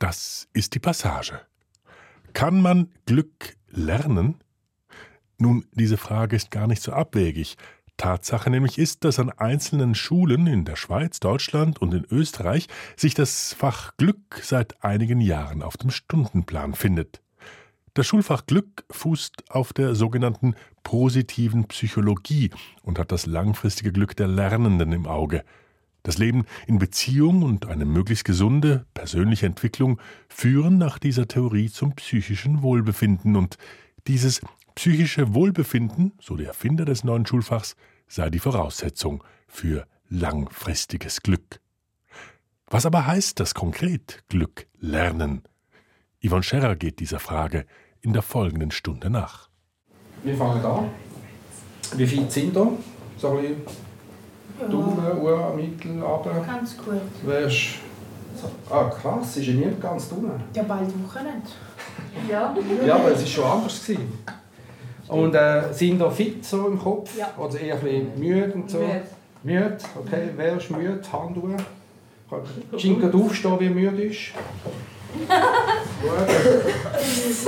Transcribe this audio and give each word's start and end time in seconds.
Das 0.00 0.48
ist 0.54 0.74
die 0.74 0.78
Passage. 0.78 1.42
Kann 2.32 2.62
man 2.62 2.90
Glück 3.04 3.56
lernen? 3.68 4.42
Nun, 5.36 5.66
diese 5.72 5.98
Frage 5.98 6.36
ist 6.36 6.50
gar 6.50 6.66
nicht 6.66 6.82
so 6.82 6.92
abwegig. 6.92 7.58
Tatsache 7.98 8.48
nämlich 8.48 8.78
ist, 8.78 9.04
dass 9.04 9.18
an 9.18 9.28
einzelnen 9.28 9.94
Schulen 9.94 10.46
in 10.46 10.64
der 10.64 10.76
Schweiz, 10.76 11.20
Deutschland 11.20 11.82
und 11.82 11.92
in 11.92 12.06
Österreich 12.10 12.66
sich 12.96 13.12
das 13.12 13.52
Fach 13.52 13.94
Glück 13.98 14.40
seit 14.42 14.82
einigen 14.82 15.20
Jahren 15.20 15.62
auf 15.62 15.76
dem 15.76 15.90
Stundenplan 15.90 16.72
findet. 16.72 17.20
Das 17.92 18.06
Schulfach 18.06 18.46
Glück 18.46 18.86
fußt 18.90 19.50
auf 19.50 19.74
der 19.74 19.94
sogenannten 19.94 20.54
positiven 20.82 21.68
Psychologie 21.68 22.50
und 22.82 22.98
hat 22.98 23.12
das 23.12 23.26
langfristige 23.26 23.92
Glück 23.92 24.16
der 24.16 24.28
Lernenden 24.28 24.92
im 24.92 25.06
Auge. 25.06 25.44
Das 26.02 26.18
Leben 26.18 26.44
in 26.66 26.78
Beziehung 26.78 27.42
und 27.42 27.66
eine 27.66 27.84
möglichst 27.84 28.24
gesunde 28.24 28.86
persönliche 28.94 29.46
Entwicklung 29.46 30.00
führen 30.28 30.78
nach 30.78 30.98
dieser 30.98 31.28
Theorie 31.28 31.68
zum 31.68 31.94
psychischen 31.94 32.62
Wohlbefinden 32.62 33.36
und 33.36 33.56
dieses 34.06 34.40
psychische 34.74 35.34
Wohlbefinden, 35.34 36.12
so 36.20 36.36
der 36.36 36.48
Erfinder 36.48 36.84
des 36.84 37.04
neuen 37.04 37.26
Schulfachs, 37.26 37.76
sei 38.08 38.30
die 38.30 38.38
Voraussetzung 38.38 39.22
für 39.46 39.86
langfristiges 40.08 41.22
Glück. 41.22 41.60
Was 42.66 42.86
aber 42.86 43.06
heißt 43.06 43.38
das 43.40 43.54
konkret, 43.54 44.24
Glück 44.28 44.66
lernen? 44.78 45.42
Yvonne 46.24 46.42
Scherrer 46.42 46.76
geht 46.76 47.00
dieser 47.00 47.18
Frage 47.18 47.66
in 48.00 48.12
der 48.12 48.22
folgenden 48.22 48.70
Stunde 48.70 49.10
nach. 49.10 49.50
Wir 50.22 50.36
fangen 50.36 50.64
an. 50.64 50.90
Wie 51.96 52.06
viele 52.06 52.30
sind 52.30 52.54
da? 52.54 52.68
So 53.18 53.36
ein 53.36 53.42
bisschen 53.42 53.89
ja. 54.60 54.68
Daumen, 54.68 55.20
Uhr, 55.20 55.54
Mittel, 55.56 56.02
aber. 56.02 56.44
Ganz 56.46 56.76
gut. 56.76 57.00
Wärst 57.24 57.80
Ah, 58.70 58.84
krass, 58.84 59.36
ist 59.36 59.46
ja 59.46 59.54
nicht 59.54 59.80
ganz 59.80 60.08
dumm. 60.08 60.30
Ja, 60.54 60.62
bald 60.62 60.88
Wochenende. 61.04 61.48
Ja. 62.28 62.54
ja, 62.86 62.94
aber 62.94 63.12
es 63.12 63.20
war 63.20 63.26
schon 63.26 63.44
anders. 63.44 63.86
Gewesen. 63.86 64.18
Und 65.08 65.34
äh, 65.34 65.72
sind 65.72 66.00
da 66.00 66.08
fit 66.08 66.44
so 66.44 66.68
im 66.68 66.78
Kopf? 66.78 67.16
Ja. 67.18 67.32
Oder 67.36 67.60
eher 67.60 67.74
ein 67.74 67.80
bisschen 67.80 68.18
müde 68.20 68.52
und 68.54 68.70
so? 68.70 68.78
Müde. 68.78 69.02
Müde, 69.42 69.78
okay. 69.98 70.28
Wer 70.36 70.56
ist 70.56 70.70
müde? 70.70 71.00
Hand 71.12 71.36
hoch. 71.36 72.78
Scheint 72.78 73.00
gerade 73.00 73.16
aufstehen, 73.16 73.58
wie 73.58 73.68
müde 73.68 74.02
ist. 74.04 74.32
Gut. 75.26 75.32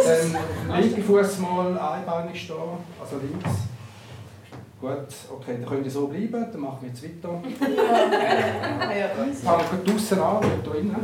Dann 0.05 0.81
linke 0.83 1.03
Fuß 1.03 1.39
mal 1.39 1.79
einbeinig 1.79 2.43
stehen, 2.43 2.57
also 3.01 3.17
links. 3.17 3.72
Gut, 4.83 4.91
okay, 5.31 5.59
dann 5.61 5.67
könnt 5.67 5.85
ihr 5.85 5.93
so 5.93 6.09
bleiben, 6.09 6.33
dann 6.51 6.61
machen 6.61 6.79
wir 6.81 6.89
jetzt 6.89 7.05
weiter. 7.05 7.41
Ja. 7.61 9.09
Fangen 9.33 9.85
wir 9.85 9.93
draußen 9.93 10.19
an, 10.19 10.41
nicht 10.41 10.67
drinnen. 10.67 10.97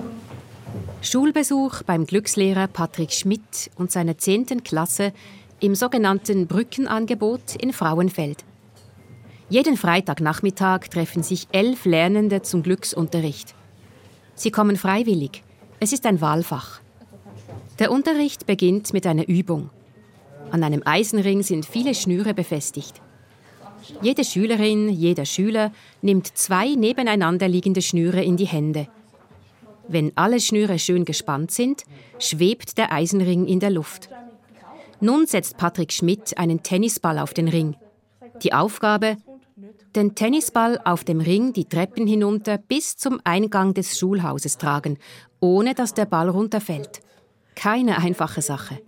Schulbesuch 1.01 1.85
beim 1.85 2.05
Glückslehrer 2.05 2.67
Patrick 2.67 3.13
Schmidt 3.13 3.71
und 3.77 3.93
seiner 3.93 4.19
10. 4.19 4.65
Klasse 4.65 5.13
im 5.61 5.77
sogenannten 5.77 6.49
Brückenangebot 6.49 7.55
in 7.55 7.73
Frauenfeld. 7.73 8.45
Jeden 9.49 9.77
Freitagnachmittag 9.77 10.89
treffen 10.91 11.23
sich 11.23 11.47
elf 11.53 11.85
Lernende 11.85 12.43
zum 12.43 12.65
Glücksunterricht. 12.65 13.55
Sie 14.35 14.51
kommen 14.51 14.77
freiwillig. 14.77 15.45
Es 15.79 15.93
ist 15.93 16.05
ein 16.05 16.21
Wahlfach. 16.21 16.81
Der 17.79 17.93
Unterricht 17.93 18.45
beginnt 18.45 18.93
mit 18.93 19.07
einer 19.07 19.29
Übung. 19.29 19.71
An 20.51 20.65
einem 20.65 20.83
Eisenring 20.85 21.45
sind 21.45 21.65
viele 21.65 21.95
Schnüre 21.95 22.35
befestigt. 22.35 23.01
Jede 24.03 24.25
Schülerin, 24.25 24.89
jeder 24.89 25.25
Schüler 25.25 25.73
nimmt 26.03 26.27
zwei 26.27 26.75
nebeneinander 26.75 27.49
liegende 27.49 27.83
Schnüre 27.83 28.23
in 28.23 28.37
die 28.37 28.47
Hände. 28.47 28.89
Wenn 29.89 30.13
alle 30.17 30.41
Schnüre 30.41 30.79
schön 30.79 31.05
gespannt 31.05 31.51
sind, 31.51 31.85
schwebt 32.19 32.77
der 32.77 32.93
Eisenring 32.93 33.47
in 33.47 33.61
der 33.61 33.71
Luft. 33.71 34.11
Nun 35.01 35.27
setzt 35.27 35.57
Patrick 35.57 35.93
Schmidt 35.93 36.37
einen 36.37 36.63
Tennisball 36.63 37.19
auf 37.19 37.33
den 37.33 37.49
Ring. 37.49 37.77
Die 38.43 38.53
Aufgabe, 38.53 39.17
den 39.97 40.15
Tennisball 40.15 40.79
auf 40.85 41.05
dem 41.05 41.21
Ring 41.21 41.53
die 41.53 41.65
Treppen 41.65 42.07
hinunter 42.07 42.59
bis 42.59 42.97
zum 42.97 43.21
Eingang 43.25 43.75
des 43.75 43.99
Schulhauses 43.99 44.59
tragen, 44.59 44.99
ohne 45.41 45.75
dass 45.75 45.95
der 45.95 46.05
Ball 46.05 46.29
runterfällt. 46.29 47.01
Keine 47.55 47.99
einfache 47.99 48.43
Sache. 48.43 48.79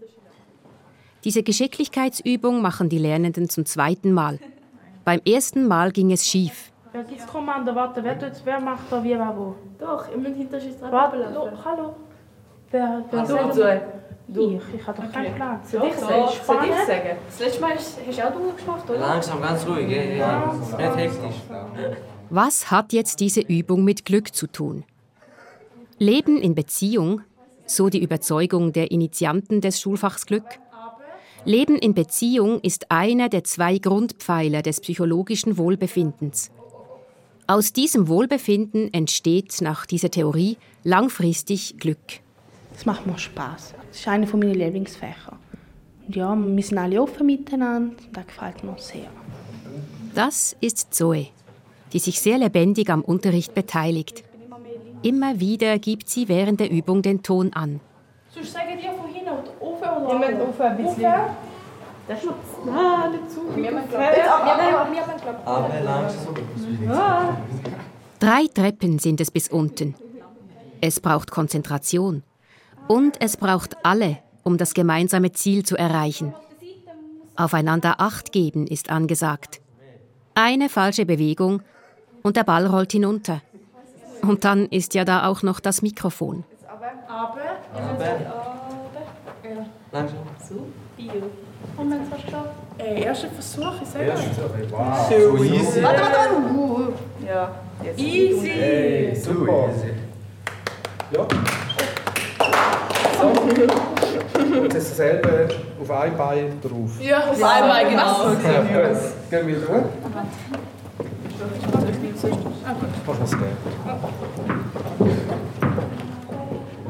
Diese 1.25 1.43
Geschicklichkeitsübung 1.43 2.63
machen 2.63 2.89
die 2.89 2.99
Lernenden 2.99 3.49
zum 3.49 3.67
zweiten 3.67 4.13
Mal. 4.13 4.39
Beim 5.11 5.23
ersten 5.27 5.67
Mal 5.67 5.91
ging 5.91 6.13
es 6.13 6.25
schief. 6.25 6.71
Wer 6.93 7.03
gibt 7.03 7.27
Kommando? 7.27 7.75
Warte, 7.75 8.05
wer, 8.05 8.17
tut, 8.17 8.31
wer 8.45 8.61
macht 8.61 8.85
da 8.93 9.03
wie, 9.03 9.11
wer 9.19 9.35
wo? 9.37 9.57
Doch, 9.77 10.09
ihr 10.09 10.17
müsst 10.17 10.37
hinter 10.37 10.61
sich 10.61 10.79
dran 10.79 10.93
Warte, 10.93 11.17
lo, 11.35 11.49
hallo. 11.65 11.97
Wer, 12.71 13.03
wer 13.11 13.25
Du, 13.25 13.35
du. 13.53 13.83
Du. 14.29 14.51
Ich, 14.57 14.81
ich 14.81 14.87
habe 14.87 15.03
doch 15.03 15.13
keinen 15.13 15.27
Okay. 15.27 15.35
Plan. 15.35 15.61
Soll 15.65 15.89
ich 15.89 15.95
sagen? 15.97 16.13
Soll 16.47 16.59
ich 16.65 16.87
sagen? 16.87 17.17
Das 17.27 17.41
letzte 17.41 17.61
Mal 17.61 17.75
hast 17.75 17.99
hast 18.07 18.19
du 18.19 18.23
auch 18.25 18.33
du 18.33 18.65
gemacht, 18.65 18.89
oder? 18.89 18.99
Langsam, 19.01 19.43
ganz 19.43 19.67
ruhig, 19.67 19.91
ja, 19.91 20.01
ja. 20.01 20.55
Nicht 20.79 20.97
hektisch. 20.97 21.37
Was 22.29 22.71
hat 22.71 22.93
jetzt 22.93 23.19
diese 23.19 23.41
Übung 23.41 23.83
mit 23.83 24.05
Glück 24.05 24.33
zu 24.33 24.47
tun? 24.47 24.85
Leben 25.99 26.37
in 26.41 26.55
Beziehung, 26.55 27.23
so 27.67 27.89
die 27.89 28.01
Überzeugung 28.01 28.73
der 28.73 28.93
Initianten 28.93 29.61
des 29.61 29.81
Schulfachs 29.81 30.27
Glück. 30.27 30.45
Leben 31.45 31.77
in 31.77 31.95
Beziehung 31.95 32.61
ist 32.61 32.91
einer 32.91 33.29
der 33.29 33.45
zwei 33.45 33.79
Grundpfeiler 33.79 34.61
des 34.63 34.81
psychologischen 34.81 35.57
Wohlbefindens. 35.57 36.51
Aus 37.47 37.73
diesem 37.73 38.09
Wohlbefinden 38.09 38.93
entsteht 38.93 39.61
nach 39.61 39.87
dieser 39.87 40.11
Theorie 40.11 40.59
langfristig 40.85 41.79
Glück. 41.79 42.21
Das 42.75 42.85
macht 42.87 43.07
mir 43.07 43.19
Spaß. 43.19 43.75
Das 43.89 43.99
ist 43.99 44.09
einer 44.09 44.27
meiner 44.37 44.55
Lieblingsfächer. 44.55 45.39
Und 46.07 46.15
ja, 46.17 46.35
wir 46.37 46.63
sind 46.63 46.79
alle 46.79 47.03
offen 47.03 47.27
miteinander 47.27 47.91
und 47.91 48.17
das 48.17 48.27
gefällt 48.27 48.63
mir 48.63 48.77
sehr. 48.79 49.11
Das 50.15 50.57
ist 50.61 50.93
Zoe, 50.95 51.29
die 51.93 51.99
sich 51.99 52.21
sehr 52.21 52.39
lebendig 52.39 52.91
am 52.91 53.03
Unterricht 53.03 53.55
beteiligt. 53.55 54.25
Immer 55.03 55.41
wieder 55.41 55.79
gibt 55.79 56.09
sie 56.09 56.29
während 56.29 56.61
der 56.61 56.71
Übung 56.71 57.01
den 57.01 57.23
Ton 57.23 57.53
an. 57.55 57.81
Sonst 58.33 58.53
sagen 58.53 58.79
die 58.79 58.87
von 58.87 59.10
oder 59.31 59.61
oben 59.61 60.05
oder 60.05 60.21
Wir 60.21 60.31
müssen 60.31 60.49
auf 60.49 60.61
ein 60.61 60.77
bisschen. 60.77 61.13
Das 62.09 62.19
ist 62.19 62.27
noch 62.27 62.35
zu 63.29 63.57
Wir 63.57 63.71
haben 63.71 64.93
geklappt. 64.93 65.47
Aber 65.47 65.81
langsam. 65.81 66.35
Drei 68.19 68.47
Treppen 68.53 68.99
sind 68.99 69.21
es 69.21 69.31
bis 69.31 69.49
unten. 69.49 69.95
Es 70.81 71.01
braucht 71.01 71.31
Konzentration. 71.31 72.23
Und 72.89 73.21
es 73.21 73.37
braucht 73.37 73.77
alle, 73.85 74.19
um 74.43 74.59
das 74.59 74.75
gemeinsame 74.75 75.33
Ziel 75.33 75.65
zu 75.65 75.77
erreichen. 75.77 76.35
Aufeinander 77.37 78.01
Acht 78.01 78.33
geben 78.33 78.67
ist 78.67 78.91
angesagt. 78.91 79.61
Eine 80.35 80.69
falsche 80.69 81.07
Bewegung 81.07 81.63
und 82.23 82.37
der 82.37 82.45
Ball 82.45 82.67
rollt 82.67 82.93
hinunter. 82.93 83.41
Und 84.23 84.45
dann 84.45 84.67
ist 84.67 84.95
ja 84.95 85.05
da 85.05 85.27
auch 85.27 85.43
noch 85.43 85.61
das 85.61 85.81
Mikrofon. 85.81 86.45
Aber, 87.09 87.41
Langsam. 89.93 90.19
und 91.77 91.91
wenn 91.91 92.03
es 92.03 92.11
hast 92.11 92.23
du 92.23 92.27
geschafft? 92.27 92.51
Ey, 92.79 93.03
erster 93.03 93.29
Versuch, 93.29 93.83
ich 93.83 93.89
sage 93.89 94.13
euch. 94.13 94.19
So 95.09 95.45
easy. 95.45 95.83
Warte, 95.83 96.01
warte. 96.01 96.93
Ja, 97.27 97.55
jetzt. 97.85 97.99
Easy! 97.99 98.49
Hey, 98.49 99.17
super. 99.17 99.69
Ja. 101.11 101.27
So. 103.21 103.27
Und 103.27 104.73
jetzt 104.73 104.91
dasselbe 104.93 105.49
auf 105.81 105.91
ein 105.91 106.17
Bein 106.17 106.61
drauf. 106.63 107.01
Ja, 107.01 107.25
auf 107.29 107.43
einmal, 107.43 107.85
genau. 107.89 108.31
Ja, 108.45 108.61
gut. 108.61 108.99
Gehen 109.31 109.47
wir 109.49 109.57
durch. 109.57 109.85
Mach 113.07 113.19
das 113.19 113.31
gerne. 113.31 113.57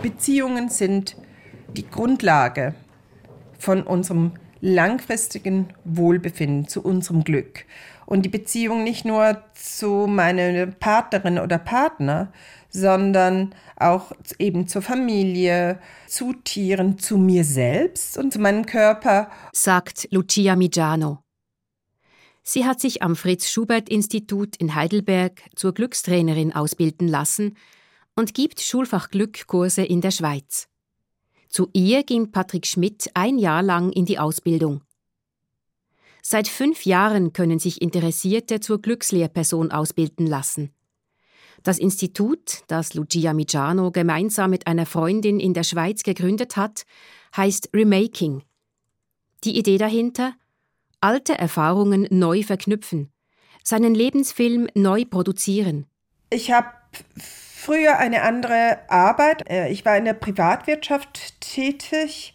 Beziehungen 0.03 0.69
sind 0.69 1.17
die 1.77 1.89
Grundlage 1.89 2.75
von 3.61 3.83
unserem 3.83 4.33
langfristigen 4.61 5.69
Wohlbefinden, 5.85 6.69
zu 6.69 6.83
unserem 6.83 7.25
Glück. 7.25 7.65
Und 8.07 8.23
die 8.23 8.29
Beziehung 8.29 8.83
nicht 8.83 9.05
nur 9.05 9.43
zu 9.55 10.07
meiner 10.09 10.67
Partnerin 10.67 11.39
oder 11.39 11.59
Partner, 11.59 12.33
sondern 12.71 13.55
auch 13.77 14.13
eben 14.39 14.67
zur 14.67 14.83
Familie, 14.83 15.79
zu 16.07 16.33
Tieren, 16.33 16.99
zu 16.99 17.19
mir 17.19 17.45
selbst 17.45 18.19
und 18.19 18.33
zu 18.33 18.41
meinem 18.41 18.67
Körper. 18.67 19.31
sagt 19.53 20.09
Lucia 20.11 20.57
Migiano. 20.57 21.23
Sie 22.43 22.65
hat 22.65 22.81
sich 22.81 23.03
am 23.03 23.17
Fritz-Schubert-Institut 23.17 24.57
in 24.57 24.75
Heidelberg 24.75 25.43
zur 25.55 25.73
Glückstrainerin 25.73 26.53
ausbilden 26.55 27.07
lassen 27.07 27.57
und 28.17 28.35
gibt 28.35 28.61
Schulfachglückkurse 28.61 29.85
in 29.85 30.01
der 30.01 30.11
Schweiz. 30.11 30.70
Zu 31.51 31.69
ihr 31.73 32.05
ging 32.05 32.31
Patrick 32.31 32.65
Schmidt 32.65 33.11
ein 33.15 33.37
Jahr 33.37 33.63
lang 33.63 33.91
in 33.91 34.07
die 34.07 34.21
Ausbildung. 34.21 34.83
Seit 36.23 36.47
fünf 36.47 36.87
Jahren 36.87 37.33
können 37.33 37.59
sich 37.59 37.83
Interessierte 37.83 38.61
zur 38.61 38.81
Glückslehrperson 38.81 39.73
ausbilden 39.73 40.29
lassen. 40.29 40.73
Das 41.65 41.79
Institut, 41.79 42.63
das 42.69 42.95
Lucia 42.95 43.35
Migiano 43.35 43.91
gemeinsam 43.91 44.51
mit 44.51 44.69
einer 44.69 44.87
Freundin 44.87 45.41
in 45.41 45.53
der 45.53 45.65
Schweiz 45.65 46.05
gegründet 46.05 46.57
hat, 46.57 46.85
heißt 47.37 47.71
Remaking. 47.75 48.45
Die 49.43 49.59
Idee 49.59 49.77
dahinter? 49.77 50.35
Alte 51.01 51.37
Erfahrungen 51.37 52.07
neu 52.11 52.43
verknüpfen, 52.45 53.11
seinen 53.65 53.95
Lebensfilm 53.95 54.69
neu 54.75 55.05
produzieren. 55.05 55.87
Ich 56.31 56.53
habe 56.53 56.69
früher 57.61 57.99
eine 57.99 58.23
andere 58.23 58.79
Arbeit. 58.89 59.49
Äh, 59.51 59.69
Ich 59.69 59.85
war 59.85 59.97
in 59.97 60.07
der 60.07 60.15
Privatwirtschaft 60.15 61.41
tätig 61.41 62.35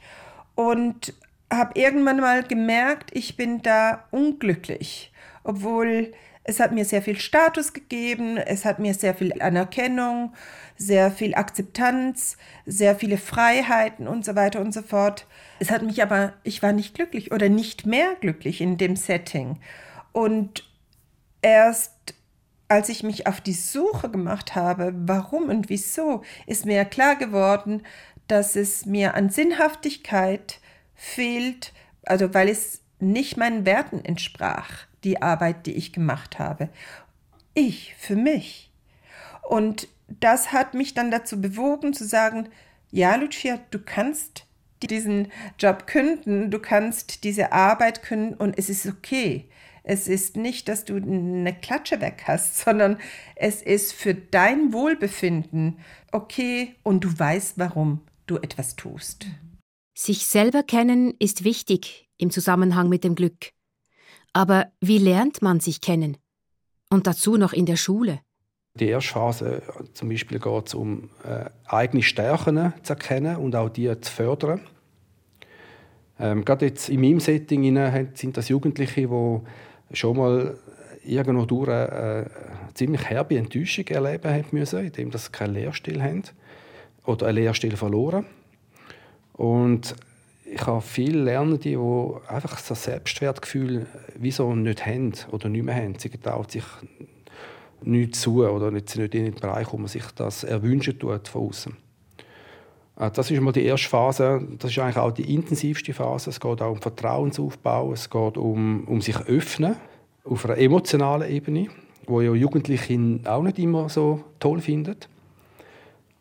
und 0.55 1.13
habe 1.51 1.79
irgendwann 1.79 2.19
mal 2.19 2.43
gemerkt, 2.43 3.11
ich 3.13 3.35
bin 3.37 3.61
da 3.61 4.05
unglücklich, 4.11 5.11
obwohl 5.43 6.13
es 6.43 6.59
hat 6.59 6.71
mir 6.71 6.85
sehr 6.85 7.01
viel 7.01 7.17
Status 7.17 7.73
gegeben, 7.73 8.37
es 8.37 8.65
hat 8.65 8.77
mir 8.77 8.93
sehr 8.93 9.15
viel 9.15 9.41
Anerkennung, 9.41 10.33
sehr 10.77 11.09
viel 11.09 11.33
Akzeptanz, 11.33 12.37
sehr 12.67 12.95
viele 12.95 13.17
Freiheiten 13.17 14.07
und 14.07 14.23
so 14.23 14.35
weiter 14.35 14.61
und 14.61 14.71
so 14.71 14.83
fort. 14.83 15.25
Es 15.59 15.71
hat 15.71 15.81
mich 15.81 16.03
aber, 16.03 16.33
ich 16.43 16.61
war 16.61 16.71
nicht 16.71 16.93
glücklich 16.93 17.31
oder 17.31 17.49
nicht 17.49 17.87
mehr 17.87 18.15
glücklich 18.21 18.61
in 18.61 18.77
dem 18.77 18.95
Setting. 18.95 19.59
Und 20.11 20.69
erst 21.41 21.94
als 22.67 22.89
ich 22.89 23.03
mich 23.03 23.27
auf 23.27 23.41
die 23.41 23.53
Suche 23.53 24.09
gemacht 24.09 24.55
habe, 24.55 24.93
warum 24.95 25.49
und 25.49 25.69
wieso, 25.69 26.23
ist 26.47 26.65
mir 26.65 26.83
klar 26.85 27.15
geworden, 27.15 27.83
dass 28.27 28.55
es 28.55 28.85
mir 28.85 29.13
an 29.13 29.29
Sinnhaftigkeit 29.29 30.59
fehlt, 30.95 31.73
also 32.03 32.33
weil 32.33 32.49
es 32.49 32.81
nicht 32.99 33.37
meinen 33.37 33.65
Werten 33.65 34.03
entsprach, 34.03 34.85
die 35.03 35.21
Arbeit, 35.21 35.65
die 35.65 35.73
ich 35.73 35.93
gemacht 35.93 36.39
habe. 36.39 36.69
Ich, 37.53 37.93
für 37.97 38.15
mich. 38.15 38.71
Und 39.43 39.87
das 40.07 40.51
hat 40.51 40.73
mich 40.73 40.93
dann 40.93 41.11
dazu 41.11 41.39
bewogen 41.39 41.93
zu 41.93 42.05
sagen, 42.05 42.49
ja, 42.91 43.15
Lucia, 43.15 43.59
du 43.71 43.79
kannst 43.79 44.45
diesen 44.81 45.31
Job 45.59 45.87
künden, 45.87 46.51
du 46.51 46.59
kannst 46.59 47.23
diese 47.23 47.51
Arbeit 47.51 48.03
künden 48.03 48.35
und 48.35 48.57
es 48.57 48.69
ist 48.69 48.85
okay. 48.85 49.49
Es 49.87 50.07
ist 50.07 50.35
nicht, 50.35 50.67
dass 50.67 50.83
du 50.83 50.95
eine 50.95 51.53
Klatsche 51.53 52.01
weg 52.01 52.23
hast, 52.25 52.57
sondern 52.57 52.97
es 53.35 53.61
ist 53.61 53.93
für 53.93 54.15
dein 54.15 54.73
Wohlbefinden 54.73 55.77
okay 56.11 56.75
und 56.81 57.03
du 57.03 57.19
weißt, 57.19 57.59
warum 57.59 58.01
du 58.25 58.37
etwas 58.37 58.75
tust. 58.75 59.27
Sich 59.93 60.25
selber 60.25 60.63
kennen 60.63 61.13
ist 61.19 61.43
wichtig 61.43 62.09
im 62.17 62.31
Zusammenhang 62.31 62.89
mit 62.89 63.03
dem 63.03 63.13
Glück. 63.13 63.51
Aber 64.33 64.71
wie 64.81 64.97
lernt 64.97 65.43
man 65.43 65.59
sich 65.59 65.81
kennen? 65.81 66.17
Und 66.89 67.05
dazu 67.05 67.37
noch 67.37 67.53
in 67.53 67.67
der 67.67 67.77
Schule. 67.77 68.21
Die 68.79 68.87
erste 68.87 69.13
Phase 69.13 69.61
zum 69.93 70.09
Beispiel 70.09 70.39
geht 70.39 70.67
es 70.67 70.73
um 70.73 71.11
äh, 71.23 71.45
eigene 71.67 72.01
Stärken 72.01 72.73
zu 72.81 72.93
erkennen 72.93 73.37
und 73.37 73.55
auch 73.55 73.69
die 73.69 74.01
zu 74.01 74.11
fördern. 74.11 74.61
Ähm, 76.19 76.43
gerade 76.43 76.65
jetzt 76.65 76.89
in 76.89 77.01
meinem 77.01 77.19
Setting 77.19 77.63
hinein 77.63 78.11
sind 78.15 78.35
das 78.35 78.49
Jugendliche, 78.49 79.07
die 79.07 79.39
schon 79.91 80.17
mal 80.17 80.57
irgendwo 81.03 81.45
durch 81.45 81.69
eine 81.69 82.25
äh, 82.25 82.73
ziemlich 82.73 83.03
herbe 83.05 83.37
Enttäuschung 83.37 83.87
erleben 83.87 84.31
haben 84.31 84.45
müssen, 84.51 84.85
indem 84.85 85.11
sie 85.11 85.31
keinen 85.31 85.53
Lehrstuhl 85.53 86.01
haben 86.01 86.23
oder 87.05 87.27
einen 87.27 87.37
Lehrstuhl 87.37 87.75
verloren. 87.75 88.25
Und 89.33 89.95
ich 90.45 90.65
habe 90.65 90.81
viele 90.81 91.23
Lernende, 91.23 91.57
die 91.57 91.77
einfach 92.27 92.69
ein 92.69 92.75
Selbstwertgefühl 92.75 93.87
wieso 94.15 94.55
nicht 94.55 94.85
haben 94.85 95.13
oder 95.31 95.49
nicht 95.49 95.65
mehr 95.65 95.75
haben. 95.75 95.97
Sie 95.97 96.09
trauen 96.09 96.47
sich 96.47 96.63
nicht 97.81 98.15
zu 98.15 98.45
oder 98.45 98.71
nicht, 98.71 98.95
nicht 98.95 99.15
in 99.15 99.25
den 99.25 99.35
Bereich, 99.35 99.71
wo 99.71 99.77
man 99.77 99.87
sich 99.87 100.05
das 100.15 100.43
erwünschen 100.43 100.97
tut 100.97 101.27
von 101.27 101.49
außen. 101.49 101.84
Das 102.95 103.29
ist 103.29 103.41
mal 103.41 103.51
die 103.51 103.65
erste 103.65 103.89
Phase. 103.89 104.47
Das 104.57 104.71
ist 104.71 104.79
eigentlich 104.79 104.97
auch 104.97 105.11
die 105.11 105.33
intensivste 105.33 105.93
Phase. 105.93 106.29
Es 106.29 106.39
geht 106.39 106.61
auch 106.61 106.71
um 106.71 106.81
Vertrauensaufbau. 106.81 107.91
Es 107.91 108.09
geht 108.09 108.37
um, 108.37 108.85
um 108.85 109.01
sich 109.01 109.17
öffnen 109.27 109.75
auf 110.23 110.45
einer 110.45 110.57
emotionalen 110.57 111.29
Ebene, 111.29 111.67
wo 112.07 112.21
ja 112.21 112.33
Jugendliche 112.33 113.19
auch 113.25 113.43
nicht 113.43 113.59
immer 113.59 113.89
so 113.89 114.23
toll 114.39 114.61
finden. 114.61 114.95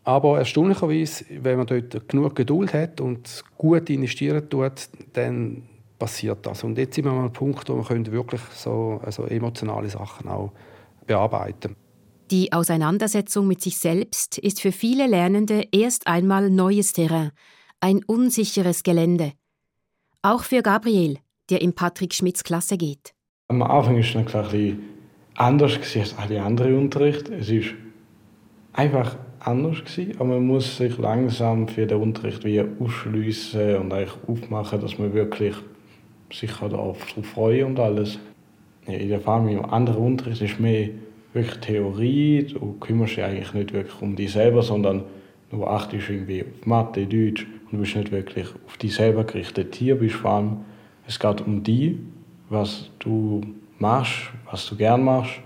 Aber 0.02 0.38
erstaunlicherweise, 0.38 1.24
wenn 1.40 1.58
man 1.58 1.66
dort 1.66 2.08
genug 2.08 2.34
Geduld 2.34 2.74
hat 2.74 3.00
und 3.00 3.42
gut 3.56 3.88
investieren 3.88 4.50
tut, 4.50 4.88
dann 5.14 5.62
passiert 5.98 6.44
das. 6.44 6.64
Und 6.64 6.76
jetzt 6.76 6.96
sind 6.96 7.04
wir 7.04 7.12
an 7.12 7.20
einem 7.20 7.32
Punkt, 7.32 7.68
wo 7.70 7.76
wir 7.88 8.12
wirklich 8.12 8.42
so 8.52 9.00
also 9.02 9.24
emotionale 9.24 9.88
Sachen 9.88 10.28
auch 10.28 10.50
bearbeiten 11.06 11.76
Die 12.30 12.52
Auseinandersetzung 12.52 13.46
mit 13.46 13.60
sich 13.60 13.76
selbst 13.76 14.38
ist 14.38 14.62
für 14.62 14.72
viele 14.72 15.06
Lernende 15.06 15.68
erst 15.72 16.06
einmal 16.06 16.48
neues 16.48 16.94
Terrain, 16.94 17.32
ein 17.80 18.02
unsicheres 18.06 18.82
Gelände. 18.82 19.32
Auch 20.22 20.42
für 20.42 20.62
Gabriel, 20.62 21.18
der 21.50 21.60
in 21.60 21.74
Patrick 21.74 22.14
Schmidts 22.14 22.42
Klasse 22.42 22.78
geht. 22.78 23.12
Am 23.48 23.62
Anfang 23.62 23.96
war 23.96 24.00
es 24.00 24.14
noch 24.14 24.20
ein 24.22 24.42
bisschen 24.42 24.82
anders 25.34 25.78
als 25.96 26.16
alle 26.16 26.42
anderen 26.42 26.78
Unterricht. 26.78 27.28
Es 27.28 27.50
ist 27.50 27.74
einfach 28.72 29.18
anders 29.40 29.82
aber 30.18 30.24
man 30.24 30.46
muss 30.46 30.78
sich 30.78 30.96
langsam 30.96 31.68
für 31.68 31.86
den 31.86 32.00
Unterricht 32.00 32.42
wie 32.44 32.64
ausschliessen 32.80 33.76
und 33.76 33.92
eigentlich 33.92 34.16
aufmachen, 34.26 34.80
dass 34.80 34.98
man 34.98 35.12
wirklich 35.12 35.54
sich 36.32 36.52
darauf 36.52 36.98
freuen 36.98 37.66
und 37.66 37.78
alles. 37.78 38.18
Ja, 38.86 38.94
in 38.94 39.10
der 39.10 39.20
Fall 39.20 39.46
im 39.48 39.64
anderen 39.66 40.02
Unterricht 40.02 40.40
ist 40.40 40.58
mehr 40.58 40.88
wirklich 41.34 41.58
Theorie, 41.58 42.44
du 42.44 42.74
kümmerst 42.80 43.16
dich 43.16 43.24
eigentlich 43.24 43.52
nicht 43.52 43.72
wirklich 43.72 44.00
um 44.00 44.16
dich 44.16 44.32
selber, 44.32 44.62
sondern 44.62 45.04
du 45.50 45.66
achtest 45.66 46.08
irgendwie 46.08 46.42
auf 46.42 46.66
Mathe, 46.66 47.06
Deutsch 47.06 47.46
und 47.64 47.72
du 47.72 47.78
bist 47.78 47.96
nicht 47.96 48.12
wirklich 48.12 48.46
auf 48.66 48.76
dich 48.76 48.94
selber 48.94 49.24
gerichtet. 49.24 49.74
Hier 49.74 49.96
bist 49.96 50.16
vor 50.16 50.30
allem, 50.30 50.56
es 51.06 51.18
geht 51.18 51.40
um 51.40 51.62
dich, 51.62 51.96
was 52.48 52.90
du 53.00 53.42
machst, 53.78 54.30
was 54.50 54.66
du 54.68 54.76
gern 54.76 55.04
machst 55.04 55.40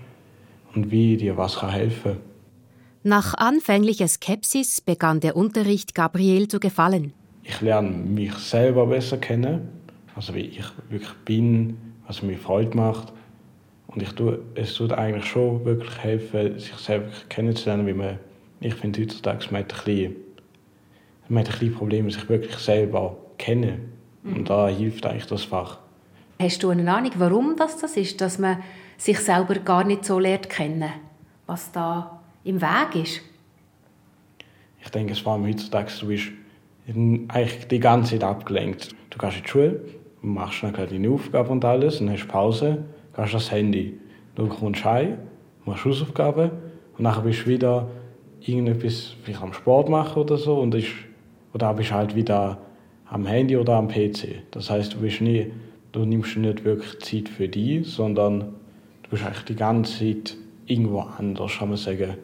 und 0.75 0.91
wie 0.91 1.17
dir 1.17 1.37
was 1.37 1.57
kann 1.57 1.71
helfen 1.71 2.13
kann. 2.13 2.21
Nach 3.03 3.33
anfänglicher 3.33 4.07
Skepsis 4.07 4.81
begann 4.81 5.21
der 5.21 5.37
Unterricht 5.37 5.95
Gabriel 5.95 6.49
zu 6.49 6.59
gefallen. 6.59 7.13
Ich 7.43 7.61
lerne 7.61 7.89
mich 7.89 8.33
selber 8.35 8.87
besser 8.87 9.17
kennen, 9.17 9.69
also 10.15 10.35
wie 10.35 10.41
ich 10.41 10.65
wirklich 10.89 11.13
bin, 11.25 11.77
was 12.05 12.21
mir 12.21 12.37
Freude 12.37 12.75
macht. 12.75 13.13
Und 13.89 14.03
ich 14.03 14.11
tue, 14.13 14.39
es 14.53 14.75
tut 14.75 14.93
eigentlich 14.93 15.25
schon 15.25 15.65
wirklich 15.65 15.97
helfen, 15.97 16.59
sich 16.59 16.75
selber 16.75 17.09
kennenzulernen, 17.27 17.87
wie 17.87 17.93
man, 17.93 18.19
ich 18.59 18.75
finde 18.75 19.01
heutzutage, 19.01 19.47
man 19.51 19.63
hat 19.63 19.73
ein 19.73 19.85
bisschen, 19.85 20.15
man 21.27 21.43
hat 21.43 21.53
ein 21.53 21.59
bisschen 21.59 21.75
Probleme, 21.75 22.11
sich 22.11 22.29
wirklich 22.29 22.55
selber 22.57 23.17
kennen. 23.37 23.91
Und 24.23 24.49
da 24.49 24.67
hilft 24.67 25.05
eigentlich 25.05 25.25
das 25.25 25.43
Fach. 25.43 25.79
Hast 26.39 26.61
du 26.61 26.69
eine 26.69 26.93
Ahnung, 26.93 27.11
warum 27.15 27.55
das, 27.55 27.77
das 27.77 27.97
ist, 27.97 28.21
dass 28.21 28.37
man 28.37 28.61
sich 28.97 29.19
selber 29.19 29.55
gar 29.55 29.83
nicht 29.83 30.05
so 30.05 30.19
lernt 30.19 30.49
kennen, 30.49 30.91
was 31.47 31.71
da 31.71 32.21
im 32.43 32.61
Weg 32.61 32.95
ist? 32.95 33.21
Ich 34.81 34.89
denke, 34.89 35.13
es 35.13 35.25
war 35.25 35.41
heutzutage, 35.41 35.91
du 35.99 36.07
bist 36.07 36.29
eigentlich 36.87 37.67
die 37.67 37.79
ganze 37.79 38.11
Zeit 38.11 38.23
abgelenkt. 38.23 38.95
Du 39.09 39.17
gehst 39.17 39.37
in 39.37 39.43
die 39.43 39.49
Schule, 39.49 39.81
machst 40.21 40.63
dann 40.63 40.73
deine 40.73 41.09
Aufgaben 41.09 41.49
und 41.49 41.65
alles, 41.65 41.99
dann 41.99 42.11
hast 42.11 42.23
du 42.23 42.27
Pause, 42.27 42.85
gehst 43.15 43.33
das 43.33 43.51
Handy. 43.51 43.99
Du 44.35 44.47
kommst 44.47 44.85
heim, 44.85 45.17
machst 45.65 45.85
Hausaufgaben 45.85 46.51
und 46.97 47.03
dann 47.03 47.23
bist 47.23 47.45
du 47.45 47.47
wieder 47.47 47.89
irgendetwas 48.41 49.15
vielleicht 49.23 49.41
am 49.41 49.53
Sport 49.53 49.89
machen 49.89 50.21
oder 50.21 50.37
so 50.37 50.59
und 50.59 50.73
ist, 50.75 50.87
oder 51.53 51.73
bist 51.73 51.91
halt 51.91 52.15
wieder 52.15 52.59
am 53.05 53.25
Handy 53.25 53.57
oder 53.57 53.73
am 53.73 53.87
PC. 53.87 54.43
Das 54.51 54.69
heißt, 54.69 54.93
du 54.93 54.99
bist 54.99 55.21
nie, 55.21 55.51
du 55.91 56.05
nimmst 56.05 56.37
nicht 56.37 56.63
wirklich 56.63 56.99
Zeit 56.99 57.29
für 57.29 57.47
dich, 57.47 57.87
sondern 57.87 58.55
du 59.03 59.09
bist 59.09 59.23
eigentlich 59.23 59.45
die 59.45 59.55
ganze 59.55 59.99
Zeit 59.99 60.37
irgendwo 60.65 60.99
anders, 60.99 61.57
kann 61.57 61.69
man 61.69 61.77
sagen. 61.77 62.17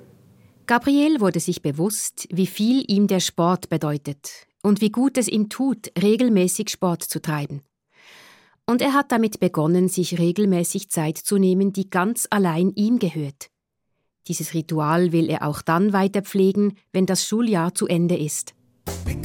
Gabriel 0.68 1.20
wurde 1.20 1.39
sich 1.39 1.62
bewusst, 1.62 2.27
wie 2.32 2.48
viel 2.48 2.84
ihm 2.88 3.08
der 3.08 3.20
Sport 3.20 3.70
bedeutet 3.70 4.48
und 4.63 4.82
wie 4.82 4.89
gut 4.89 5.18
es 5.18 5.27
ihm 5.27 5.50
tut, 5.50 5.92
regelmäßig 6.01 6.70
Sport 6.70 7.04
zu 7.04 7.22
treiben. 7.22 7.62
Und 8.67 8.81
er 8.81 8.93
hat 8.93 9.12
damit 9.12 9.39
begonnen, 9.39 9.89
sich 9.89 10.17
regelmäßig 10.17 10.89
Zeit 10.89 11.17
zu 11.17 11.38
nehmen, 11.38 11.72
die 11.72 11.89
ganz 11.89 12.27
allein 12.29 12.72
ihm 12.72 13.00
gehört. 13.00 13.50
Dieses 14.27 14.55
Ritual 14.55 15.12
will 15.12 15.29
er 15.29 15.48
auch 15.48 15.62
dann 15.62 15.93
weiter 15.93 16.24
pflegen, 16.24 16.75
wenn 16.91 17.05
das 17.05 17.25
Schuljahr 17.27 17.75
zu 17.75 17.86
Ende 17.86 18.17
ist. 18.17 18.55
Bring 19.03 19.22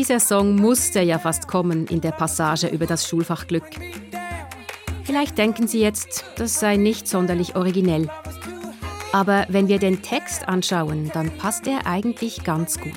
Dieser 0.00 0.18
Song 0.18 0.56
musste 0.56 1.02
ja 1.02 1.18
fast 1.18 1.46
kommen 1.46 1.86
in 1.88 2.00
der 2.00 2.12
Passage 2.12 2.68
über 2.68 2.86
das 2.86 3.06
Schulfach 3.06 3.46
Glück. 3.46 3.68
Vielleicht 5.04 5.36
denken 5.36 5.68
Sie 5.68 5.78
jetzt, 5.78 6.24
das 6.36 6.58
sei 6.58 6.78
nicht 6.78 7.06
sonderlich 7.06 7.54
originell. 7.54 8.08
Aber 9.12 9.44
wenn 9.50 9.68
wir 9.68 9.78
den 9.78 10.00
Text 10.00 10.48
anschauen, 10.48 11.10
dann 11.12 11.30
passt 11.36 11.66
er 11.66 11.86
eigentlich 11.86 12.44
ganz 12.44 12.80
gut. 12.80 12.94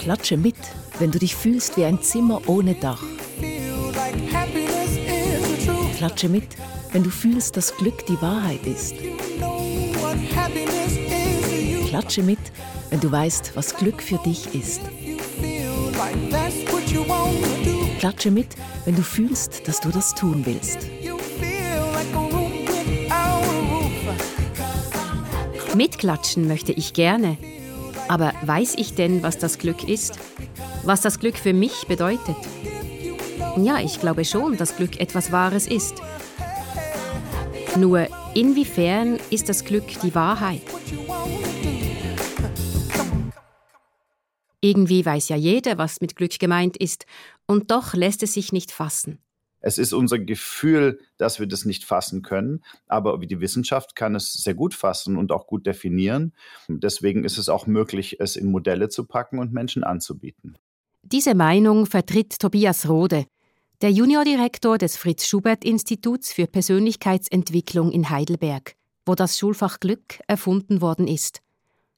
Klatsche 0.00 0.36
mit, 0.36 0.56
wenn 0.98 1.12
du 1.12 1.20
dich 1.20 1.36
fühlst 1.36 1.76
wie 1.76 1.84
ein 1.84 2.02
Zimmer 2.02 2.42
ohne 2.48 2.74
Dach. 2.74 3.04
Klatsche 5.96 6.28
mit, 6.28 6.56
wenn 6.90 7.04
du 7.04 7.10
fühlst, 7.10 7.56
dass 7.56 7.76
Glück 7.76 8.04
die 8.06 8.20
Wahrheit 8.20 8.66
ist. 8.66 8.96
Klatsche 12.00 12.22
mit, 12.22 12.38
wenn 12.88 12.98
du 13.00 13.12
weißt, 13.12 13.52
was 13.56 13.76
Glück 13.76 14.00
für 14.00 14.16
dich 14.16 14.54
ist. 14.54 14.80
Klatsche 17.98 18.30
mit, 18.30 18.46
wenn 18.86 18.96
du 18.96 19.02
fühlst, 19.02 19.68
dass 19.68 19.80
du 19.80 19.90
das 19.90 20.14
tun 20.14 20.46
willst. 20.46 20.78
Mitklatschen 25.74 26.48
möchte 26.48 26.72
ich 26.72 26.94
gerne. 26.94 27.36
Aber 28.08 28.32
weiß 28.46 28.76
ich 28.78 28.94
denn, 28.94 29.22
was 29.22 29.36
das 29.36 29.58
Glück 29.58 29.86
ist? 29.86 30.18
Was 30.84 31.02
das 31.02 31.18
Glück 31.18 31.36
für 31.36 31.52
mich 31.52 31.86
bedeutet? 31.86 32.36
Ja, 33.58 33.78
ich 33.78 34.00
glaube 34.00 34.24
schon, 34.24 34.56
dass 34.56 34.74
Glück 34.74 34.98
etwas 34.98 35.32
Wahres 35.32 35.66
ist. 35.66 35.96
Nur 37.76 38.06
inwiefern 38.32 39.18
ist 39.28 39.50
das 39.50 39.66
Glück 39.66 39.84
die 40.02 40.14
Wahrheit? 40.14 40.62
Irgendwie 44.60 45.04
weiß 45.04 45.28
ja 45.30 45.36
jeder, 45.36 45.78
was 45.78 46.00
mit 46.00 46.16
Glück 46.16 46.38
gemeint 46.38 46.76
ist, 46.76 47.06
und 47.46 47.70
doch 47.70 47.94
lässt 47.94 48.22
es 48.22 48.34
sich 48.34 48.52
nicht 48.52 48.72
fassen. 48.72 49.18
Es 49.60 49.76
ist 49.76 49.92
unser 49.92 50.18
Gefühl, 50.18 51.00
dass 51.18 51.38
wir 51.38 51.46
das 51.46 51.66
nicht 51.66 51.84
fassen 51.84 52.22
können, 52.22 52.64
aber 52.86 53.18
die 53.18 53.40
Wissenschaft 53.40 53.94
kann 53.94 54.14
es 54.14 54.32
sehr 54.32 54.54
gut 54.54 54.74
fassen 54.74 55.16
und 55.16 55.32
auch 55.32 55.46
gut 55.46 55.66
definieren. 55.66 56.32
Deswegen 56.68 57.24
ist 57.24 57.36
es 57.36 57.50
auch 57.50 57.66
möglich, 57.66 58.20
es 58.20 58.36
in 58.36 58.50
Modelle 58.50 58.88
zu 58.88 59.04
packen 59.04 59.38
und 59.38 59.52
Menschen 59.52 59.84
anzubieten. 59.84 60.56
Diese 61.02 61.34
Meinung 61.34 61.86
vertritt 61.86 62.38
Tobias 62.38 62.88
Rode, 62.88 63.26
der 63.82 63.90
Juniordirektor 63.90 64.78
des 64.78 64.96
Fritz 64.96 65.26
Schubert 65.26 65.64
Instituts 65.64 66.32
für 66.32 66.46
Persönlichkeitsentwicklung 66.46 67.92
in 67.92 68.08
Heidelberg, 68.08 68.74
wo 69.04 69.14
das 69.14 69.38
Schulfach 69.38 69.80
Glück 69.80 70.20
erfunden 70.26 70.80
worden 70.80 71.06
ist. 71.06 71.40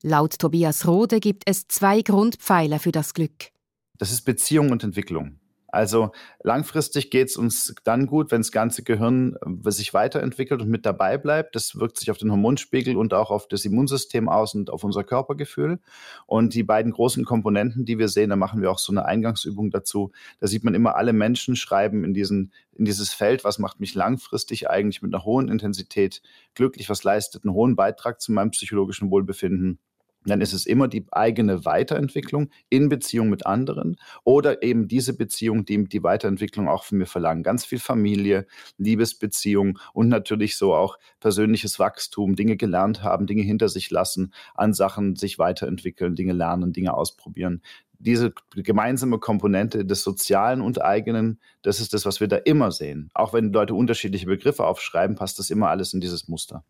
Laut 0.04 0.36
Tobias 0.40 0.88
Rode 0.88 1.20
gibt 1.20 1.44
es 1.46 1.68
zwei 1.68 2.02
Grundpfeiler 2.02 2.80
für 2.80 2.90
das 2.90 3.14
Glück. 3.14 3.52
Das 3.98 4.10
ist 4.10 4.22
Beziehung 4.22 4.72
und 4.72 4.82
Entwicklung. 4.82 5.38
Also 5.68 6.10
langfristig 6.42 7.10
geht 7.10 7.28
es 7.28 7.36
uns 7.36 7.74
dann 7.84 8.06
gut, 8.06 8.32
wenn 8.32 8.40
das 8.40 8.50
ganze 8.50 8.82
Gehirn 8.82 9.36
äh, 9.64 9.70
sich 9.70 9.94
weiterentwickelt 9.94 10.60
und 10.60 10.68
mit 10.68 10.84
dabei 10.84 11.18
bleibt. 11.18 11.54
Das 11.54 11.76
wirkt 11.76 11.98
sich 11.98 12.10
auf 12.10 12.18
den 12.18 12.32
Hormonspiegel 12.32 12.96
und 12.96 13.14
auch 13.14 13.30
auf 13.30 13.46
das 13.46 13.64
Immunsystem 13.64 14.28
aus 14.28 14.54
und 14.54 14.70
auf 14.70 14.82
unser 14.82 15.04
Körpergefühl. 15.04 15.78
Und 16.26 16.54
die 16.54 16.64
beiden 16.64 16.90
großen 16.90 17.24
Komponenten, 17.24 17.84
die 17.84 17.98
wir 17.98 18.08
sehen, 18.08 18.30
da 18.30 18.36
machen 18.36 18.60
wir 18.60 18.72
auch 18.72 18.80
so 18.80 18.92
eine 18.92 19.06
Eingangsübung 19.06 19.70
dazu. 19.70 20.10
Da 20.40 20.48
sieht 20.48 20.64
man 20.64 20.74
immer, 20.74 20.96
alle 20.96 21.12
Menschen 21.12 21.54
schreiben 21.54 22.04
in, 22.04 22.12
diesen, 22.12 22.52
in 22.72 22.84
dieses 22.84 23.14
Feld, 23.14 23.44
was 23.44 23.60
macht 23.60 23.78
mich 23.78 23.94
langfristig 23.94 24.68
eigentlich 24.68 25.00
mit 25.00 25.14
einer 25.14 25.24
hohen 25.24 25.48
Intensität 25.48 26.22
glücklich, 26.54 26.90
was 26.90 27.04
leistet 27.04 27.44
einen 27.44 27.54
hohen 27.54 27.76
Beitrag 27.76 28.20
zu 28.20 28.32
meinem 28.32 28.50
psychologischen 28.50 29.10
Wohlbefinden 29.10 29.78
dann 30.24 30.40
ist 30.40 30.52
es 30.52 30.66
immer 30.66 30.88
die 30.88 31.04
eigene 31.10 31.64
Weiterentwicklung 31.64 32.50
in 32.68 32.88
Beziehung 32.88 33.28
mit 33.28 33.46
anderen 33.46 33.96
oder 34.24 34.62
eben 34.62 34.88
diese 34.88 35.16
Beziehung, 35.16 35.64
die 35.64 35.84
die 35.84 36.02
Weiterentwicklung 36.02 36.68
auch 36.68 36.84
von 36.84 36.98
mir 36.98 37.06
verlangen. 37.06 37.42
Ganz 37.42 37.64
viel 37.64 37.80
Familie, 37.80 38.46
Liebesbeziehung 38.78 39.78
und 39.92 40.08
natürlich 40.08 40.56
so 40.56 40.74
auch 40.74 40.98
persönliches 41.20 41.78
Wachstum, 41.78 42.36
Dinge 42.36 42.56
gelernt 42.56 43.02
haben, 43.02 43.26
Dinge 43.26 43.42
hinter 43.42 43.68
sich 43.68 43.90
lassen, 43.90 44.32
an 44.54 44.74
Sachen 44.74 45.16
sich 45.16 45.38
weiterentwickeln, 45.38 46.14
Dinge 46.14 46.32
lernen, 46.32 46.72
Dinge 46.72 46.94
ausprobieren. 46.94 47.62
Diese 47.98 48.32
gemeinsame 48.56 49.20
Komponente 49.20 49.84
des 49.84 50.02
Sozialen 50.02 50.60
und 50.60 50.82
Eigenen, 50.82 51.38
das 51.62 51.80
ist 51.80 51.94
das, 51.94 52.04
was 52.04 52.20
wir 52.20 52.26
da 52.26 52.36
immer 52.36 52.72
sehen. 52.72 53.10
Auch 53.14 53.32
wenn 53.32 53.52
Leute 53.52 53.74
unterschiedliche 53.74 54.26
Begriffe 54.26 54.64
aufschreiben, 54.66 55.14
passt 55.14 55.38
das 55.38 55.50
immer 55.50 55.68
alles 55.68 55.94
in 55.94 56.00
dieses 56.00 56.26
Muster. 56.26 56.64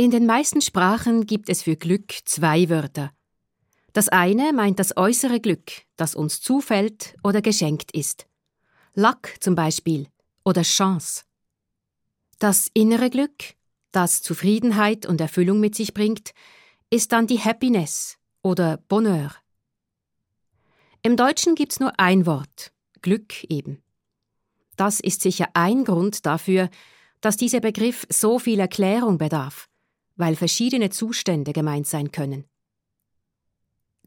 In 0.00 0.12
den 0.12 0.26
meisten 0.26 0.60
Sprachen 0.60 1.26
gibt 1.26 1.48
es 1.48 1.62
für 1.62 1.74
Glück 1.74 2.12
zwei 2.24 2.68
Wörter. 2.68 3.10
Das 3.92 4.08
eine 4.08 4.52
meint 4.52 4.78
das 4.78 4.96
äußere 4.96 5.40
Glück, 5.40 5.72
das 5.96 6.14
uns 6.14 6.40
zufällt 6.40 7.16
oder 7.24 7.42
geschenkt 7.42 7.90
ist. 7.90 8.28
Luck 8.94 9.28
zum 9.40 9.56
Beispiel 9.56 10.06
oder 10.44 10.62
Chance. 10.62 11.24
Das 12.38 12.70
innere 12.74 13.10
Glück, 13.10 13.56
das 13.90 14.22
Zufriedenheit 14.22 15.04
und 15.04 15.20
Erfüllung 15.20 15.58
mit 15.58 15.74
sich 15.74 15.94
bringt, 15.94 16.30
ist 16.90 17.10
dann 17.10 17.26
die 17.26 17.40
Happiness 17.40 18.18
oder 18.42 18.76
Bonheur. 18.76 19.34
Im 21.02 21.16
Deutschen 21.16 21.56
gibt's 21.56 21.80
nur 21.80 21.98
ein 21.98 22.24
Wort, 22.24 22.72
Glück 23.02 23.42
eben. 23.50 23.82
Das 24.76 25.00
ist 25.00 25.22
sicher 25.22 25.48
ein 25.54 25.82
Grund 25.82 26.24
dafür, 26.24 26.70
dass 27.20 27.36
dieser 27.36 27.58
Begriff 27.58 28.06
so 28.10 28.38
viel 28.38 28.60
Erklärung 28.60 29.18
bedarf 29.18 29.67
weil 30.18 30.36
verschiedene 30.36 30.90
Zustände 30.90 31.54
gemeint 31.54 31.86
sein 31.86 32.12
können. 32.12 32.44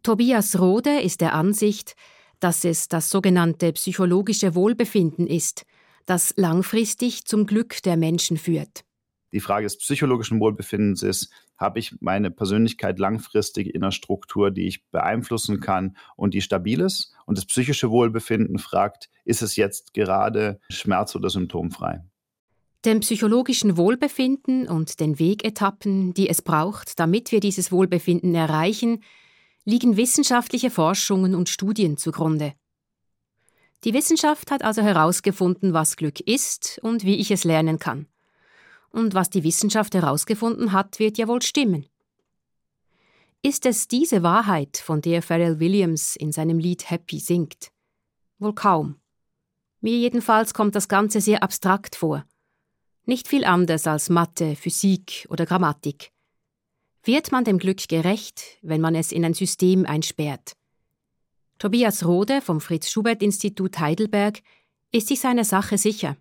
Tobias 0.04 0.60
Rode 0.60 1.00
ist 1.00 1.22
der 1.22 1.34
Ansicht, 1.34 1.96
dass 2.40 2.64
es 2.66 2.88
das 2.88 3.10
sogenannte 3.10 3.72
psychologische 3.74 4.54
Wohlbefinden 4.54 5.26
ist, 5.26 5.66
das 6.06 6.34
langfristig 6.38 7.26
zum 7.26 7.46
Glück 7.46 7.82
der 7.84 7.98
Menschen 7.98 8.38
führt. 8.38 8.84
Die 9.32 9.40
Frage 9.40 9.66
des 9.66 9.78
psychologischen 9.78 10.40
Wohlbefindens 10.40 11.04
ist, 11.04 11.32
habe 11.56 11.80
ich 11.80 11.96
meine 12.02 12.32
Persönlichkeit 12.32 13.00
langfristig 13.00 13.74
in 13.74 13.84
einer 13.84 13.92
Struktur, 13.92 14.52
die 14.52 14.68
ich 14.68 14.86
beeinflussen 14.90 15.62
kann 15.62 15.96
und 16.18 16.34
die 16.34 16.42
stabil 16.42 16.82
ist? 16.82 17.14
Und 17.26 17.38
das 17.38 17.46
psychische 17.46 17.92
Wohlbefinden 17.92 18.58
fragt, 18.58 19.10
ist 19.24 19.42
es 19.42 19.56
jetzt 19.56 19.94
gerade 19.94 20.60
schmerz- 20.70 21.16
oder 21.16 21.30
symptomfrei? 21.30 22.04
Dem 22.84 23.02
psychologischen 23.02 23.78
Wohlbefinden 23.78 24.68
und 24.68 25.00
den 25.00 25.20
Wegetappen, 25.20 26.16
die 26.16 26.28
es 26.30 26.42
braucht, 26.42 27.00
damit 27.00 27.32
wir 27.32 27.40
dieses 27.40 27.72
Wohlbefinden 27.72 28.34
erreichen, 28.34 29.04
liegen 29.66 29.98
wissenschaftliche 29.98 30.72
Forschungen 30.72 31.36
und 31.36 31.48
Studien 31.48 31.98
zugrunde. 31.98 32.54
Die 33.84 33.94
Wissenschaft 33.94 34.50
hat 34.50 34.64
also 34.64 34.82
herausgefunden, 34.82 35.74
was 35.74 35.96
Glück 35.96 36.20
ist 36.22 36.80
und 36.82 37.04
wie 37.04 37.18
ich 37.18 37.30
es 37.30 37.44
lernen 37.44 37.78
kann. 37.78 38.08
Und 38.90 39.14
was 39.14 39.30
die 39.30 39.44
Wissenschaft 39.44 39.94
herausgefunden 39.94 40.72
hat, 40.72 40.98
wird 40.98 41.20
ja 41.20 41.28
wohl 41.28 41.42
stimmen. 41.42 41.86
Ist 43.44 43.66
es 43.66 43.88
diese 43.88 44.22
Wahrheit, 44.22 44.78
von 44.78 45.02
der 45.02 45.22
Pharrell 45.22 45.60
Williams 45.60 46.16
in 46.16 46.32
seinem 46.32 46.60
Lied 46.60 46.90
Happy 46.90 47.20
singt? 47.20 47.72
Wohl 48.38 48.54
kaum. 48.54 48.96
Mir 49.82 49.98
jedenfalls 49.98 50.54
kommt 50.54 50.76
das 50.76 50.88
Ganze 50.88 51.22
sehr 51.22 51.42
abstrakt 51.42 51.96
vor. 51.96 52.26
Nicht 53.06 53.28
viel 53.28 53.46
anders 53.46 53.88
als 53.88 54.10
Mathe, 54.10 54.56
Physik 54.56 55.26
oder 55.30 55.46
Grammatik. 55.46 56.12
Wird 57.04 57.32
man 57.32 57.44
dem 57.44 57.58
Glück 57.58 57.88
gerecht, 57.88 58.60
wenn 58.62 58.80
man 58.80 58.94
es 58.94 59.12
in 59.12 59.26
ein 59.26 59.34
System 59.34 59.86
einsperrt? 59.86 60.54
Tobias 61.58 62.06
Rode 62.06 62.42
vom 62.42 62.62
Fritz 62.62 62.90
Schubert 62.90 63.24
Institut 63.24 63.80
Heidelberg 63.80 64.42
ist 64.92 65.08
sich 65.08 65.20
seiner 65.20 65.44
Sache 65.46 65.78
sicher 65.78 66.16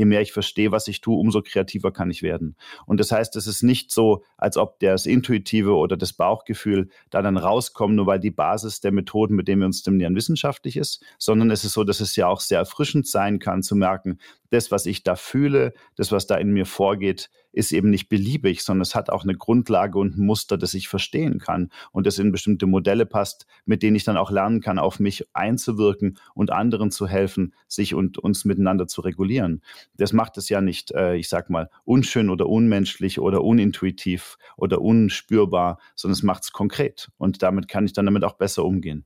je 0.00 0.06
mehr 0.06 0.22
ich 0.22 0.32
verstehe, 0.32 0.72
was 0.72 0.88
ich 0.88 1.02
tue, 1.02 1.18
umso 1.18 1.42
kreativer 1.42 1.92
kann 1.92 2.10
ich 2.10 2.22
werden. 2.22 2.56
Und 2.86 3.00
das 3.00 3.12
heißt, 3.12 3.36
es 3.36 3.46
ist 3.46 3.62
nicht 3.62 3.90
so, 3.90 4.24
als 4.38 4.56
ob 4.56 4.80
das 4.80 5.04
Intuitive 5.04 5.74
oder 5.74 5.94
das 5.98 6.14
Bauchgefühl 6.14 6.88
da 7.10 7.20
dann 7.20 7.36
rauskommt, 7.36 7.96
nur 7.96 8.06
weil 8.06 8.18
die 8.18 8.30
Basis 8.30 8.80
der 8.80 8.92
Methoden, 8.92 9.36
mit 9.36 9.46
denen 9.46 9.60
wir 9.60 9.66
uns 9.66 9.80
stimulieren, 9.80 10.16
wissenschaftlich 10.16 10.78
ist, 10.78 11.04
sondern 11.18 11.50
es 11.50 11.64
ist 11.64 11.74
so, 11.74 11.84
dass 11.84 12.00
es 12.00 12.16
ja 12.16 12.28
auch 12.28 12.40
sehr 12.40 12.60
erfrischend 12.60 13.08
sein 13.08 13.38
kann, 13.40 13.62
zu 13.62 13.76
merken, 13.76 14.18
das, 14.50 14.70
was 14.70 14.86
ich 14.86 15.02
da 15.02 15.16
fühle, 15.16 15.72
das, 15.96 16.12
was 16.12 16.26
da 16.26 16.36
in 16.36 16.50
mir 16.50 16.66
vorgeht, 16.66 17.30
ist 17.52 17.72
eben 17.72 17.90
nicht 17.90 18.08
beliebig, 18.08 18.62
sondern 18.62 18.82
es 18.82 18.94
hat 18.94 19.10
auch 19.10 19.24
eine 19.24 19.36
Grundlage 19.36 19.98
und 19.98 20.16
ein 20.16 20.24
Muster, 20.24 20.56
das 20.56 20.74
ich 20.74 20.88
verstehen 20.88 21.38
kann 21.38 21.70
und 21.90 22.06
das 22.06 22.18
in 22.18 22.32
bestimmte 22.32 22.66
Modelle 22.66 23.06
passt, 23.06 23.46
mit 23.64 23.82
denen 23.82 23.96
ich 23.96 24.04
dann 24.04 24.16
auch 24.16 24.30
lernen 24.30 24.60
kann, 24.60 24.78
auf 24.78 25.00
mich 25.00 25.26
einzuwirken 25.32 26.18
und 26.34 26.50
anderen 26.50 26.90
zu 26.90 27.06
helfen, 27.06 27.54
sich 27.66 27.94
und 27.94 28.18
uns 28.18 28.44
miteinander 28.44 28.86
zu 28.86 29.00
regulieren. 29.00 29.62
Das 29.96 30.12
macht 30.12 30.36
es 30.38 30.48
ja 30.48 30.60
nicht, 30.60 30.92
äh, 30.92 31.16
ich 31.16 31.28
sag 31.28 31.50
mal, 31.50 31.70
unschön 31.84 32.30
oder 32.30 32.48
unmenschlich 32.48 33.18
oder 33.18 33.42
unintuitiv 33.42 34.36
oder 34.56 34.80
unspürbar, 34.80 35.78
sondern 35.94 36.14
es 36.14 36.22
macht 36.22 36.44
es 36.44 36.52
konkret 36.52 37.10
und 37.18 37.42
damit 37.42 37.68
kann 37.68 37.84
ich 37.84 37.92
dann 37.92 38.06
damit 38.06 38.24
auch 38.24 38.34
besser 38.34 38.64
umgehen. 38.64 39.04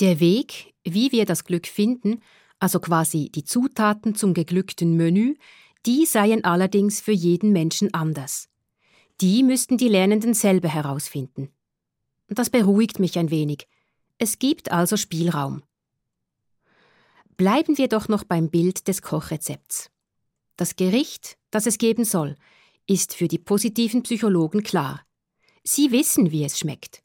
Der 0.00 0.18
Weg, 0.18 0.74
wie 0.82 1.12
wir 1.12 1.24
das 1.24 1.44
Glück 1.44 1.68
finden, 1.68 2.20
also 2.64 2.80
quasi 2.80 3.28
die 3.28 3.44
Zutaten 3.44 4.14
zum 4.14 4.32
geglückten 4.32 4.96
Menü, 4.96 5.34
die 5.84 6.06
seien 6.06 6.44
allerdings 6.44 6.98
für 6.98 7.12
jeden 7.12 7.52
Menschen 7.52 7.92
anders. 7.92 8.48
Die 9.20 9.42
müssten 9.42 9.76
die 9.76 9.88
Lernenden 9.88 10.32
selber 10.32 10.68
herausfinden. 10.68 11.50
Das 12.28 12.48
beruhigt 12.48 12.98
mich 12.98 13.18
ein 13.18 13.30
wenig. 13.30 13.68
Es 14.16 14.38
gibt 14.38 14.72
also 14.72 14.96
Spielraum. 14.96 15.62
Bleiben 17.36 17.76
wir 17.76 17.88
doch 17.88 18.08
noch 18.08 18.24
beim 18.24 18.48
Bild 18.48 18.88
des 18.88 19.02
Kochrezepts. 19.02 19.90
Das 20.56 20.74
Gericht, 20.74 21.36
das 21.50 21.66
es 21.66 21.76
geben 21.76 22.06
soll, 22.06 22.34
ist 22.86 23.14
für 23.14 23.28
die 23.28 23.38
positiven 23.38 24.04
Psychologen 24.04 24.62
klar. 24.62 25.02
Sie 25.64 25.92
wissen, 25.92 26.30
wie 26.30 26.44
es 26.44 26.58
schmeckt. 26.58 27.02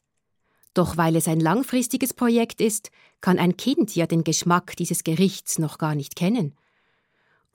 Doch 0.72 0.96
weil 0.96 1.16
es 1.16 1.28
ein 1.28 1.40
langfristiges 1.40 2.14
Projekt 2.14 2.62
ist, 2.62 2.90
kann 3.20 3.38
ein 3.38 3.56
Kind 3.56 3.94
ja 3.94 4.06
den 4.06 4.24
Geschmack 4.24 4.76
dieses 4.76 5.04
Gerichts 5.04 5.58
noch 5.58 5.78
gar 5.78 5.94
nicht 5.94 6.16
kennen. 6.16 6.54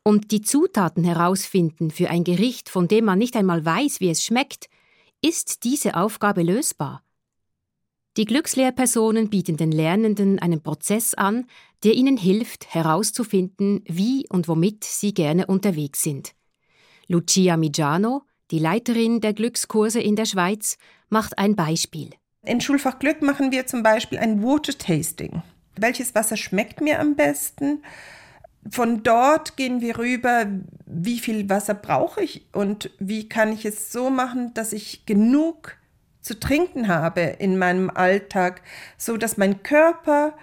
Und 0.04 0.32
die 0.32 0.42
Zutaten 0.42 1.04
herausfinden 1.04 1.90
für 1.90 2.10
ein 2.10 2.24
Gericht, 2.24 2.70
von 2.70 2.88
dem 2.88 3.06
man 3.06 3.18
nicht 3.18 3.36
einmal 3.36 3.66
weiß, 3.66 4.00
wie 4.00 4.10
es 4.10 4.24
schmeckt, 4.24 4.70
ist 5.22 5.64
diese 5.64 5.96
Aufgabe 5.96 6.44
lösbar. 6.44 7.02
Die 8.18 8.26
Glückslehrpersonen 8.26 9.30
bieten 9.30 9.58
den 9.58 9.72
Lernenden 9.72 10.40
einen 10.40 10.62
Prozess 10.62 11.16
an, 11.16 11.48
der 11.84 11.96
ihnen 11.96 12.16
hilft, 12.16 12.74
herauszufinden, 12.74 13.84
wie 13.88 14.26
und 14.30 14.48
womit 14.48 14.86
sie 14.86 15.14
gerne 15.14 15.48
unterwegs 15.48 16.02
sind. 16.02 16.34
Lucia 17.08 17.58
Migiano, 17.58 18.24
die 18.52 18.60
Leiterin 18.60 19.20
der 19.20 19.34
Glückskurse 19.34 20.00
in 20.00 20.16
der 20.16 20.26
Schweiz, 20.26 20.78
macht 21.10 21.38
ein 21.38 21.56
Beispiel. 21.56 22.12
In 22.46 22.62
Schulfach 22.62 23.00
Glück 23.00 23.22
machen 23.22 23.52
wir 23.52 23.66
zum 23.66 23.84
Beispiel 23.84 24.20
ein 24.20 24.44
Water 24.44 24.78
Tasting. 24.78 25.42
Welches 25.78 26.16
Wasser 26.16 26.38
schmeckt 26.38 26.82
mir 26.82 27.00
am 27.00 27.16
besten? 27.16 27.84
Von 28.70 29.04
dort 29.04 29.58
gehen 29.58 29.82
wir 29.82 29.98
rüber, 29.98 30.48
wie 30.86 31.20
viel 31.20 31.50
Wasser 31.50 31.76
brauche 31.76 32.24
ich 32.24 32.46
und 32.52 32.90
wie 33.00 33.30
kann 33.30 33.52
ich 33.52 33.66
es 33.66 33.92
so 33.92 34.10
machen, 34.10 34.54
dass 34.56 34.74
ich 34.74 35.06
genug 35.06 35.78
zu 36.22 36.40
trinken 36.40 36.88
habe 36.88 37.22
in 37.22 37.58
meinem 37.60 37.92
Alltag, 37.92 38.62
so 38.98 39.18
dass 39.18 39.38
mein 39.38 39.62
Körper, 39.62 40.34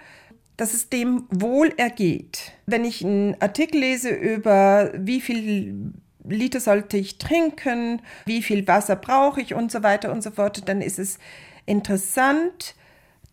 dass 0.55 0.73
es 0.73 0.87
dem 0.87 1.27
wohl 1.29 1.73
ergeht. 1.75 2.53
Wenn 2.65 2.85
ich 2.85 3.03
einen 3.03 3.35
Artikel 3.41 3.81
lese 3.81 4.09
über 4.09 4.91
wie 4.95 5.19
viel 5.19 5.93
Liter 6.23 6.61
sollte 6.61 6.95
ich 6.95 7.17
trinken, 7.17 8.01
wie 8.25 8.41
viel 8.41 8.65
Wasser 8.65 8.95
brauche 8.95 9.41
ich 9.41 9.53
und 9.53 9.71
so 9.71 9.83
weiter 9.83 10.13
und 10.13 10.23
so 10.23 10.31
fort, 10.31 10.69
dann 10.69 10.81
ist 10.81 10.99
es 10.99 11.19
interessant, 11.65 12.75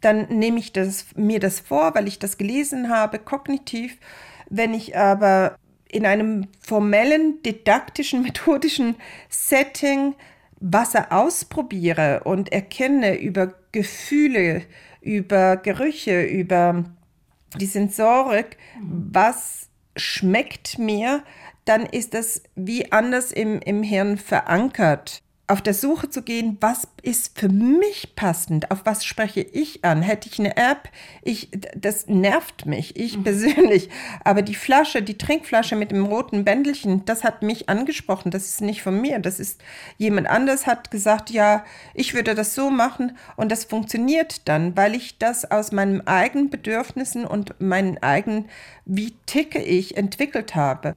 dann 0.00 0.28
nehme 0.28 0.58
ich 0.58 0.72
das, 0.72 1.06
mir 1.14 1.40
das 1.40 1.60
vor, 1.60 1.94
weil 1.94 2.08
ich 2.08 2.18
das 2.18 2.38
gelesen 2.38 2.88
habe, 2.88 3.18
kognitiv. 3.18 3.98
Wenn 4.48 4.74
ich 4.74 4.96
aber 4.96 5.56
in 5.88 6.06
einem 6.06 6.48
formellen, 6.60 7.42
didaktischen, 7.42 8.22
methodischen 8.24 8.96
Setting 9.28 10.14
Wasser 10.60 11.10
ausprobiere 11.10 12.20
und 12.24 12.52
erkenne 12.52 13.18
über 13.18 13.54
Gefühle, 13.72 14.62
über 15.00 15.56
Gerüche, 15.56 16.22
über 16.22 16.84
die 17.56 17.66
Sensorik, 17.66 18.58
was 18.82 19.68
schmeckt 19.96 20.78
mir, 20.78 21.24
dann 21.64 21.86
ist 21.86 22.14
das 22.14 22.42
wie 22.54 22.92
anders 22.92 23.32
im, 23.32 23.60
im 23.60 23.82
Hirn 23.82 24.18
verankert 24.18 25.22
auf 25.50 25.60
der 25.60 25.74
Suche 25.74 26.08
zu 26.08 26.22
gehen, 26.22 26.58
was 26.60 26.86
ist 27.02 27.36
für 27.36 27.48
mich 27.48 28.14
passend, 28.14 28.70
auf 28.70 28.82
was 28.84 29.04
spreche 29.04 29.40
ich 29.40 29.84
an. 29.84 30.00
Hätte 30.00 30.28
ich 30.28 30.38
eine 30.38 30.56
App, 30.56 30.88
ich, 31.22 31.48
das 31.76 32.06
nervt 32.06 32.66
mich, 32.66 32.96
ich 32.96 33.18
mhm. 33.18 33.24
persönlich. 33.24 33.88
Aber 34.22 34.42
die 34.42 34.54
Flasche, 34.54 35.02
die 35.02 35.18
Trinkflasche 35.18 35.74
mit 35.74 35.90
dem 35.90 36.04
roten 36.04 36.44
Bändelchen, 36.44 37.04
das 37.04 37.24
hat 37.24 37.42
mich 37.42 37.68
angesprochen. 37.68 38.30
Das 38.30 38.46
ist 38.46 38.60
nicht 38.60 38.82
von 38.82 39.00
mir. 39.00 39.18
Das 39.18 39.40
ist 39.40 39.60
jemand 39.98 40.28
anders 40.28 40.68
hat 40.68 40.92
gesagt, 40.92 41.30
ja, 41.30 41.64
ich 41.94 42.14
würde 42.14 42.36
das 42.36 42.54
so 42.54 42.70
machen 42.70 43.18
und 43.36 43.50
das 43.50 43.64
funktioniert 43.64 44.46
dann, 44.48 44.76
weil 44.76 44.94
ich 44.94 45.18
das 45.18 45.50
aus 45.50 45.72
meinen 45.72 46.06
eigenen 46.06 46.50
Bedürfnissen 46.50 47.24
und 47.24 47.60
meinen 47.60 47.98
eigenen, 47.98 48.48
wie 48.84 49.14
ticke 49.26 49.60
ich, 49.60 49.96
entwickelt 49.96 50.54
habe. 50.54 50.94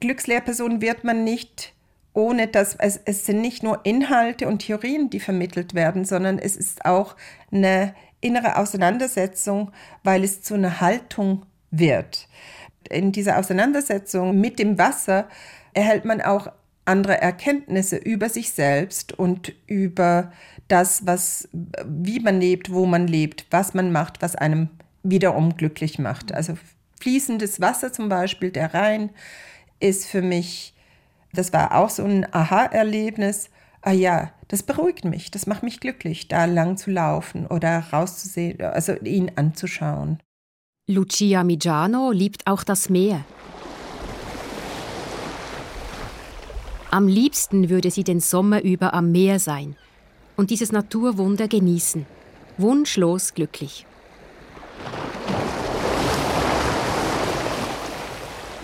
Glückslehrperson 0.00 0.80
wird 0.80 1.04
man 1.04 1.24
nicht 1.24 1.74
ohne 2.14 2.46
dass 2.46 2.74
es, 2.74 3.00
es 3.04 3.26
sind 3.26 3.40
nicht 3.40 3.62
nur 3.62 3.80
Inhalte 3.84 4.46
und 4.48 4.60
Theorien, 4.60 5.10
die 5.10 5.20
vermittelt 5.20 5.74
werden, 5.74 6.04
sondern 6.04 6.38
es 6.38 6.56
ist 6.56 6.84
auch 6.84 7.16
eine 7.50 7.94
innere 8.20 8.56
Auseinandersetzung, 8.56 9.72
weil 10.04 10.24
es 10.24 10.42
zu 10.42 10.54
einer 10.54 10.80
Haltung 10.80 11.46
wird. 11.70 12.28
In 12.90 13.12
dieser 13.12 13.38
Auseinandersetzung 13.38 14.38
mit 14.38 14.58
dem 14.58 14.78
Wasser 14.78 15.28
erhält 15.74 16.04
man 16.04 16.20
auch 16.20 16.48
andere 16.84 17.20
Erkenntnisse 17.20 17.96
über 17.96 18.28
sich 18.28 18.52
selbst 18.52 19.12
und 19.12 19.52
über 19.66 20.32
das, 20.68 21.06
was, 21.06 21.48
wie 21.86 22.20
man 22.20 22.40
lebt, 22.40 22.72
wo 22.72 22.86
man 22.86 23.06
lebt, 23.06 23.46
was 23.50 23.72
man 23.74 23.92
macht, 23.92 24.20
was 24.20 24.34
einem 24.34 24.68
wiederum 25.02 25.56
glücklich 25.56 25.98
macht. 25.98 26.32
Also 26.32 26.56
fließendes 27.00 27.60
Wasser 27.60 27.92
zum 27.92 28.08
Beispiel, 28.08 28.50
der 28.50 28.74
Rhein, 28.74 29.10
ist 29.80 30.06
für 30.06 30.22
mich 30.22 30.71
das 31.32 31.52
war 31.52 31.74
auch 31.74 31.90
so 31.90 32.04
ein 32.04 32.26
Aha-Erlebnis. 32.32 33.50
Ah 33.80 33.92
ja, 33.92 34.32
das 34.48 34.62
beruhigt 34.62 35.04
mich, 35.04 35.30
das 35.30 35.46
macht 35.46 35.62
mich 35.62 35.80
glücklich, 35.80 36.28
da 36.28 36.44
lang 36.44 36.76
zu 36.76 36.90
laufen 36.90 37.46
oder 37.46 37.84
rauszusehen, 37.92 38.60
also 38.60 38.92
ihn 38.96 39.32
anzuschauen. 39.34 40.22
Lucia 40.88 41.42
Migiano 41.42 42.12
liebt 42.12 42.46
auch 42.46 42.64
das 42.64 42.88
Meer. 42.90 43.24
Am 46.90 47.08
liebsten 47.08 47.70
würde 47.70 47.90
sie 47.90 48.04
den 48.04 48.20
Sommer 48.20 48.62
über 48.62 48.92
am 48.92 49.10
Meer 49.10 49.38
sein 49.38 49.76
und 50.36 50.50
dieses 50.50 50.70
Naturwunder 50.70 51.48
genießen, 51.48 52.04
wunschlos 52.58 53.32
glücklich. 53.32 53.86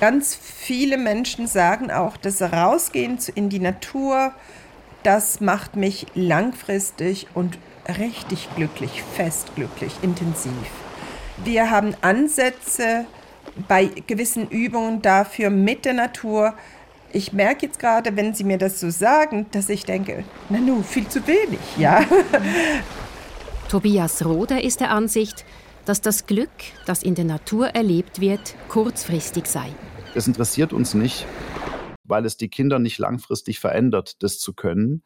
Ganz 0.01 0.37
viele 0.37 0.97
Menschen 0.97 1.49
sagen 1.49 1.91
auch, 1.91 2.17
dass 2.17 2.41
Rausgehen 2.41 3.19
in 3.35 3.49
die 3.49 3.59
Natur, 3.59 4.33
das 5.03 5.41
macht 5.41 5.75
mich 5.75 6.07
langfristig 6.15 7.27
und 7.35 7.59
richtig 7.99 8.49
glücklich, 8.55 9.03
fest 9.03 9.55
glücklich, 9.57 9.93
intensiv. 10.03 10.53
Wir 11.45 11.71
haben 11.71 11.95
Ansätze 12.01 13.07
bei 13.67 13.91
gewissen 14.07 14.49
Übungen 14.49 15.03
dafür 15.03 15.51
mit 15.51 15.85
der 15.85 15.95
Natur. 15.95 16.55
Ich 17.13 17.33
merke 17.33 17.67
jetzt 17.67 17.81
gerade, 17.81 18.17
wenn 18.17 18.35
Sie 18.35 18.45
mir 18.45 18.59
das 18.59 18.79
so 18.79 18.91
sagen, 18.91 19.47
dass 19.51 19.69
ich 19.69 19.85
denke, 19.85 20.23
na 20.49 20.59
nu, 20.59 20.83
viel 20.83 21.09
zu 21.09 21.27
wenig, 21.27 21.61
ja. 21.77 22.05
Tobias 23.69 24.25
Roder 24.25 24.63
ist 24.63 24.81
der 24.81 24.91
Ansicht, 24.91 25.45
dass 25.89 26.03
das 26.03 26.27
Glück, 26.27 26.51
das 26.85 27.03
in 27.03 27.15
der 27.15 27.25
Natur 27.25 27.69
erlebt 27.69 28.21
wird, 28.21 28.55
kurzfristig 28.69 29.47
sei. 29.47 29.69
Das 30.15 30.27
interessiert 30.27 30.75
uns 30.75 30.93
nicht, 30.93 31.27
weil 32.05 32.27
es 32.27 32.37
die 32.37 32.49
Kinder 32.49 32.79
nicht 32.79 32.99
langfristig 32.99 33.59
verändert, 33.59 34.23
das 34.23 34.39
zu 34.39 34.53
können. 34.53 35.03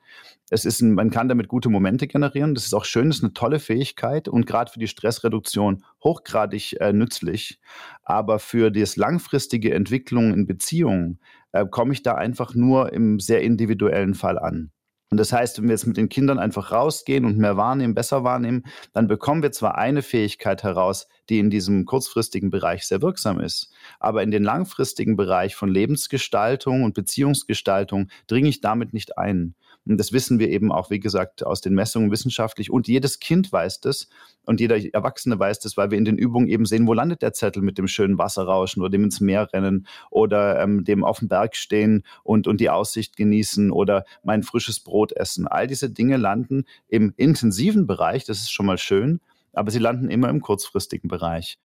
Es 0.51 0.65
ist 0.65 0.81
ein, 0.81 0.95
man 0.95 1.11
kann 1.11 1.29
damit 1.29 1.47
gute 1.47 1.69
Momente 1.69 2.09
generieren. 2.09 2.55
Das 2.55 2.65
ist 2.65 2.75
auch 2.75 2.85
schön, 2.85 3.09
das 3.09 3.19
ist 3.19 3.25
eine 3.25 3.33
tolle 3.33 3.61
Fähigkeit 3.61 4.27
und 4.27 4.47
gerade 4.47 4.73
für 4.73 4.81
die 4.81 4.89
Stressreduktion 4.89 5.85
hochgradig 6.03 6.81
äh, 6.81 6.93
nützlich. 6.93 7.61
Aber 8.03 8.41
für 8.41 8.71
die 8.71 8.85
langfristige 8.97 9.75
Entwicklung 9.75 10.35
in 10.35 10.47
Beziehungen 10.47 11.21
äh, 11.53 11.65
komme 11.65 11.93
ich 11.93 12.03
da 12.03 12.15
einfach 12.15 12.55
nur 12.55 12.93
im 12.93 13.21
sehr 13.21 13.43
individuellen 13.43 14.15
Fall 14.15 14.39
an. 14.39 14.73
Und 15.13 15.19
das 15.19 15.31
heißt, 15.31 15.59
wenn 15.59 15.65
wir 15.65 15.73
jetzt 15.73 15.87
mit 15.87 15.99
den 15.99 16.09
Kindern 16.09 16.39
einfach 16.39 16.73
rausgehen 16.73 17.27
und 17.27 17.37
mehr 17.37 17.59
wahrnehmen, 17.59 17.95
besser 17.95 18.25
wahrnehmen, 18.25 18.65
dann 18.95 19.09
bekommen 19.09 19.43
wir 19.43 19.53
zwar 19.53 19.77
eine 19.77 20.01
Fähigkeit 20.01 20.63
heraus, 20.63 21.07
die 21.29 21.39
in 21.39 21.51
diesem 21.51 21.85
kurzfristigen 21.85 22.49
Bereich 22.49 22.87
sehr 22.87 23.03
wirksam 23.03 23.39
ist, 23.39 23.71
aber 24.01 24.23
in 24.23 24.31
den 24.31 24.43
langfristigen 24.43 25.15
Bereich 25.15 25.55
von 25.55 25.69
Lebensgestaltung 25.69 26.83
und 26.83 26.95
Beziehungsgestaltung 26.95 28.09
dringe 28.27 28.49
ich 28.49 28.63
damit 28.63 28.95
nicht 28.95 29.19
ein. 29.19 29.55
Und 29.85 29.99
das 29.99 30.13
wissen 30.13 30.39
wir 30.39 30.49
eben 30.49 30.71
auch, 30.71 30.91
wie 30.91 31.01
gesagt, 31.01 31.45
aus 31.45 31.61
den 31.61 31.75
Messungen 31.75 32.11
wissenschaftlich. 32.11 32.71
Und 32.71 32.87
jedes 32.87 33.19
Kind 33.19 33.53
weiß 33.53 33.81
das 33.81 34.09
und 34.45 34.61
jeder 34.61 34.77
Erwachsene 34.95 35.39
weiß 35.39 35.59
das, 35.61 35.77
weil 35.77 35.91
wir 35.91 35.99
in 35.99 36.05
den 36.05 36.19
Übungen 36.19 36.49
eben 36.49 36.67
sehen, 36.67 36.87
wo 36.87 36.95
landet 36.95 37.23
der 37.23 37.33
Zettel 37.33 37.63
mit 37.63 37.79
dem 37.79 37.89
schönen 37.89 38.19
Wasserrauschen 38.19 38.83
oder 38.83 38.91
dem 38.91 39.05
ins 39.05 39.21
Meer 39.21 39.53
rennen 39.53 39.87
oder 40.11 40.61
ähm, 40.61 40.85
dem 40.85 41.05
auf 41.05 41.19
dem 41.19 41.29
Berg 41.29 41.57
stehen 41.57 42.05
und, 42.23 42.47
und 42.47 42.61
die 42.61 42.71
Aussicht 42.71 43.17
genießen 43.17 43.73
oder 43.73 44.05
mein 44.23 44.43
frisches 44.43 44.81
Brot 44.81 45.13
essen. 45.13 45.49
All 45.49 45.67
diese 45.67 45.91
Dinge 45.91 46.17
landen 46.17 46.65
im 46.89 47.13
intensiven 47.17 47.87
Bereich, 47.87 48.25
das 48.25 48.39
ist 48.39 48.53
schon 48.53 48.67
mal 48.67 48.79
schön, 48.79 49.21
aber 49.53 49.71
sie 49.71 49.79
landen 49.81 50.11
immer 50.11 50.29
im 50.29 50.41
kurzfristigen 50.41 51.09
Bereich. 51.09 51.59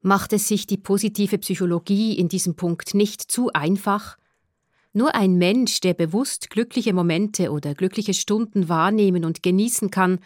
Macht 0.00 0.32
es 0.32 0.46
sich 0.46 0.66
die 0.66 0.76
positive 0.76 1.38
Psychologie 1.38 2.16
in 2.16 2.28
diesem 2.28 2.54
Punkt 2.54 2.94
nicht 2.94 3.20
zu 3.20 3.52
einfach? 3.52 4.16
Nur 4.92 5.14
ein 5.14 5.36
Mensch, 5.36 5.80
der 5.80 5.94
bewusst 5.94 6.50
glückliche 6.50 6.92
Momente 6.92 7.50
oder 7.50 7.74
glückliche 7.74 8.14
Stunden 8.14 8.68
wahrnehmen 8.68 9.24
und 9.24 9.42
genießen 9.42 9.90
kann, 9.90 10.20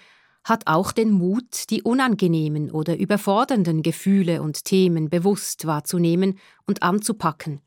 hat 0.44 0.66
auch 0.66 0.92
den 0.92 1.10
Mut, 1.10 1.70
die 1.70 1.82
unangenehmen 1.82 2.70
oder 2.70 2.96
überfordernden 2.98 3.82
Gefühle 3.82 4.42
und 4.42 4.64
Themen 4.64 5.08
bewusst 5.08 5.66
wahrzunehmen 5.66 6.38
und 6.66 6.82
anzupacken. 6.82 7.60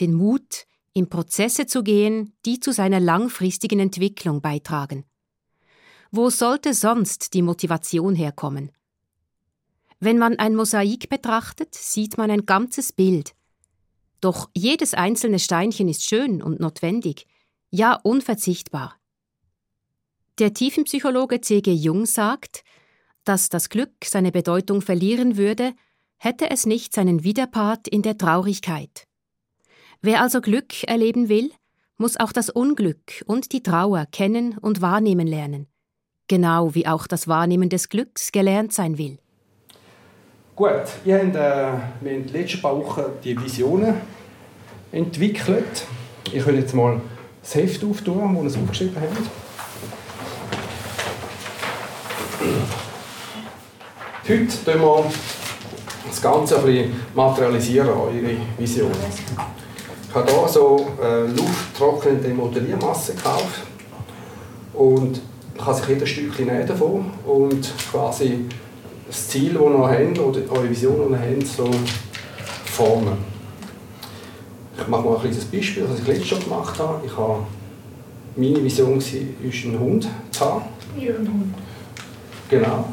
Den 0.00 0.12
Mut, 0.12 0.66
in 0.92 1.08
Prozesse 1.08 1.66
zu 1.66 1.82
gehen, 1.82 2.32
die 2.44 2.58
zu 2.58 2.72
seiner 2.72 3.00
langfristigen 3.00 3.80
Entwicklung 3.80 4.40
beitragen. 4.40 5.04
Wo 6.10 6.30
sollte 6.30 6.72
sonst 6.72 7.34
die 7.34 7.42
Motivation 7.42 8.14
herkommen? 8.14 8.72
Wenn 10.00 10.18
man 10.18 10.38
ein 10.38 10.54
Mosaik 10.54 11.08
betrachtet, 11.08 11.74
sieht 11.74 12.18
man 12.18 12.30
ein 12.30 12.46
ganzes 12.46 12.92
Bild. 12.92 13.34
Doch 14.20 14.48
jedes 14.54 14.94
einzelne 14.94 15.38
Steinchen 15.38 15.88
ist 15.88 16.04
schön 16.04 16.42
und 16.42 16.60
notwendig, 16.60 17.26
ja 17.70 17.98
unverzichtbar. 18.02 18.96
Der 20.38 20.52
Tiefenpsychologe 20.52 21.40
C.G. 21.40 21.72
Jung 21.72 22.06
sagt, 22.06 22.62
dass 23.24 23.48
das 23.48 23.68
Glück 23.68 23.92
seine 24.04 24.32
Bedeutung 24.32 24.82
verlieren 24.82 25.36
würde, 25.36 25.74
hätte 26.18 26.50
es 26.50 26.66
nicht 26.66 26.94
seinen 26.94 27.24
Widerpart 27.24 27.88
in 27.88 28.02
der 28.02 28.18
Traurigkeit. 28.18 29.06
Wer 30.00 30.20
also 30.22 30.40
Glück 30.40 30.84
erleben 30.84 31.28
will, 31.28 31.50
muss 31.98 32.18
auch 32.18 32.32
das 32.32 32.50
Unglück 32.50 33.24
und 33.26 33.52
die 33.52 33.62
Trauer 33.62 34.06
kennen 34.06 34.58
und 34.58 34.80
wahrnehmen 34.80 35.26
lernen, 35.26 35.66
genau 36.28 36.74
wie 36.74 36.86
auch 36.86 37.06
das 37.06 37.28
Wahrnehmen 37.28 37.68
des 37.68 37.88
Glücks 37.88 38.32
gelernt 38.32 38.72
sein 38.72 38.98
will. 38.98 39.18
Gut, 40.56 40.70
ihr 41.04 41.18
habt, 41.18 41.34
äh, 41.34 41.34
wir 41.34 41.42
haben 41.42 42.06
in 42.06 42.24
den 42.24 42.32
letzten 42.32 42.62
paar 42.62 42.74
Wochen 42.78 43.02
die 43.22 43.38
Visionen 43.38 43.96
entwickelt. 44.90 45.84
Ich 46.32 46.46
will 46.46 46.58
jetzt 46.58 46.74
mal 46.74 46.98
das 47.42 47.56
Heft 47.56 47.84
auftun, 47.84 48.42
das 48.42 48.54
wir 48.54 48.62
aufgeschrieben 48.62 48.96
haben. 48.96 49.28
Heute 54.26 54.64
tun 54.64 54.80
wir 54.80 55.04
das 56.08 56.22
Ganze 56.22 56.56
ein 56.58 56.64
bisschen 56.64 57.02
materialisieren, 57.14 57.90
eure 57.90 58.14
Vision. 58.56 58.92
Ich 60.08 60.14
habe 60.14 60.32
hier 60.32 60.48
so 60.48 60.88
äh, 61.02 61.26
lufttrocknende 61.26 62.30
Modelliermasse 62.30 63.12
gekauft 63.14 63.60
und 64.72 65.20
kann 65.58 65.74
sich 65.74 65.88
jeder 65.88 66.06
Stückchen 66.06 66.66
davon 66.66 67.10
und 67.26 67.70
quasi 67.92 68.46
das 69.16 69.28
Ziel, 69.28 69.54
das 69.54 69.62
ihr 69.62 69.70
noch 69.70 69.88
habt, 69.88 70.18
oder 70.18 70.40
eure 70.50 70.70
Vision, 70.70 71.08
die 71.08 71.12
ihr 71.14 71.36
habt, 71.36 71.46
so 71.46 71.70
formen. 72.66 73.16
Ich 74.78 74.86
mache 74.88 75.02
mal 75.02 75.14
ein 75.14 75.20
kleines 75.20 75.44
Beispiel, 75.46 75.86
was 75.88 76.00
ich 76.00 76.06
letztes 76.06 76.28
schon 76.28 76.44
gemacht 76.44 76.78
habe. 76.78 77.00
Ich 77.04 77.16
habe 77.16 77.38
meine 78.36 78.62
Vision 78.62 79.00
war, 79.00 79.64
einen 79.64 79.80
Hund 79.80 80.08
zu 80.30 80.40
haben. 80.44 80.64
Ihren 80.98 81.26
Hund. 81.26 81.54
Genau. 82.50 82.84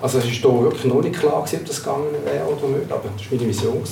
Also 0.00 0.18
es 0.18 0.24
war 0.24 0.32
hier 0.32 0.62
wirklich 0.62 0.84
noch 0.86 1.02
nicht 1.02 1.18
klar, 1.18 1.38
ob 1.38 1.50
das 1.50 1.82
gegangen 1.82 2.06
wäre 2.24 2.46
oder 2.46 2.78
nicht, 2.78 2.90
aber 2.90 3.02
das 3.16 3.30
war 3.30 3.38
meine 3.38 3.48
Vision. 3.48 3.82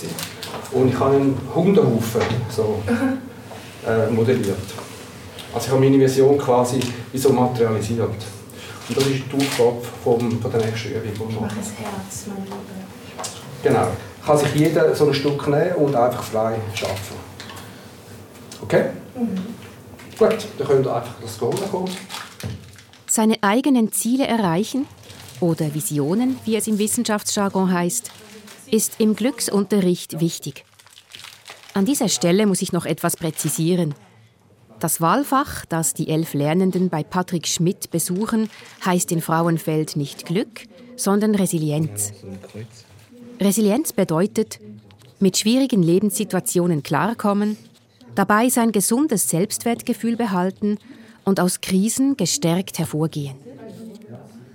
Und 0.72 0.88
ich 0.88 0.98
habe 0.98 1.16
einen 1.16 1.38
Hundehaufen 1.54 2.22
so, 2.48 2.80
äh, 3.86 4.10
modelliert. 4.10 4.56
Also 5.52 5.66
ich 5.66 5.72
habe 5.72 5.80
meine 5.80 6.00
Vision 6.00 6.38
quasi 6.38 6.80
wie 7.12 7.18
so 7.18 7.30
materialisiert. 7.30 8.35
Und 8.88 8.96
das 8.96 9.06
ist 9.06 9.22
die 9.32 9.36
Aufgabe 9.36 9.82
vom, 10.04 10.40
von 10.40 10.50
der 10.50 10.66
nächsten 10.66 10.88
Übung. 10.90 11.28
Ich 11.30 11.40
mache 11.40 11.56
ein 11.56 11.56
Herz, 11.56 12.26
mein 12.28 12.44
Lieber. 12.44 12.56
Genau. 13.62 13.88
Kann 14.24 14.38
sich 14.38 14.54
jeder 14.54 14.94
so 14.94 15.08
ein 15.08 15.14
Stück 15.14 15.48
nehmen 15.48 15.74
und 15.76 15.94
einfach 15.94 16.22
frei 16.22 16.54
arbeiten. 16.54 17.26
Okay? 18.62 18.84
Gut, 20.18 20.46
dann 20.58 20.66
könnt 20.66 20.86
ihr 20.86 20.94
einfach 20.94 21.14
das 21.20 21.38
Goal 21.38 21.54
kommen. 21.70 21.90
Seine 23.06 23.36
eigenen 23.42 23.92
Ziele 23.92 24.26
erreichen 24.26 24.86
oder 25.40 25.74
Visionen, 25.74 26.38
wie 26.44 26.56
es 26.56 26.66
im 26.66 26.78
Wissenschaftsjargon 26.78 27.72
heißt, 27.72 28.10
ist 28.70 28.94
im 28.98 29.14
Glücksunterricht 29.14 30.20
wichtig. 30.20 30.64
An 31.74 31.84
dieser 31.84 32.08
Stelle 32.08 32.46
muss 32.46 32.62
ich 32.62 32.72
noch 32.72 32.86
etwas 32.86 33.16
präzisieren. 33.16 33.94
Das 34.80 35.00
Wahlfach, 35.00 35.64
das 35.64 35.94
die 35.94 36.08
elf 36.08 36.34
Lernenden 36.34 36.90
bei 36.90 37.02
Patrick 37.02 37.46
Schmidt 37.46 37.90
besuchen, 37.90 38.50
heißt 38.84 39.10
in 39.10 39.22
Frauenfeld 39.22 39.96
nicht 39.96 40.26
Glück, 40.26 40.62
sondern 40.96 41.34
Resilienz. 41.34 42.12
Resilienz 43.40 43.92
bedeutet, 43.92 44.60
mit 45.18 45.38
schwierigen 45.38 45.82
Lebenssituationen 45.82 46.82
klarkommen, 46.82 47.56
dabei 48.14 48.48
sein 48.50 48.72
gesundes 48.72 49.30
Selbstwertgefühl 49.30 50.16
behalten 50.16 50.78
und 51.24 51.40
aus 51.40 51.60
Krisen 51.60 52.16
gestärkt 52.16 52.78
hervorgehen. 52.78 53.36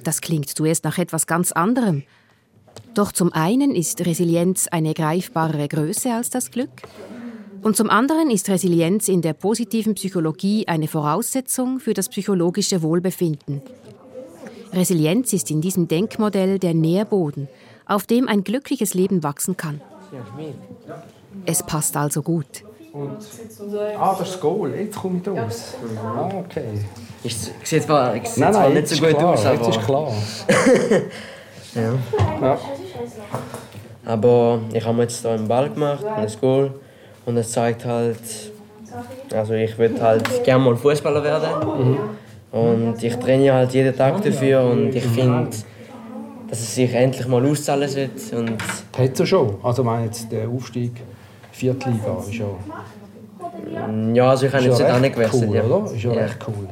Das 0.03 0.21
klingt 0.21 0.49
zuerst 0.49 0.83
nach 0.83 0.97
etwas 0.97 1.27
ganz 1.27 1.51
anderem. 1.51 2.03
Doch 2.93 3.11
zum 3.11 3.31
einen 3.33 3.75
ist 3.75 4.05
Resilienz 4.05 4.67
eine 4.67 4.93
greifbarere 4.93 5.67
Größe 5.67 6.13
als 6.13 6.29
das 6.29 6.51
Glück. 6.51 6.69
Und 7.63 7.77
zum 7.77 7.89
anderen 7.89 8.31
ist 8.31 8.49
Resilienz 8.49 9.07
in 9.07 9.21
der 9.21 9.33
positiven 9.33 9.93
Psychologie 9.95 10.67
eine 10.67 10.87
Voraussetzung 10.87 11.79
für 11.79 11.93
das 11.93 12.09
psychologische 12.09 12.81
Wohlbefinden. 12.81 13.61
Resilienz 14.73 15.33
ist 15.33 15.51
in 15.51 15.61
diesem 15.61 15.87
Denkmodell 15.87 16.57
der 16.57 16.73
Nährboden, 16.73 17.47
auf 17.85 18.05
dem 18.07 18.27
ein 18.27 18.43
glückliches 18.43 18.93
Leben 18.93 19.21
wachsen 19.21 19.57
kann. 19.57 19.81
Es 21.45 21.63
passt 21.63 21.95
also 21.97 22.21
gut. 22.21 22.63
Ah, 22.93 24.15
das 24.17 24.31
ist 24.31 24.41
Goal. 24.41 24.73
Jetzt 24.75 24.97
komme 24.97 25.21
ich 25.21 25.27
raus. 25.27 25.75
Ah, 26.03 26.29
okay. 26.33 26.65
Ich 27.23 27.37
sehe 27.63 27.81
zwar, 27.81 28.15
ich 28.15 28.27
sehe 28.27 28.43
Nein, 28.43 28.53
nein, 28.53 28.67
nicht 28.69 28.77
jetzt 28.79 28.89
so 28.89 28.95
ist 28.95 29.01
gut 29.01 29.17
klar, 29.17 29.33
aus, 29.33 29.43
jetzt 29.43 29.61
aber... 29.61 29.69
ist 29.69 29.81
klar. 29.85 30.13
ja. 31.75 31.93
Ja. 32.41 32.59
Aber 34.05 34.59
ich 34.73 34.83
habe 34.83 35.01
jetzt 35.03 35.21
hier 35.21 35.31
einen 35.31 35.47
Ball 35.47 35.69
gemacht, 35.69 36.03
ein 36.03 36.31
Goal. 36.41 36.73
Und 37.31 37.37
es 37.37 37.51
zeigt 37.51 37.85
halt... 37.85 38.17
Also 39.33 39.53
ich 39.53 39.77
würde 39.77 40.01
halt 40.01 40.43
gerne 40.43 40.65
mal 40.65 40.75
Fußballer 40.75 41.23
werden. 41.23 41.97
Und 42.51 43.01
ich 43.01 43.15
trainiere 43.15 43.55
halt 43.55 43.73
jeden 43.73 43.95
Tag 43.95 44.21
dafür 44.21 44.63
und 44.63 44.93
ich 44.93 45.05
finde, 45.05 45.47
dass 46.49 46.59
es 46.59 46.75
sich 46.75 46.93
endlich 46.93 47.25
mal 47.29 47.45
auszahlen 47.45 47.87
sollte. 47.87 48.37
Und 48.37 48.57
Hat 48.97 49.17
es 49.17 49.29
schon. 49.29 49.55
Also, 49.63 49.85
meine 49.85 50.05
jetzt 50.07 50.29
der 50.29 50.49
Aufstieg 50.49 50.91
Viertliga 51.53 52.17
ist 52.19 52.33
ja, 52.33 52.45
ja, 54.13 54.29
also 54.29 54.45
ich 54.47 54.53
habe 54.53 54.63
jetzt 54.65 54.79
ja 54.79 54.99
nicht 54.99 55.15
gewechselt. 55.15 55.45
cool, 55.47 55.55
ja. 55.55 55.63
oder? 55.63 55.85
Ist 55.93 56.03
ja, 56.03 56.11
Ja. 56.11 56.21
recht 56.23 56.37
cool. 56.47 56.67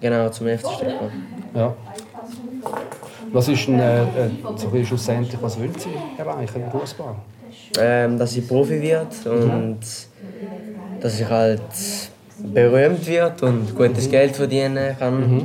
Genau, 0.00 0.28
zum 0.30 0.46
FC 0.48 0.60
Stockholm. 0.60 1.12
Ja. 1.54 1.74
Was 3.32 3.48
ist 3.48 3.68
denn 3.68 3.78
äh, 3.78 4.02
äh, 4.02 4.84
schlussendlich, 4.84 5.40
was 5.40 5.58
wollen 5.58 5.74
Sie 5.78 5.90
erreichen 6.16 6.62
im 6.64 6.70
Fußball? 6.70 7.14
Ähm, 7.78 8.18
dass 8.18 8.36
ich 8.36 8.46
Profi 8.46 8.80
wird 8.80 9.26
und 9.26 9.78
dass 11.00 11.20
ich 11.20 11.28
halt 11.28 11.60
berühmt 12.42 13.06
wird 13.06 13.42
und 13.42 13.74
gutes 13.74 14.08
Geld 14.10 14.36
verdienen 14.36 14.96
kann. 14.98 15.42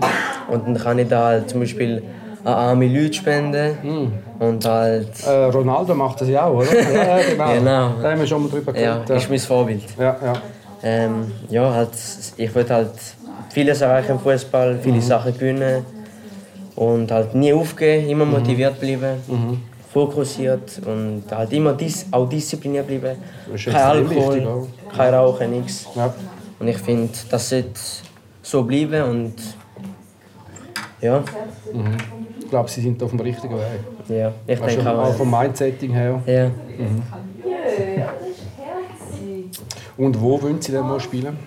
Und 0.50 0.68
dann 0.68 0.78
kann 0.78 1.00
ich 1.00 1.08
da 1.08 1.26
halt 1.28 1.50
zum 1.50 1.60
Beispiel 1.62 2.04
an 2.44 2.54
arme 2.54 2.88
Leute 2.88 3.14
spenden 3.14 4.12
und 4.40 4.66
halt... 4.66 5.08
Äh, 5.26 5.30
Ronaldo 5.46 5.96
macht 5.96 6.22
das 6.22 6.28
ja 6.30 6.46
auch, 6.46 6.56
oder? 6.58 6.74
Ja, 6.94 7.18
ja, 7.18 7.24
genau. 7.30 7.54
Genau. 7.54 7.90
Da 8.02 8.12
haben 8.12 8.20
wir 8.20 8.28
schon 8.28 8.44
mal 8.44 8.50
drüber 8.50 8.78
Ja, 8.78 8.96
geredet. 8.98 9.18
ist 9.24 9.30
mein 9.30 9.40
Vorbild. 9.40 9.84
Ja, 9.98 10.18
ja. 10.24 10.34
Ähm, 10.84 11.32
ja, 11.50 11.74
halt, 11.74 11.90
ich 12.36 12.54
will 12.54 12.66
halt 12.70 12.90
vieles 13.54 13.80
erreichen 13.82 14.12
im 14.12 14.20
Fußball, 14.20 14.78
viele 14.84 15.02
Sachen 15.02 15.34
gewinnen 15.34 15.86
und 16.76 17.10
halt 17.12 17.34
nie 17.34 17.54
aufgeben, 17.54 18.10
immer 18.10 18.26
motiviert 18.26 18.78
bleiben, 18.80 19.16
fokussiert 19.94 20.82
und 20.86 21.24
halt 21.32 21.54
immer 21.54 21.74
dis 21.74 22.06
auch 22.12 22.28
diszipliniert 22.28 22.88
bleiben. 22.88 23.18
Kein 23.64 23.76
Alkohol, 23.76 24.68
kein 24.96 25.14
Rauchen, 25.14 25.52
nichts. 25.52 25.88
Ja. 25.96 26.14
Und 26.60 26.68
ich 26.68 26.78
finde, 26.78 27.10
das 27.30 27.50
sollte 27.50 27.80
so 28.42 28.64
bleiben 28.64 29.04
und 29.10 29.34
ja, 31.02 31.24
Mhm. 31.74 31.98
Ich 32.40 32.50
glaube, 32.50 32.70
Sie 32.70 32.82
sind 32.82 33.02
auf 33.02 33.10
dem 33.10 33.20
richtigen 33.20 33.56
Weg. 33.56 33.82
ja 34.10 34.32
ich 34.46 34.62
Also 34.62 34.76
denke 34.76 34.92
auch 34.92 35.06
auch. 35.10 35.14
vom 35.16 35.32
Mindsetting 35.32 35.92
her. 35.92 36.22
Ja. 36.28 36.50
Mhm. 36.50 37.02
Und 39.98 40.20
wo 40.22 40.42
wollen 40.42 40.62
Sie 40.62 40.72
denn 40.72 40.82
mal 40.82 41.00
spielen? 41.00 41.38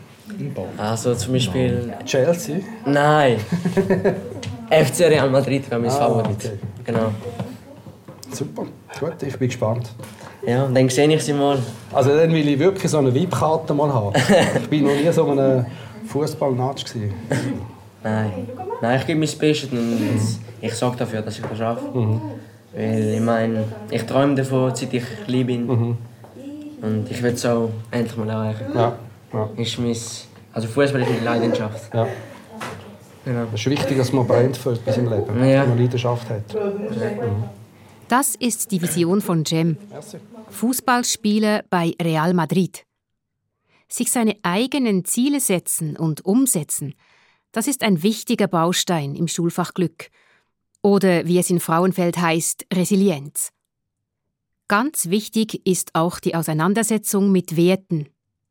Also 0.77 1.15
zum 1.15 1.33
Beispiel... 1.35 1.93
Chelsea? 2.05 2.57
Nein! 2.85 3.39
FC 4.71 5.01
Real 5.03 5.31
Madrid 5.31 5.71
wäre 5.71 5.81
mein 5.81 5.91
Ah, 5.91 5.95
Favorit. 5.95 6.27
okay. 6.37 6.59
Genau. 6.85 7.13
Super, 8.37 8.65
gut, 9.01 9.23
ich 9.23 9.39
bin 9.39 9.49
gespannt. 9.49 9.91
Ja, 10.47 10.65
und 10.65 10.75
dann 10.75 10.89
sehe 10.91 11.09
ich 11.09 11.23
sie 11.23 11.33
mal. 11.33 11.59
Also 11.91 12.15
dann 12.15 12.31
will 12.33 12.47
ich 12.47 12.59
wirklich 12.59 12.91
so 12.91 12.99
eine 12.99 13.15
VIP-Karte 13.15 13.73
mal 13.73 13.93
haben. 13.93 14.13
ich 14.63 14.69
bin 14.69 14.85
noch 14.85 14.95
nie 14.95 15.11
so 15.11 15.31
einem 15.31 15.65
Fußballnatsch. 16.07 16.85
Nein. 18.05 18.47
Nein, 18.83 19.01
ich 19.01 19.07
gebe 19.07 19.19
mein 19.19 19.39
Bestes 19.39 19.73
und 19.73 19.99
ich 20.61 20.75
sorge 20.75 20.99
dafür, 20.99 21.23
dass 21.23 21.39
ich 21.39 21.45
das 21.47 21.57
schaffe. 21.57 21.99
Mhm. 21.99 22.21
Weil 22.75 23.15
ich 23.15 23.21
meine, 23.21 23.65
ich 23.91 24.03
träume 24.03 24.35
davon, 24.35 24.75
seit 24.75 24.93
ich 24.93 25.05
klein 25.27 25.47
bin. 25.47 25.69
Und 26.83 27.11
ich 27.11 27.23
will 27.23 27.33
es 27.33 27.47
auch 27.47 27.71
endlich 27.91 28.17
mal 28.19 28.29
erreichen. 28.29 28.67
Ja. 28.75 28.93
ja. 29.33 29.49
Ist 29.57 29.79
mein, 29.79 29.97
also 30.53 30.69
Fußball 30.69 31.01
ist 31.01 31.11
meine 31.11 31.25
Leidenschaft. 31.25 31.95
Ja. 31.95 32.07
Genau. 33.25 33.45
Es 33.53 33.61
ist 33.61 33.71
wichtig, 33.71 33.97
dass 33.97 34.13
man 34.13 34.27
brennt 34.27 34.57
für 34.59 34.73
etwas 34.75 34.99
im 34.99 35.09
Leben, 35.11 35.45
Ja. 35.45 35.61
dass 35.61 35.69
man 35.69 35.79
Leidenschaft 35.79 36.29
hat. 36.31 36.55
Das 38.09 38.37
ist 38.37 38.71
die 38.71 38.81
Vision 38.81 39.21
von 39.21 39.45
Cem. 39.45 39.77
Fußballspieler 40.51 41.65
bei 41.69 41.93
Real 42.01 42.35
Madrid. 42.35 42.85
sich 43.89 44.11
seine 44.11 44.37
eigenen 44.43 45.05
Ziele 45.05 45.39
setzen 45.39 45.97
und 45.97 46.25
umsetzen, 46.25 46.95
das 47.53 47.69
ist 47.69 47.83
ein 47.83 48.03
wichtiger 48.03 48.49
Baustein 48.49 49.15
im 49.15 49.29
Schulfach 49.29 49.75
Glück. 49.75 50.11
Oder 50.83 51.27
wie 51.27 51.39
es 51.39 51.51
in 51.51 51.61
Frauenfeld 51.61 52.19
heißt, 52.19 52.67
Resilienz. 52.73 53.51
Ganz 54.69 55.09
wichtig 55.09 55.67
ist 55.67 55.95
auch 55.95 56.19
die 56.19 56.35
Auseinandersetzung 56.35 57.31
mit 57.31 57.57
Werten, 57.57 58.09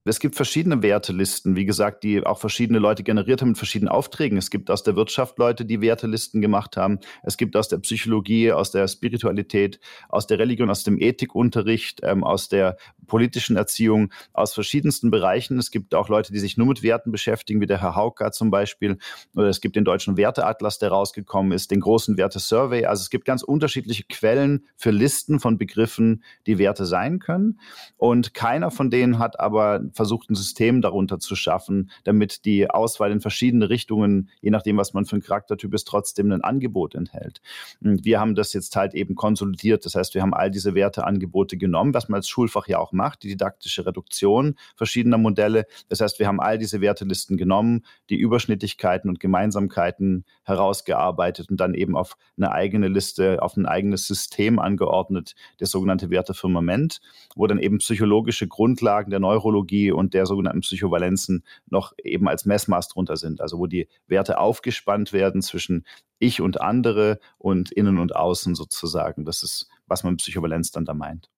es 0.08 0.20
gibt 0.20 0.36
verschiedene 0.36 0.84
Wertelisten, 0.84 1.56
wie 1.56 1.66
gesagt, 1.66 2.04
die 2.04 2.24
auch 2.24 2.38
verschiedene 2.38 2.78
Leute 2.78 3.02
generiert 3.02 3.42
haben 3.42 3.50
mit 3.50 3.58
verschiedenen 3.58 3.90
Aufträgen. 3.90 4.38
Es 4.38 4.52
gibt 4.52 4.70
aus 4.70 4.84
der 4.84 4.96
Wirtschaft 4.96 5.40
Leute, 5.40 5.66
die 5.66 5.82
Wertelisten 5.82 6.42
gemacht 6.42 6.78
haben. 6.78 7.00
Es 7.24 7.38
gibt 7.38 7.56
aus 7.56 7.70
der 7.70 7.80
Psychologie, 7.80 8.52
aus 8.52 8.70
der 8.70 8.88
Spiritualität, 8.88 9.80
aus 10.08 10.28
der 10.28 10.38
Religion, 10.38 10.70
aus 10.70 10.84
dem 10.84 11.00
Ethikunterricht, 11.00 12.02
ähm, 12.04 12.24
aus 12.24 12.50
der 12.50 12.78
politischen 13.08 13.58
Erziehung, 13.58 14.14
aus 14.34 14.54
verschiedensten 14.54 15.10
Bereichen. 15.10 15.58
Es 15.58 15.72
gibt 15.72 15.96
auch 15.96 16.08
Leute, 16.08 16.32
die 16.32 16.40
sich 16.40 16.56
nur 16.56 16.68
mit 16.68 16.84
Werten 16.84 17.12
beschäftigen, 17.12 17.60
wie 17.60 17.66
der 17.66 17.82
Herr 17.82 17.96
Hauka 17.96 18.32
zum 18.32 18.52
Beispiel. 18.52 19.00
Oder 19.34 19.48
es 19.48 19.60
gibt 19.60 19.76
den 19.76 19.86
deutschen 19.86 20.18
Werteatlas, 20.18 20.78
der 20.78 20.90
rausgekommen 20.90 21.52
ist, 21.52 21.72
den 21.72 21.80
großen 21.80 22.16
Werte-Survey. 22.16 22.86
Also 22.86 23.02
es 23.02 23.10
gibt 23.10 23.26
ganz 23.26 23.42
unterschiedliche 23.42 24.04
Quellen 24.04 24.66
für 24.76 24.92
Listen 24.92 25.40
von 25.40 25.58
Begriffen, 25.58 26.24
die 26.46 26.60
Werte 26.60 26.86
sein 26.86 27.18
können. 27.18 27.60
Und 27.98 28.36
keiner 28.36 28.70
von 28.70 28.92
denen 28.92 29.18
hat 29.18 29.40
aber 29.40 29.82
versucht, 29.96 30.30
ein 30.30 30.36
System 30.36 30.82
darunter 30.82 31.20
zu 31.20 31.36
schaffen, 31.36 31.90
damit 32.04 32.46
die 32.46 32.70
Auswahl 32.70 33.12
in 33.12 33.22
verschiedene 33.22 33.70
Richtungen, 33.70 34.30
je 34.42 34.52
nachdem, 34.52 34.78
was 34.78 34.94
man 34.94 35.06
für 35.06 35.16
ein 35.16 35.22
Charaktertyp 35.22 35.74
ist, 35.74 35.88
trotzdem 35.88 36.32
ein 36.32 36.42
Angebot 36.42 36.96
enthält. 36.96 37.42
Und 37.82 38.06
wir 38.06 38.20
haben 38.20 38.36
das 38.36 38.54
jetzt 38.54 38.76
halt 38.76 38.94
eben 38.94 39.16
konsolidiert. 39.16 39.86
Das 39.86 39.96
heißt, 39.96 40.14
wir 40.14 40.22
haben 40.22 40.34
all 40.34 40.52
diese 40.52 40.76
Werteangebote 40.76 41.58
genommen, 41.58 41.94
was 41.94 42.10
man 42.10 42.18
als 42.18 42.28
Schulfach 42.28 42.68
ja 42.68 42.80
auch 42.80 42.92
macht, 42.92 43.24
die 43.24 43.30
didaktische 43.30 43.86
Reduktion 43.86 44.56
verschiedener 44.76 45.18
Modelle. 45.18 45.66
Das 45.90 46.02
heißt, 46.02 46.20
wir 46.20 46.28
haben 46.28 46.40
all 46.40 46.58
diese 46.58 46.82
Wertelisten 46.82 47.38
genommen, 47.38 47.86
die 48.10 48.18
Überschnittlichkeiten 48.18 49.10
und 49.10 49.20
Gemeinsamkeiten 49.20 50.26
herausgearbeitet 50.44 51.50
und 51.50 51.60
dann 51.60 51.74
eben 51.74 51.96
auf 51.96 52.18
eine 52.38 52.52
eigene 52.52 52.88
Liste, 52.88 53.42
auf 53.42 53.56
ein 53.58 53.66
eigenes 53.66 54.08
System 54.08 54.60
angeordnet, 54.60 55.36
das 55.60 55.72
sogenannte 55.72 56.10
Wertefirmament, 56.10 57.00
wo 57.36 57.48
dann 57.48 57.60
eben 57.60 57.78
psychologische 57.80 58.48
Grundlagen 58.48 59.10
der 59.10 59.20
Neurologie 59.20 59.85
und 59.92 60.14
der 60.14 60.26
sogenannten 60.26 60.62
Psychovalenzen 60.62 61.44
noch 61.68 61.94
eben 62.04 62.28
als 62.28 62.46
Messmaß 62.46 62.90
drunter 62.90 63.18
sind. 63.18 63.42
Also 63.42 63.60
wo 63.60 63.68
die 63.68 63.88
Werte 64.08 64.40
aufgespannt 64.40 65.14
werden 65.14 65.42
zwischen 65.42 65.86
ich 66.20 66.42
und 66.42 66.62
andere 66.62 67.20
und 67.38 67.72
innen 67.72 67.98
und 67.98 68.16
außen 68.16 68.56
sozusagen. 68.56 69.26
Das 69.26 69.44
ist, 69.44 69.68
was 69.88 70.04
man 70.04 70.14
mit 70.14 70.22
Psychovalenz 70.22 70.72
dann 70.72 70.86
da 70.86 70.94
meint. 70.94 71.30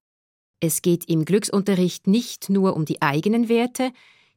Es 0.59 0.81
geht 0.81 1.07
im 1.07 1.25
Glücksunterricht 1.25 2.07
nicht 2.07 2.49
nur 2.49 2.75
um 2.75 2.85
die 2.85 3.01
eigenen 3.01 3.47
Werte, 3.47 3.91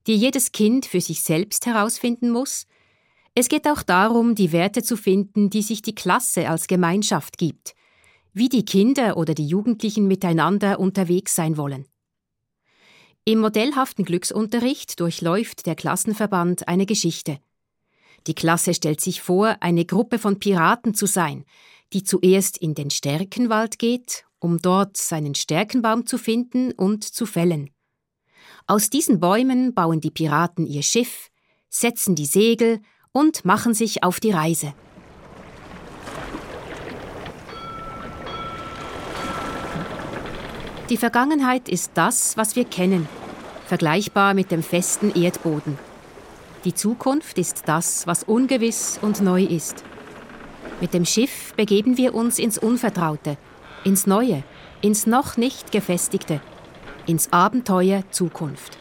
die 0.06 0.14
jedes 0.14 0.52
Kind 0.52 0.86
für 0.86 1.00
sich 1.00 1.22
selbst 1.22 1.66
herausfinden 1.66 2.30
muss. 2.30 2.66
Es 3.34 3.48
geht 3.48 3.66
auch 3.66 3.82
darum, 3.82 4.34
die 4.34 4.52
Werte 4.52 4.82
zu 4.82 4.96
finden, 4.96 5.50
die 5.50 5.62
sich 5.62 5.82
die 5.82 5.94
Klasse 5.94 6.48
als 6.48 6.66
Gemeinschaft 6.66 7.38
gibt, 7.38 7.74
wie 8.32 8.48
die 8.48 8.64
Kinder 8.64 9.16
oder 9.16 9.34
die 9.34 9.46
Jugendlichen 9.46 10.08
miteinander 10.08 10.78
unterwegs 10.78 11.34
sein 11.34 11.56
wollen. 11.56 11.86
Im 13.30 13.38
modellhaften 13.38 14.04
Glücksunterricht 14.04 14.98
durchläuft 14.98 15.64
der 15.66 15.76
Klassenverband 15.76 16.66
eine 16.66 16.84
Geschichte. 16.84 17.38
Die 18.26 18.34
Klasse 18.34 18.74
stellt 18.74 19.00
sich 19.00 19.22
vor, 19.22 19.56
eine 19.60 19.84
Gruppe 19.84 20.18
von 20.18 20.40
Piraten 20.40 20.94
zu 20.94 21.06
sein, 21.06 21.44
die 21.92 22.02
zuerst 22.02 22.58
in 22.58 22.74
den 22.74 22.90
Stärkenwald 22.90 23.78
geht, 23.78 24.24
um 24.40 24.58
dort 24.58 24.96
seinen 24.96 25.36
Stärkenbaum 25.36 26.06
zu 26.06 26.18
finden 26.18 26.72
und 26.72 27.04
zu 27.04 27.24
fällen. 27.24 27.70
Aus 28.66 28.90
diesen 28.90 29.20
Bäumen 29.20 29.74
bauen 29.74 30.00
die 30.00 30.10
Piraten 30.10 30.66
ihr 30.66 30.82
Schiff, 30.82 31.30
setzen 31.68 32.16
die 32.16 32.26
Segel 32.26 32.80
und 33.12 33.44
machen 33.44 33.74
sich 33.74 34.02
auf 34.02 34.18
die 34.18 34.32
Reise. 34.32 34.74
Die 40.88 40.96
Vergangenheit 40.96 41.68
ist 41.68 41.92
das, 41.94 42.36
was 42.36 42.56
wir 42.56 42.64
kennen, 42.64 43.06
vergleichbar 43.70 44.34
mit 44.34 44.50
dem 44.50 44.64
festen 44.64 45.14
Erdboden. 45.14 45.78
Die 46.64 46.74
Zukunft 46.74 47.38
ist 47.38 47.62
das, 47.66 48.04
was 48.04 48.24
ungewiss 48.24 48.98
und 49.00 49.20
neu 49.20 49.44
ist. 49.44 49.84
Mit 50.80 50.92
dem 50.92 51.04
Schiff 51.04 51.54
begeben 51.54 51.96
wir 51.96 52.16
uns 52.16 52.40
ins 52.40 52.58
Unvertraute, 52.58 53.36
ins 53.84 54.08
Neue, 54.08 54.42
ins 54.80 55.06
noch 55.06 55.36
nicht 55.36 55.70
Gefestigte, 55.70 56.40
ins 57.06 57.32
Abenteuer 57.32 58.02
Zukunft. 58.10 58.76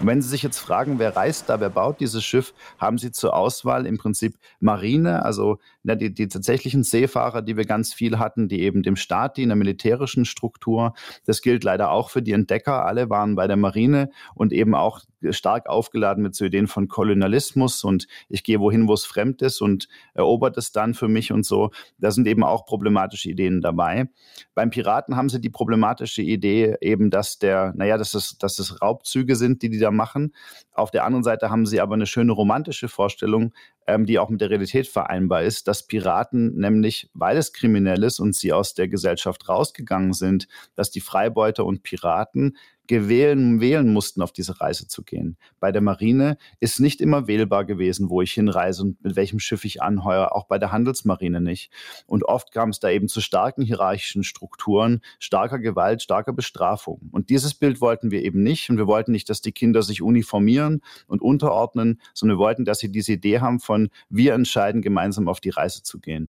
Und 0.00 0.06
wenn 0.06 0.22
Sie 0.22 0.30
sich 0.30 0.42
jetzt 0.42 0.58
fragen, 0.58 0.98
wer 0.98 1.14
reist 1.14 1.50
da, 1.50 1.60
wer 1.60 1.68
baut 1.68 2.00
dieses 2.00 2.24
Schiff, 2.24 2.54
haben 2.78 2.96
Sie 2.96 3.12
zur 3.12 3.36
Auswahl 3.36 3.84
im 3.84 3.98
Prinzip 3.98 4.38
Marine, 4.58 5.22
also 5.26 5.58
die, 5.82 6.14
die 6.14 6.28
tatsächlichen 6.28 6.84
Seefahrer, 6.84 7.42
die 7.42 7.58
wir 7.58 7.66
ganz 7.66 7.92
viel 7.92 8.18
hatten, 8.18 8.48
die 8.48 8.62
eben 8.62 8.82
dem 8.82 8.96
Staat 8.96 9.36
dienen, 9.36 9.50
der 9.50 9.56
militärischen 9.56 10.24
Struktur. 10.24 10.94
Das 11.26 11.42
gilt 11.42 11.64
leider 11.64 11.90
auch 11.90 12.08
für 12.08 12.22
die 12.22 12.32
Entdecker. 12.32 12.86
Alle 12.86 13.10
waren 13.10 13.34
bei 13.34 13.46
der 13.46 13.58
Marine 13.58 14.10
und 14.34 14.54
eben 14.54 14.74
auch 14.74 15.00
stark 15.30 15.68
aufgeladen 15.68 16.22
mit 16.22 16.34
so 16.34 16.44
Ideen 16.44 16.66
von 16.66 16.88
Kolonialismus 16.88 17.84
und 17.84 18.06
ich 18.28 18.42
gehe 18.42 18.60
wohin, 18.60 18.88
wo 18.88 18.94
es 18.94 19.04
fremd 19.04 19.42
ist 19.42 19.60
und 19.60 19.88
erobert 20.14 20.56
es 20.56 20.72
dann 20.72 20.94
für 20.94 21.08
mich 21.08 21.32
und 21.32 21.44
so. 21.44 21.70
Da 21.98 22.10
sind 22.10 22.26
eben 22.26 22.42
auch 22.42 22.64
problematische 22.64 23.28
Ideen 23.28 23.60
dabei. 23.60 24.08
Beim 24.54 24.70
Piraten 24.70 25.16
haben 25.16 25.28
sie 25.28 25.40
die 25.40 25.50
problematische 25.50 26.22
Idee 26.22 26.76
eben, 26.80 27.10
dass 27.10 27.38
der, 27.38 27.74
naja, 27.76 27.98
dass 27.98 28.14
es, 28.14 28.38
dass 28.38 28.58
es 28.58 28.80
Raubzüge 28.80 29.36
sind, 29.36 29.62
die 29.62 29.68
die 29.68 29.78
da 29.78 29.89
machen. 29.90 30.34
Auf 30.72 30.90
der 30.90 31.04
anderen 31.04 31.24
Seite 31.24 31.50
haben 31.50 31.66
sie 31.66 31.80
aber 31.80 31.94
eine 31.94 32.06
schöne 32.06 32.32
romantische 32.32 32.88
Vorstellung, 32.88 33.52
ähm, 33.86 34.06
die 34.06 34.18
auch 34.18 34.30
mit 34.30 34.40
der 34.40 34.50
Realität 34.50 34.86
vereinbar 34.86 35.42
ist, 35.42 35.68
dass 35.68 35.86
Piraten 35.86 36.56
nämlich, 36.56 37.10
weil 37.14 37.36
es 37.36 37.52
kriminell 37.52 38.02
ist 38.04 38.20
und 38.20 38.34
sie 38.34 38.52
aus 38.52 38.74
der 38.74 38.88
Gesellschaft 38.88 39.48
rausgegangen 39.48 40.12
sind, 40.12 40.48
dass 40.76 40.90
die 40.90 41.00
Freibeuter 41.00 41.64
und 41.64 41.82
Piraten 41.82 42.56
gewählen, 42.90 43.60
wählen 43.60 43.92
mussten, 43.92 44.20
auf 44.20 44.32
diese 44.32 44.60
Reise 44.60 44.88
zu 44.88 45.04
gehen. 45.04 45.36
Bei 45.60 45.70
der 45.70 45.80
Marine 45.80 46.36
ist 46.58 46.80
nicht 46.80 47.00
immer 47.00 47.28
wählbar 47.28 47.64
gewesen, 47.64 48.10
wo 48.10 48.20
ich 48.20 48.32
hinreise 48.32 48.82
und 48.82 49.04
mit 49.04 49.14
welchem 49.14 49.38
Schiff 49.38 49.64
ich 49.64 49.80
anheuere, 49.80 50.34
auch 50.34 50.48
bei 50.48 50.58
der 50.58 50.72
Handelsmarine 50.72 51.40
nicht. 51.40 51.70
Und 52.06 52.24
oft 52.24 52.50
kam 52.50 52.70
es 52.70 52.80
da 52.80 52.90
eben 52.90 53.06
zu 53.06 53.20
starken 53.20 53.62
hierarchischen 53.62 54.24
Strukturen, 54.24 55.02
starker 55.20 55.60
Gewalt, 55.60 56.02
starker 56.02 56.32
Bestrafung. 56.32 57.10
Und 57.12 57.30
dieses 57.30 57.54
Bild 57.54 57.80
wollten 57.80 58.10
wir 58.10 58.24
eben 58.24 58.42
nicht. 58.42 58.68
Und 58.70 58.76
wir 58.76 58.88
wollten 58.88 59.12
nicht, 59.12 59.30
dass 59.30 59.40
die 59.40 59.52
Kinder 59.52 59.82
sich 59.82 60.02
uniformieren 60.02 60.80
und 61.06 61.22
unterordnen, 61.22 62.00
sondern 62.12 62.38
wir 62.38 62.42
wollten, 62.42 62.64
dass 62.64 62.80
sie 62.80 62.90
diese 62.90 63.12
Idee 63.12 63.38
haben 63.38 63.60
von, 63.60 63.90
wir 64.08 64.34
entscheiden, 64.34 64.82
gemeinsam 64.82 65.28
auf 65.28 65.38
die 65.38 65.50
Reise 65.50 65.84
zu 65.84 66.00
gehen. 66.00 66.28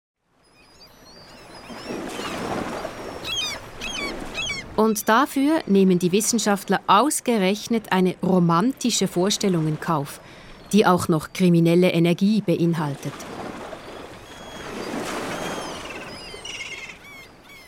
Und 4.81 5.11
dafür 5.11 5.61
nehmen 5.67 5.99
die 5.99 6.11
Wissenschaftler 6.11 6.81
ausgerechnet 6.87 7.93
eine 7.93 8.15
romantische 8.23 9.09
Vorstellung 9.09 9.69
in 9.69 9.79
Kauf, 9.79 10.23
die 10.73 10.87
auch 10.87 11.07
noch 11.07 11.35
kriminelle 11.35 11.91
Energie 11.91 12.41
beinhaltet. 12.41 13.13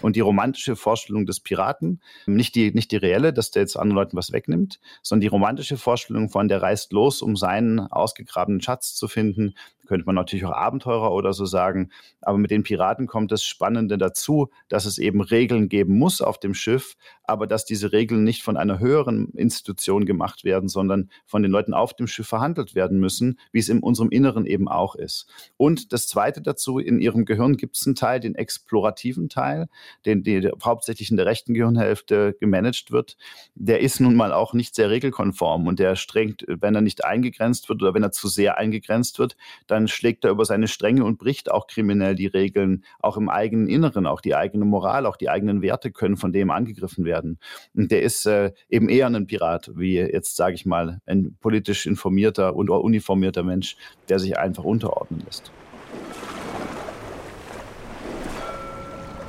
Und 0.00 0.16
die 0.16 0.20
romantische 0.20 0.74
Vorstellung 0.74 1.26
des 1.26 1.40
Piraten, 1.40 2.00
nicht 2.24 2.54
die, 2.54 2.72
nicht 2.72 2.90
die 2.92 2.96
reelle, 2.96 3.34
dass 3.34 3.50
der 3.50 3.60
jetzt 3.60 3.76
anderen 3.76 3.96
Leuten 3.96 4.16
was 4.16 4.32
wegnimmt, 4.32 4.80
sondern 5.02 5.20
die 5.20 5.26
romantische 5.26 5.76
Vorstellung 5.76 6.30
von, 6.30 6.48
der 6.48 6.62
reist 6.62 6.94
los, 6.94 7.20
um 7.20 7.36
seinen 7.36 7.78
ausgegrabenen 7.78 8.62
Schatz 8.62 8.94
zu 8.94 9.06
finden, 9.06 9.54
könnte 9.86 10.06
man 10.06 10.14
natürlich 10.14 10.44
auch 10.44 10.52
Abenteurer 10.52 11.12
oder 11.12 11.32
so 11.32 11.44
sagen. 11.44 11.90
Aber 12.20 12.38
mit 12.38 12.50
den 12.50 12.62
Piraten 12.62 13.06
kommt 13.06 13.32
das 13.32 13.44
Spannende 13.44 13.98
dazu, 13.98 14.50
dass 14.68 14.84
es 14.84 14.98
eben 14.98 15.20
Regeln 15.20 15.68
geben 15.68 15.98
muss 15.98 16.20
auf 16.20 16.38
dem 16.38 16.54
Schiff, 16.54 16.96
aber 17.24 17.46
dass 17.46 17.64
diese 17.64 17.92
Regeln 17.92 18.24
nicht 18.24 18.42
von 18.42 18.56
einer 18.56 18.78
höheren 18.78 19.30
Institution 19.30 20.06
gemacht 20.06 20.44
werden, 20.44 20.68
sondern 20.68 21.10
von 21.24 21.42
den 21.42 21.50
Leuten 21.50 21.74
auf 21.74 21.94
dem 21.94 22.06
Schiff 22.06 22.28
verhandelt 22.28 22.74
werden 22.74 23.00
müssen, 23.00 23.38
wie 23.52 23.58
es 23.58 23.68
in 23.68 23.80
unserem 23.80 24.10
Inneren 24.10 24.46
eben 24.46 24.68
auch 24.68 24.94
ist. 24.94 25.26
Und 25.56 25.92
das 25.92 26.08
Zweite 26.08 26.42
dazu, 26.42 26.78
in 26.78 27.00
ihrem 27.00 27.24
Gehirn 27.24 27.56
gibt 27.56 27.76
es 27.76 27.86
einen 27.86 27.94
Teil, 27.94 28.20
den 28.20 28.34
explorativen 28.34 29.28
Teil, 29.28 29.68
den, 30.04 30.22
der 30.22 30.52
hauptsächlich 30.62 31.10
in 31.10 31.16
der 31.16 31.26
rechten 31.26 31.54
Gehirnhälfte 31.54 32.36
gemanagt 32.38 32.90
wird. 32.90 33.16
Der 33.54 33.80
ist 33.80 34.00
nun 34.00 34.14
mal 34.14 34.32
auch 34.32 34.52
nicht 34.54 34.74
sehr 34.74 34.90
regelkonform 34.90 35.66
und 35.66 35.78
der 35.78 35.96
strengt, 35.96 36.44
wenn 36.48 36.74
er 36.74 36.80
nicht 36.80 37.04
eingegrenzt 37.04 37.68
wird 37.68 37.82
oder 37.82 37.94
wenn 37.94 38.02
er 38.02 38.12
zu 38.12 38.28
sehr 38.28 38.58
eingegrenzt 38.58 39.18
wird, 39.18 39.36
dann 39.66 39.81
dann 39.82 39.88
schlägt 39.88 40.24
er 40.24 40.30
über 40.30 40.44
seine 40.44 40.68
Stränge 40.68 41.04
und 41.04 41.18
bricht 41.18 41.50
auch 41.50 41.66
kriminell 41.66 42.14
die 42.14 42.28
Regeln, 42.28 42.84
auch 43.00 43.16
im 43.16 43.28
eigenen 43.28 43.68
Inneren, 43.68 44.06
auch 44.06 44.20
die 44.20 44.36
eigene 44.36 44.64
Moral, 44.64 45.06
auch 45.06 45.16
die 45.16 45.28
eigenen 45.28 45.60
Werte 45.60 45.90
können 45.90 46.16
von 46.16 46.32
dem 46.32 46.50
angegriffen 46.50 47.04
werden. 47.04 47.38
Und 47.74 47.90
der 47.90 48.02
ist 48.02 48.26
äh, 48.26 48.52
eben 48.68 48.88
eher 48.88 49.08
ein 49.08 49.26
Pirat, 49.26 49.72
wie 49.74 49.96
jetzt, 49.96 50.36
sage 50.36 50.54
ich 50.54 50.66
mal, 50.66 51.00
ein 51.06 51.36
politisch 51.40 51.86
informierter 51.86 52.54
und 52.54 52.70
uniformierter 52.70 53.42
Mensch, 53.42 53.76
der 54.08 54.20
sich 54.20 54.38
einfach 54.38 54.64
unterordnen 54.64 55.22
lässt. 55.26 55.50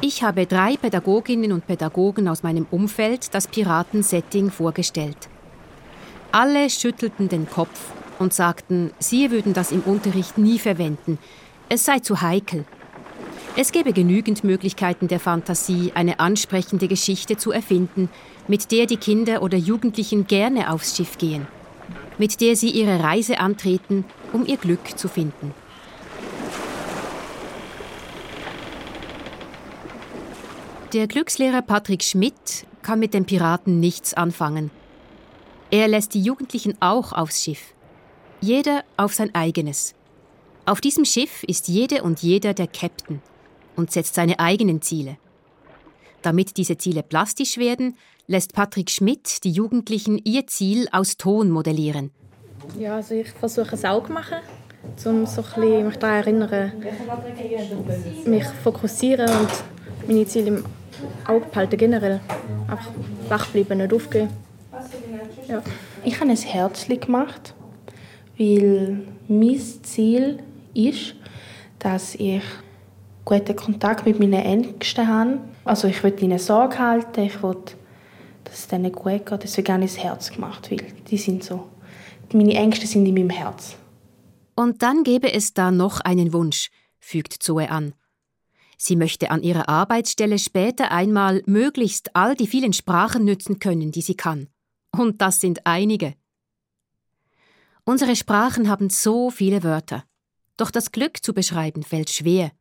Ich 0.02 0.22
habe 0.22 0.46
drei 0.46 0.76
Pädagoginnen 0.76 1.52
und 1.52 1.66
Pädagogen 1.66 2.28
aus 2.28 2.44
meinem 2.44 2.68
Umfeld 2.70 3.34
das 3.34 3.48
Piratensetting 3.48 4.52
vorgestellt. 4.52 5.30
Alle 6.32 6.70
schüttelten 6.70 7.30
den 7.30 7.50
Kopf 7.50 7.94
und 8.24 8.34
sagten, 8.34 8.92
sie 8.98 9.30
würden 9.30 9.54
das 9.54 9.72
im 9.72 9.82
Unterricht 9.82 10.38
nie 10.40 10.58
verwenden. 10.58 11.20
Es 11.70 11.86
sei 11.86 12.00
zu 12.00 12.22
heikel. 12.22 12.66
Es 13.56 13.72
gäbe 13.72 13.94
genügend 13.94 14.44
Möglichkeiten 14.44 15.08
der 15.08 15.20
Fantasie, 15.20 15.92
eine 15.94 16.20
ansprechende 16.20 16.88
Geschichte 16.88 17.38
zu 17.38 17.52
erfinden, 17.52 18.10
mit 18.48 18.72
der 18.72 18.88
die 18.88 18.98
Kinder 18.98 19.44
oder 19.44 19.58
Jugendlichen 19.58 20.26
gerne 20.26 20.72
aufs 20.72 20.98
Schiff 20.98 21.20
gehen, 21.20 21.46
mit 22.18 22.42
der 22.42 22.56
sie 22.56 22.72
ihre 22.72 23.04
Reise 23.04 23.40
antreten, 23.40 24.06
um 24.32 24.48
ihr 24.48 24.58
Glück 24.58 24.98
zu 24.98 25.08
finden. 25.08 25.54
Der 30.94 31.08
Glückslehrer 31.08 31.62
Patrick 31.62 32.04
Schmidt 32.04 32.66
kann 32.82 33.00
mit 33.00 33.14
den 33.14 33.26
Piraten 33.26 33.80
nichts 33.80 34.14
anfangen. 34.14 34.72
Er 35.72 35.88
lässt 35.88 36.14
die 36.14 36.22
Jugendlichen 36.22 36.76
auch 36.82 37.14
aufs 37.14 37.44
Schiff. 37.44 37.73
Jeder 38.44 38.84
auf 38.98 39.14
sein 39.14 39.34
eigenes. 39.34 39.96
Auf 40.66 40.82
diesem 40.82 41.06
Schiff 41.06 41.44
ist 41.44 41.70
jede 41.70 42.04
und 42.04 42.22
jeder 42.22 42.54
der 42.54 42.68
Captain 42.68 43.22
und 43.78 43.90
setzt 43.90 44.16
seine 44.16 44.38
eigenen 44.38 44.82
Ziele. 44.82 45.16
Damit 46.24 46.58
diese 46.58 46.78
Ziele 46.78 47.04
plastisch 47.04 47.58
werden, 47.58 47.96
lässt 48.28 48.52
Patrick 48.52 48.90
Schmidt 48.90 49.46
die 49.46 49.52
Jugendlichen 49.52 50.20
ihr 50.26 50.46
Ziel 50.46 50.90
aus 50.92 51.16
Ton 51.16 51.52
modellieren. 51.52 52.12
Ja, 52.78 52.98
also 52.98 53.16
ich 53.16 53.32
versuche 53.32 53.76
es 53.76 53.86
auch 53.86 54.08
zu 54.08 54.12
machen, 54.12 54.40
um 55.06 55.26
so 55.26 55.42
ein 55.42 55.62
bisschen 55.62 55.88
mich 55.88 55.96
daran 55.96 56.18
erinnern, 56.18 56.74
mich 58.26 58.46
fokussieren 58.62 59.30
und 59.30 59.52
meine 60.06 60.28
Ziele 60.28 60.48
im 60.48 60.66
Auge 61.26 61.46
behalten 61.46 61.78
generell. 61.78 62.20
Einfach 62.68 62.92
wach 63.30 63.48
bleiben, 63.48 63.78
nicht 63.78 63.94
aufgeben. 63.94 64.28
Ja. 65.48 65.64
Ich 66.04 66.20
habe 66.20 66.30
ein 66.30 66.36
Herzchen 66.36 67.00
gemacht, 67.00 67.56
weil 68.38 69.02
mein 69.28 69.60
Ziel 69.84 70.40
ist, 70.74 71.16
dass 71.80 72.16
ich 72.16 72.42
guten 73.26 73.56
Kontakt 73.56 74.06
mit 74.06 74.20
meinen 74.20 74.34
Ängsten 74.34 75.08
habe. 75.08 75.40
Also 75.66 75.88
ich 75.88 76.04
will 76.04 76.16
ihnen 76.22 76.40
Sorge 76.40 76.80
halten, 76.80 77.22
ich 77.22 77.42
will, 77.42 77.58
dass 78.44 78.66
es 78.66 78.72
ihnen 78.72 78.92
gut 78.92 79.26
geht. 79.26 79.44
Deswegen 79.44 79.74
habe 79.74 79.86
ich 79.86 79.98
ein 79.98 80.04
Herz 80.04 80.32
gemacht, 80.32 80.70
weil 80.72 80.82
die 81.10 81.18
sind 81.18 81.44
so. 81.44 81.70
Meine 82.34 82.56
Ängste 82.56 82.88
sind 82.88 83.06
in 83.06 83.14
meinem 83.14 83.30
Herz. 83.30 83.76
Und 84.56 84.82
dann 84.82 85.04
gäbe 85.04 85.32
es 85.32 85.54
da 85.54 85.72
noch 85.72 86.00
einen 86.02 86.34
Wunsch, 86.34 86.70
fügt 87.00 87.34
Zoe 87.34 87.70
an. 87.70 87.94
Sie 88.78 88.96
möchte 88.96 89.32
an 89.32 89.44
ihrer 89.44 89.70
Arbeitsstelle 89.70 90.40
später 90.40 90.92
einmal 90.92 91.42
möglichst 91.46 92.16
all 92.16 92.36
die 92.36 92.48
vielen 92.48 92.74
Sprachen 92.74 93.24
nützen 93.24 93.60
können, 93.60 93.92
die 93.92 94.02
sie 94.02 94.16
kann. 94.16 94.48
Und 94.92 95.22
das 95.22 95.40
sind 95.40 95.66
einige. 95.66 96.16
Unsere 97.86 98.16
Sprachen 98.16 98.70
haben 98.70 98.90
so 98.90 99.30
viele 99.30 99.62
Wörter. 99.62 100.06
Doch 100.56 100.72
das 100.72 100.94
Glück 100.94 101.22
zu 101.22 101.34
beschreiben 101.34 101.84
fällt 101.84 102.10
schwer. 102.10 102.52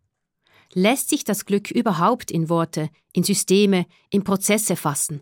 Lässt 0.74 1.10
sich 1.10 1.22
das 1.22 1.44
Glück 1.44 1.70
überhaupt 1.70 2.30
in 2.30 2.48
Worte, 2.48 2.90
in 3.12 3.22
Systeme, 3.22 3.86
in 4.10 4.24
Prozesse 4.24 4.74
fassen? 4.74 5.20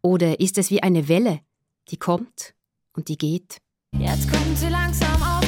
Oder 0.00 0.40
ist 0.40 0.58
es 0.58 0.70
wie 0.70 0.82
eine 0.82 1.06
Welle, 1.06 1.40
die 1.90 1.98
kommt 1.98 2.54
und 2.94 3.08
die 3.08 3.18
geht? 3.18 3.58
Jetzt 3.96 4.28
kommt 4.28 4.58
sie 4.58 4.68
langsam 4.68 5.22
auf 5.22 5.41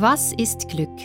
Was 0.00 0.32
ist 0.32 0.68
Glück? 0.68 0.96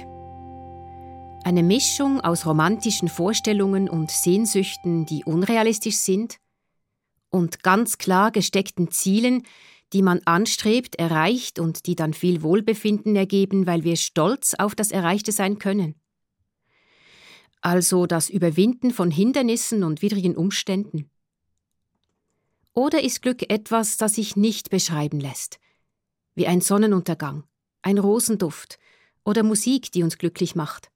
Eine 1.43 1.63
Mischung 1.63 2.21
aus 2.21 2.45
romantischen 2.45 3.07
Vorstellungen 3.07 3.89
und 3.89 4.11
Sehnsüchten, 4.11 5.07
die 5.07 5.23
unrealistisch 5.23 5.95
sind, 5.95 6.37
und 7.31 7.63
ganz 7.63 7.97
klar 7.97 8.29
gesteckten 8.29 8.91
Zielen, 8.91 9.47
die 9.93 10.03
man 10.03 10.21
anstrebt, 10.25 10.97
erreicht 10.97 11.57
und 11.57 11.87
die 11.87 11.95
dann 11.95 12.13
viel 12.13 12.43
Wohlbefinden 12.43 13.15
ergeben, 13.15 13.65
weil 13.65 13.83
wir 13.83 13.95
stolz 13.95 14.53
auf 14.53 14.75
das 14.75 14.91
Erreichte 14.91 15.31
sein 15.31 15.57
können. 15.57 15.95
Also 17.61 18.05
das 18.05 18.29
Überwinden 18.29 18.91
von 18.91 19.09
Hindernissen 19.09 19.83
und 19.83 20.03
widrigen 20.03 20.37
Umständen. 20.37 21.09
Oder 22.73 23.03
ist 23.03 23.23
Glück 23.23 23.49
etwas, 23.51 23.97
das 23.97 24.13
sich 24.13 24.35
nicht 24.35 24.69
beschreiben 24.69 25.19
lässt, 25.19 25.59
wie 26.35 26.45
ein 26.45 26.61
Sonnenuntergang, 26.61 27.45
ein 27.81 27.97
Rosenduft 27.97 28.77
oder 29.25 29.43
Musik, 29.43 29.91
die 29.91 30.03
uns 30.03 30.17
glücklich 30.17 30.55
macht? 30.55 30.92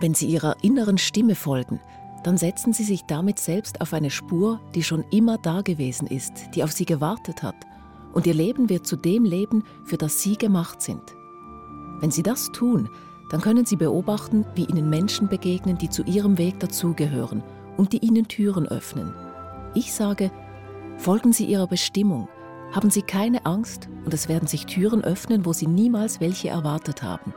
Wenn 0.00 0.14
Sie 0.14 0.26
Ihrer 0.26 0.56
inneren 0.62 0.96
Stimme 0.96 1.34
folgen, 1.34 1.78
dann 2.24 2.38
setzen 2.38 2.72
Sie 2.72 2.84
sich 2.84 3.04
damit 3.04 3.38
selbst 3.38 3.80
auf 3.82 3.92
eine 3.92 4.10
Spur, 4.10 4.60
die 4.74 4.82
schon 4.82 5.04
immer 5.10 5.36
da 5.36 5.60
gewesen 5.60 6.06
ist, 6.06 6.54
die 6.54 6.64
auf 6.64 6.72
Sie 6.72 6.86
gewartet 6.86 7.42
hat. 7.42 7.56
Und 8.12 8.26
Ihr 8.26 8.34
Leben 8.34 8.68
wird 8.68 8.86
zu 8.86 8.96
dem 8.96 9.24
Leben, 9.24 9.62
für 9.84 9.98
das 9.98 10.22
Sie 10.22 10.36
gemacht 10.36 10.80
sind. 10.80 11.02
Wenn 12.00 12.10
Sie 12.10 12.22
das 12.22 12.50
tun, 12.52 12.88
dann 13.30 13.42
können 13.42 13.66
Sie 13.66 13.76
beobachten, 13.76 14.46
wie 14.54 14.64
Ihnen 14.64 14.88
Menschen 14.90 15.28
begegnen, 15.28 15.78
die 15.78 15.90
zu 15.90 16.02
Ihrem 16.04 16.38
Weg 16.38 16.58
dazugehören 16.60 17.42
und 17.76 17.92
die 17.92 17.98
Ihnen 17.98 18.26
Türen 18.26 18.66
öffnen. 18.66 19.14
Ich 19.74 19.92
sage, 19.92 20.30
folgen 20.96 21.32
Sie 21.32 21.44
Ihrer 21.44 21.66
Bestimmung, 21.66 22.28
haben 22.72 22.90
Sie 22.90 23.02
keine 23.02 23.44
Angst 23.46 23.88
und 24.04 24.14
es 24.14 24.28
werden 24.28 24.48
sich 24.48 24.66
Türen 24.66 25.04
öffnen, 25.04 25.44
wo 25.44 25.52
Sie 25.52 25.66
niemals 25.66 26.20
welche 26.20 26.48
erwartet 26.48 27.02
haben. 27.02 27.34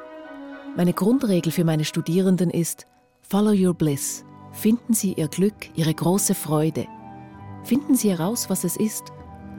Meine 0.76 0.94
Grundregel 0.94 1.52
für 1.52 1.66
meine 1.66 1.86
Studierenden 1.86 2.50
ist 2.50 2.88
Follow 3.22 3.52
your 3.52 3.76
bliss. 3.76 4.26
Finden 4.54 4.94
Sie 4.94 5.14
Ihr 5.14 5.28
Glück, 5.28 5.54
Ihre 5.76 5.94
große 5.94 6.34
Freude. 6.34 6.88
Finden 7.64 7.94
Sie 7.96 8.10
heraus, 8.10 8.50
was 8.50 8.64
es 8.64 8.76
ist 8.76 9.14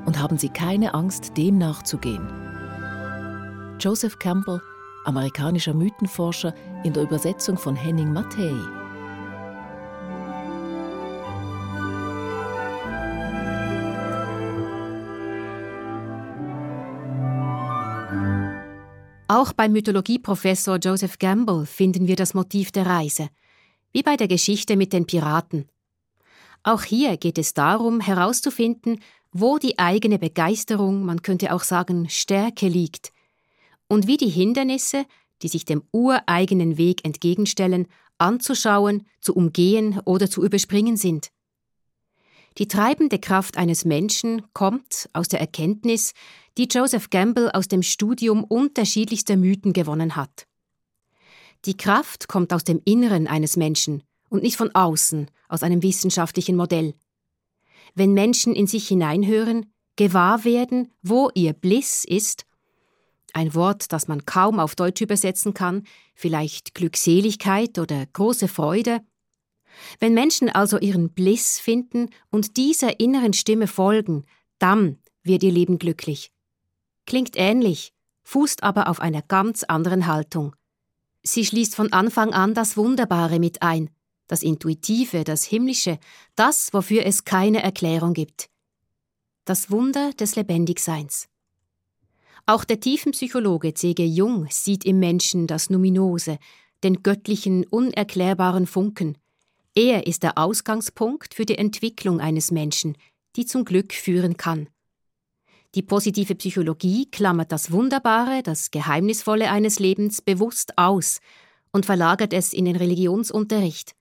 und 0.07 0.21
haben 0.21 0.39
Sie 0.39 0.49
keine 0.49 0.93
Angst, 0.93 1.37
dem 1.37 1.57
nachzugehen. 1.57 2.27
Joseph 3.79 4.19
Campbell, 4.19 4.61
amerikanischer 5.05 5.73
Mythenforscher 5.73 6.53
in 6.83 6.93
der 6.93 7.05
Übersetzung 7.05 7.57
von 7.57 7.77
Henning 7.77 8.13
Mattei. 8.13 8.53
Auch 19.27 19.55
beim 19.55 19.73
Mythologieprofessor 19.73 20.77
Joseph 20.77 21.19
Gamble 21.19 21.65
finden 21.65 22.07
wir 22.07 22.17
das 22.17 22.35
Motiv 22.35 22.73
der 22.73 22.85
Reise, 22.85 23.31
wie 23.93 24.03
bei 24.03 24.17
der 24.17 24.29
Geschichte 24.29 24.77
mit 24.77 24.93
den 24.93 25.07
Piraten. 25.07 25.67
Auch 26.63 26.83
hier 26.83 27.17
geht 27.17 27.39
es 27.39 27.55
darum, 27.55 28.01
herauszufinden, 28.01 29.01
wo 29.33 29.59
die 29.59 29.79
eigene 29.79 30.19
Begeisterung, 30.19 31.07
man 31.07 31.23
könnte 31.23 31.55
auch 31.55 31.63
sagen 31.63 32.09
Stärke 32.11 32.69
liegt, 32.69 33.13
und 33.89 34.07
wie 34.07 34.19
die 34.19 34.29
Hindernisse, 34.29 35.07
die 35.41 35.49
sich 35.49 35.65
dem 35.65 35.83
ureigenen 35.91 36.77
Weg 36.77 37.05
entgegenstellen, 37.05 37.87
anzuschauen, 38.19 39.07
zu 39.21 39.35
umgehen 39.35 40.01
oder 40.05 40.29
zu 40.29 40.45
überspringen 40.45 40.99
sind. 40.99 41.31
Die 42.59 42.69
treibende 42.69 43.19
Kraft 43.19 43.57
eines 43.57 43.85
Menschen 43.85 44.43
kommt 44.53 45.09
aus 45.13 45.29
der 45.29 45.41
Erkenntnis, 45.41 46.13
die 46.57 46.69
Joseph 46.71 47.11
Gamble 47.11 47.53
aus 47.55 47.69
dem 47.69 47.83
Studium 47.83 48.45
unterschiedlichster 48.45 49.37
Mythen 49.37 49.73
gewonnen 49.73 50.17
hat. 50.17 50.47
Die 51.65 51.77
Kraft 51.77 52.29
kommt 52.29 52.53
aus 52.53 52.65
dem 52.65 52.81
Inneren 52.85 53.27
eines 53.27 53.57
Menschen 53.57 54.03
und 54.29 54.43
nicht 54.43 54.57
von 54.57 54.75
außen, 54.75 55.31
aus 55.49 55.63
einem 55.63 55.83
wissenschaftlichen 55.83 56.57
Modell. 56.57 56.95
wenn 57.97 58.13
Menschen 58.13 58.57
in 58.57 58.67
sich 58.67 58.89
hineinhören, 58.89 59.73
gewahr 59.95 60.45
werden, 60.45 60.91
wo 61.03 61.31
ihr 61.35 61.53
Bliss 61.53 62.05
ist, 62.05 62.45
ein 63.33 63.55
Wort, 63.55 63.93
das 63.93 64.09
man 64.09 64.27
kaum 64.27 64.59
auf 64.59 64.75
Deutsch 64.75 65.01
übersetzen 65.01 65.55
kann, 65.55 65.85
vielleicht 66.15 66.75
Glückseligkeit 66.75 67.79
oder 67.79 68.07
große 68.13 68.49
Freude. 68.49 69.01
Wenn 69.99 70.15
Menschen 70.15 70.49
also 70.49 70.79
ihren 70.79 71.11
Bliss 71.11 71.59
finden 71.59 72.11
und 72.31 72.57
dieser 72.57 73.01
inneren 73.01 73.33
Stimme 73.33 73.67
folgen, 73.67 74.25
dann 74.59 74.99
wird 75.23 75.43
ihr 75.43 75.53
Leben 75.53 75.79
glücklich. 75.79 76.34
Klingt 77.07 77.37
ähnlich, 77.37 77.93
fußt 78.23 78.63
aber 78.63 78.89
auf 78.89 79.01
einer 79.01 79.23
ganz 79.23 79.63
anderen 79.65 80.07
Haltung. 80.07 80.55
Sie 81.23 81.45
schließt 81.45 81.75
von 81.75 81.93
Anfang 81.93 82.35
an 82.35 82.55
das 82.55 82.77
Wunderbare 82.77 83.39
mit 83.39 83.63
ein, 83.63 83.91
das 84.27 84.43
Intuitive, 84.43 85.25
das 85.25 85.45
Himmlische, 85.45 85.99
das, 86.35 86.73
wofür 86.73 87.05
es 87.07 87.25
keine 87.25 87.63
Erklärung 87.63 88.15
gibt. 88.15 88.49
Das 89.45 89.71
Wunder 89.71 90.13
des 90.15 90.37
Lebendigseins. 90.37 91.29
Auch 92.47 92.65
der 92.65 92.81
Tiefenpsychologe 92.81 93.73
C.G. 93.73 94.05
Jung 94.05 94.47
sieht 94.51 94.85
im 94.85 94.99
Menschen 94.99 95.47
das 95.47 95.71
Numinose, 95.71 96.39
den 96.83 97.03
göttlichen, 97.03 97.65
unerklärbaren 97.67 98.67
Funken. 98.67 99.17
Er 99.75 100.07
ist 100.07 100.23
der 100.23 100.37
Ausgangspunkt 100.37 101.35
für 101.35 101.47
die 101.47 101.57
Entwicklung 101.57 102.21
eines 102.21 102.51
Menschen, 102.51 102.97
die 103.37 103.47
zum 103.47 103.65
Glück 103.65 103.95
führen 103.95 104.37
kann. 104.37 104.69
Die 105.75 105.83
positive 105.83 106.37
Psychologie 106.37 107.11
klammert 107.11 107.51
das 107.51 107.73
Wunderbare, 107.73 108.45
das 108.45 108.71
Geheimnisvolle 108.71 109.51
eines 109.51 109.81
Lebens 109.81 110.23
bewusst 110.23 110.79
aus 110.79 111.19
und 111.73 111.85
verlagert 111.85 112.33
es 112.33 112.53
in 112.53 112.65
den 112.65 112.77
Religionsunterricht. 112.77 113.97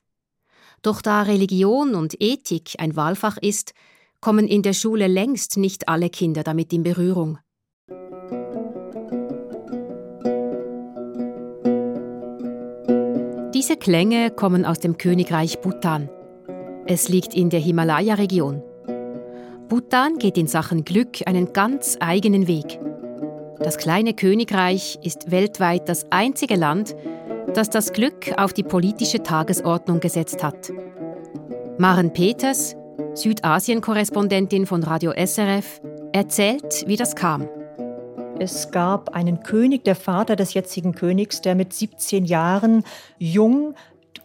Doch 0.83 1.01
da 1.01 1.23
Religion 1.23 1.95
und 1.95 2.21
Ethik 2.21 2.75
ein 2.77 2.95
Wahlfach 2.95 3.37
ist, 3.37 3.73
kommen 4.21 4.47
in 4.47 4.61
der 4.61 4.73
Schule 4.73 5.07
längst 5.07 5.57
nicht 5.57 5.87
alle 5.89 6.11
Kinder 6.11 6.43
damit 6.43 6.71
in 6.73 6.83
Berührung. 6.83 7.39
Diese 13.55 13.77
Klänge 13.77 14.29
kommen 14.29 14.65
aus 14.65 14.79
dem 14.79 14.97
Königreich 14.97 15.59
Bhutan. 15.61 16.09
Es 16.85 17.09
liegt 17.09 17.33
in 17.33 17.49
der 17.49 17.61
Himalaya-Region. 17.61 18.61
Bhutan 19.69 20.17
geht 20.17 20.37
in 20.37 20.47
Sachen 20.47 20.83
Glück 20.83 21.25
einen 21.25 21.53
ganz 21.53 21.97
eigenen 21.99 22.47
Weg. 22.47 22.79
Das 23.59 23.77
kleine 23.77 24.13
Königreich 24.13 24.99
ist 25.03 25.31
weltweit 25.31 25.87
das 25.87 26.05
einzige 26.11 26.55
Land, 26.55 26.95
das 27.53 27.69
das 27.69 27.93
Glück 27.93 28.33
auf 28.37 28.53
die 28.53 28.63
politische 28.63 29.23
Tagesordnung 29.23 29.99
gesetzt 29.99 30.43
hat. 30.43 30.71
Maren 31.77 32.13
Peters, 32.13 32.75
Südasien-Korrespondentin 33.13 34.65
von 34.65 34.83
Radio 34.83 35.11
SRF, 35.11 35.81
erzählt, 36.11 36.83
wie 36.87 36.97
das 36.97 37.15
kam. 37.15 37.47
Es 38.39 38.71
gab 38.71 39.15
einen 39.15 39.41
König, 39.43 39.83
der 39.85 39.95
Vater 39.95 40.35
des 40.35 40.53
jetzigen 40.53 40.93
Königs, 40.93 41.41
der 41.41 41.55
mit 41.55 41.73
17 41.73 42.25
Jahren 42.25 42.83
jung 43.17 43.75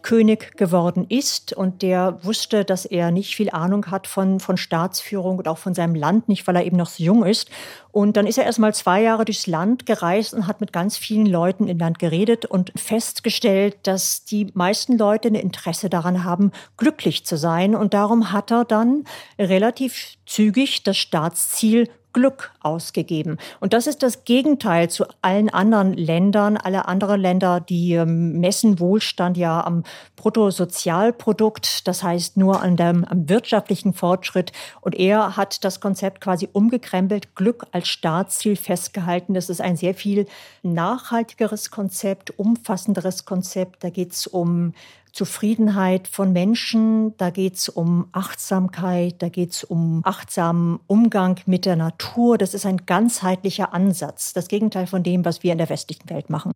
König 0.01 0.57
geworden 0.57 1.05
ist 1.09 1.53
und 1.53 1.81
der 1.81 2.23
wusste, 2.23 2.65
dass 2.65 2.85
er 2.85 3.11
nicht 3.11 3.35
viel 3.35 3.49
Ahnung 3.49 3.87
hat 3.87 4.07
von, 4.07 4.39
von 4.39 4.57
Staatsführung 4.57 5.37
und 5.37 5.47
auch 5.47 5.57
von 5.57 5.73
seinem 5.73 5.95
Land 5.95 6.29
nicht, 6.29 6.47
weil 6.47 6.55
er 6.55 6.65
eben 6.65 6.77
noch 6.77 6.89
so 6.89 7.03
jung 7.03 7.25
ist. 7.25 7.49
Und 7.91 8.17
dann 8.17 8.27
ist 8.27 8.37
er 8.37 8.45
erst 8.45 8.59
mal 8.59 8.73
zwei 8.73 9.01
Jahre 9.01 9.25
durchs 9.25 9.47
Land 9.47 9.85
gereist 9.85 10.33
und 10.33 10.47
hat 10.47 10.61
mit 10.61 10.71
ganz 10.73 10.97
vielen 10.97 11.25
Leuten 11.25 11.67
im 11.67 11.79
Land 11.79 11.99
geredet 11.99 12.45
und 12.45 12.71
festgestellt, 12.75 13.77
dass 13.83 14.25
die 14.25 14.47
meisten 14.53 14.97
Leute 14.97 15.29
ein 15.29 15.35
Interesse 15.35 15.89
daran 15.89 16.23
haben, 16.23 16.51
glücklich 16.77 17.25
zu 17.25 17.37
sein. 17.37 17.75
Und 17.75 17.93
darum 17.93 18.31
hat 18.31 18.51
er 18.51 18.65
dann 18.65 19.05
relativ 19.39 20.17
zügig 20.25 20.83
das 20.83 20.97
Staatsziel 20.97 21.89
Glück 22.13 22.51
ausgegeben. 22.61 23.37
Und 23.59 23.73
das 23.73 23.85
ist 23.85 24.01
das 24.01 24.23
Gegenteil 24.25 24.89
zu 24.89 25.05
allen 25.21 25.49
anderen 25.49 25.93
Ländern. 25.93 26.57
Alle 26.57 26.87
anderen 26.87 27.21
Länder, 27.21 27.59
die 27.59 27.93
ähm, 27.93 28.39
messen 28.39 28.79
Wohlstand 28.79 29.37
ja 29.37 29.63
am 29.63 29.83
Bruttosozialprodukt, 30.15 31.87
das 31.87 32.01
heißt 32.01 32.37
nur 32.37 32.61
an 32.61 32.77
dem, 32.77 33.05
am 33.05 33.29
wirtschaftlichen 33.29 33.93
Fortschritt. 33.93 34.51
Und 34.81 34.95
er 34.95 35.37
hat 35.37 35.63
das 35.63 35.79
Konzept 35.79 36.21
quasi 36.21 36.49
umgekrempelt, 36.51 37.35
Glück 37.35 37.67
als 37.71 37.87
Staatsziel 37.89 38.55
festgehalten. 38.55 39.33
Das 39.33 39.49
ist 39.49 39.61
ein 39.61 39.75
sehr 39.75 39.93
viel 39.93 40.27
nachhaltigeres 40.63 41.71
Konzept, 41.71 42.37
umfassenderes 42.39 43.25
Konzept. 43.25 43.83
Da 43.83 43.89
geht 43.89 44.13
es 44.13 44.27
um 44.27 44.73
Zufriedenheit 45.11 46.07
von 46.07 46.31
Menschen, 46.31 47.17
da 47.17 47.29
geht 47.29 47.55
es 47.55 47.69
um 47.69 48.07
Achtsamkeit, 48.11 49.21
da 49.21 49.29
geht 49.29 49.51
es 49.51 49.63
um 49.63 50.01
achtsamen 50.05 50.79
Umgang 50.87 51.39
mit 51.45 51.65
der 51.65 51.75
Natur. 51.75 52.37
Das 52.37 52.53
ist 52.53 52.65
ein 52.65 52.85
ganzheitlicher 52.85 53.73
Ansatz, 53.73 54.33
das 54.33 54.47
Gegenteil 54.47 54.87
von 54.87 55.03
dem, 55.03 55.25
was 55.25 55.43
wir 55.43 55.51
in 55.51 55.57
der 55.57 55.69
westlichen 55.69 56.09
Welt 56.09 56.29
machen. 56.29 56.51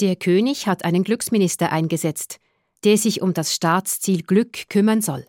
Der 0.00 0.16
König 0.16 0.66
hat 0.66 0.84
einen 0.84 1.04
Glücksminister 1.04 1.72
eingesetzt, 1.72 2.38
der 2.84 2.96
sich 2.96 3.22
um 3.22 3.34
das 3.34 3.54
Staatsziel 3.54 4.22
Glück 4.22 4.68
kümmern 4.68 5.02
soll. 5.02 5.26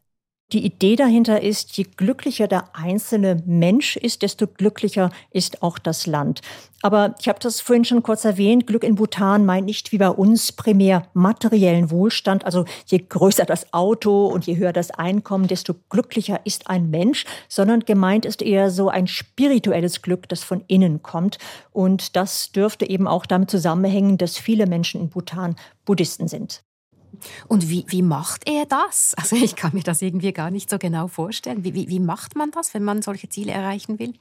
Die 0.53 0.65
Idee 0.65 0.97
dahinter 0.97 1.41
ist, 1.41 1.77
je 1.77 1.85
glücklicher 1.95 2.45
der 2.45 2.75
einzelne 2.75 3.41
Mensch 3.45 3.95
ist, 3.95 4.21
desto 4.21 4.47
glücklicher 4.47 5.09
ist 5.29 5.63
auch 5.63 5.79
das 5.79 6.07
Land. 6.07 6.41
Aber 6.81 7.15
ich 7.21 7.29
habe 7.29 7.39
das 7.39 7.61
vorhin 7.61 7.85
schon 7.85 8.03
kurz 8.03 8.25
erwähnt, 8.25 8.67
Glück 8.67 8.83
in 8.83 8.95
Bhutan 8.95 9.45
meint 9.45 9.65
nicht 9.65 9.93
wie 9.93 9.97
bei 9.97 10.09
uns 10.09 10.51
primär 10.51 11.07
materiellen 11.13 11.89
Wohlstand. 11.89 12.43
Also 12.43 12.65
je 12.87 12.97
größer 13.07 13.45
das 13.45 13.71
Auto 13.71 14.27
und 14.27 14.45
je 14.45 14.57
höher 14.57 14.73
das 14.73 14.91
Einkommen, 14.91 15.47
desto 15.47 15.75
glücklicher 15.89 16.41
ist 16.43 16.69
ein 16.69 16.89
Mensch, 16.89 17.25
sondern 17.47 17.81
gemeint 17.81 18.25
ist 18.25 18.41
eher 18.41 18.71
so 18.71 18.89
ein 18.89 19.07
spirituelles 19.07 20.01
Glück, 20.01 20.27
das 20.27 20.43
von 20.43 20.65
innen 20.67 21.01
kommt. 21.01 21.37
Und 21.71 22.17
das 22.17 22.51
dürfte 22.51 22.89
eben 22.89 23.07
auch 23.07 23.25
damit 23.25 23.49
zusammenhängen, 23.51 24.17
dass 24.17 24.37
viele 24.37 24.67
Menschen 24.67 24.99
in 24.99 25.09
Bhutan 25.09 25.55
Buddhisten 25.85 26.27
sind. 26.27 26.63
Und 27.47 27.69
wie, 27.69 27.85
wie 27.87 28.01
macht 28.01 28.47
er 28.47 28.65
das? 28.65 29.13
Also 29.15 29.35
ich 29.35 29.55
kann 29.55 29.73
mir 29.73 29.83
das 29.83 30.01
irgendwie 30.01 30.31
gar 30.31 30.51
nicht 30.51 30.69
so 30.69 30.77
genau 30.77 31.07
vorstellen. 31.07 31.63
Wie, 31.63 31.73
wie, 31.73 31.87
wie 31.89 31.99
macht 31.99 32.35
man 32.35 32.51
das, 32.51 32.73
wenn 32.73 32.83
man 32.83 33.01
solche 33.01 33.29
Ziele 33.29 33.51
erreichen 33.51 33.99
will? 33.99 34.13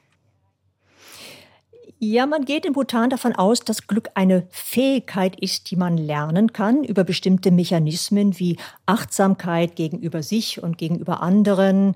Ja, 2.03 2.25
man 2.25 2.47
geht 2.47 2.65
in 2.65 2.73
Bhutan 2.73 3.11
davon 3.11 3.35
aus, 3.35 3.61
dass 3.61 3.87
Glück 3.87 4.09
eine 4.15 4.47
Fähigkeit 4.49 5.39
ist, 5.39 5.71
die 5.71 5.77
man 5.77 5.99
lernen 5.99 6.55
kann 6.55 6.83
über 6.83 7.05
bestimmte 7.05 7.51
Mechanismen 7.51 8.39
wie 8.39 8.57
Achtsamkeit 8.87 9.77
gegenüber 9.77 10.23
sich 10.23 10.63
und 10.63 10.79
gegenüber 10.79 11.23
anderen, 11.23 11.95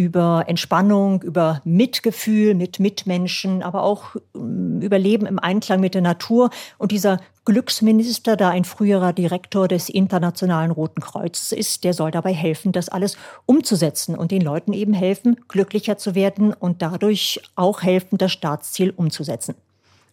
über 0.00 0.44
Entspannung, 0.46 1.20
über 1.20 1.60
Mitgefühl 1.64 2.54
mit 2.54 2.80
Mitmenschen, 2.80 3.62
aber 3.62 3.82
auch 3.82 4.16
ähm, 4.34 4.80
über 4.80 4.98
Leben 4.98 5.26
im 5.26 5.38
Einklang 5.38 5.78
mit 5.78 5.92
der 5.92 6.00
Natur. 6.00 6.48
Und 6.78 6.90
dieser 6.90 7.20
Glücksminister, 7.44 8.38
da 8.38 8.48
ein 8.48 8.64
früherer 8.64 9.12
Direktor 9.12 9.68
des 9.68 9.90
Internationalen 9.90 10.70
Roten 10.70 11.02
Kreuzes 11.02 11.52
ist, 11.52 11.84
der 11.84 11.92
soll 11.92 12.12
dabei 12.12 12.32
helfen, 12.32 12.72
das 12.72 12.88
alles 12.88 13.18
umzusetzen 13.44 14.16
und 14.16 14.30
den 14.30 14.40
Leuten 14.40 14.72
eben 14.72 14.94
helfen, 14.94 15.36
glücklicher 15.48 15.98
zu 15.98 16.14
werden 16.14 16.54
und 16.54 16.80
dadurch 16.80 17.42
auch 17.54 17.82
helfen, 17.82 18.16
das 18.16 18.32
Staatsziel 18.32 18.94
umzusetzen. 18.96 19.54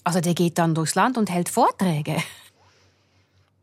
Also 0.04 0.20
der 0.20 0.34
geht 0.34 0.58
dann 0.58 0.76
durchs 0.76 0.96
Land 0.96 1.18
und 1.18 1.30
hält 1.30 1.48
Vorträge. 1.48 2.18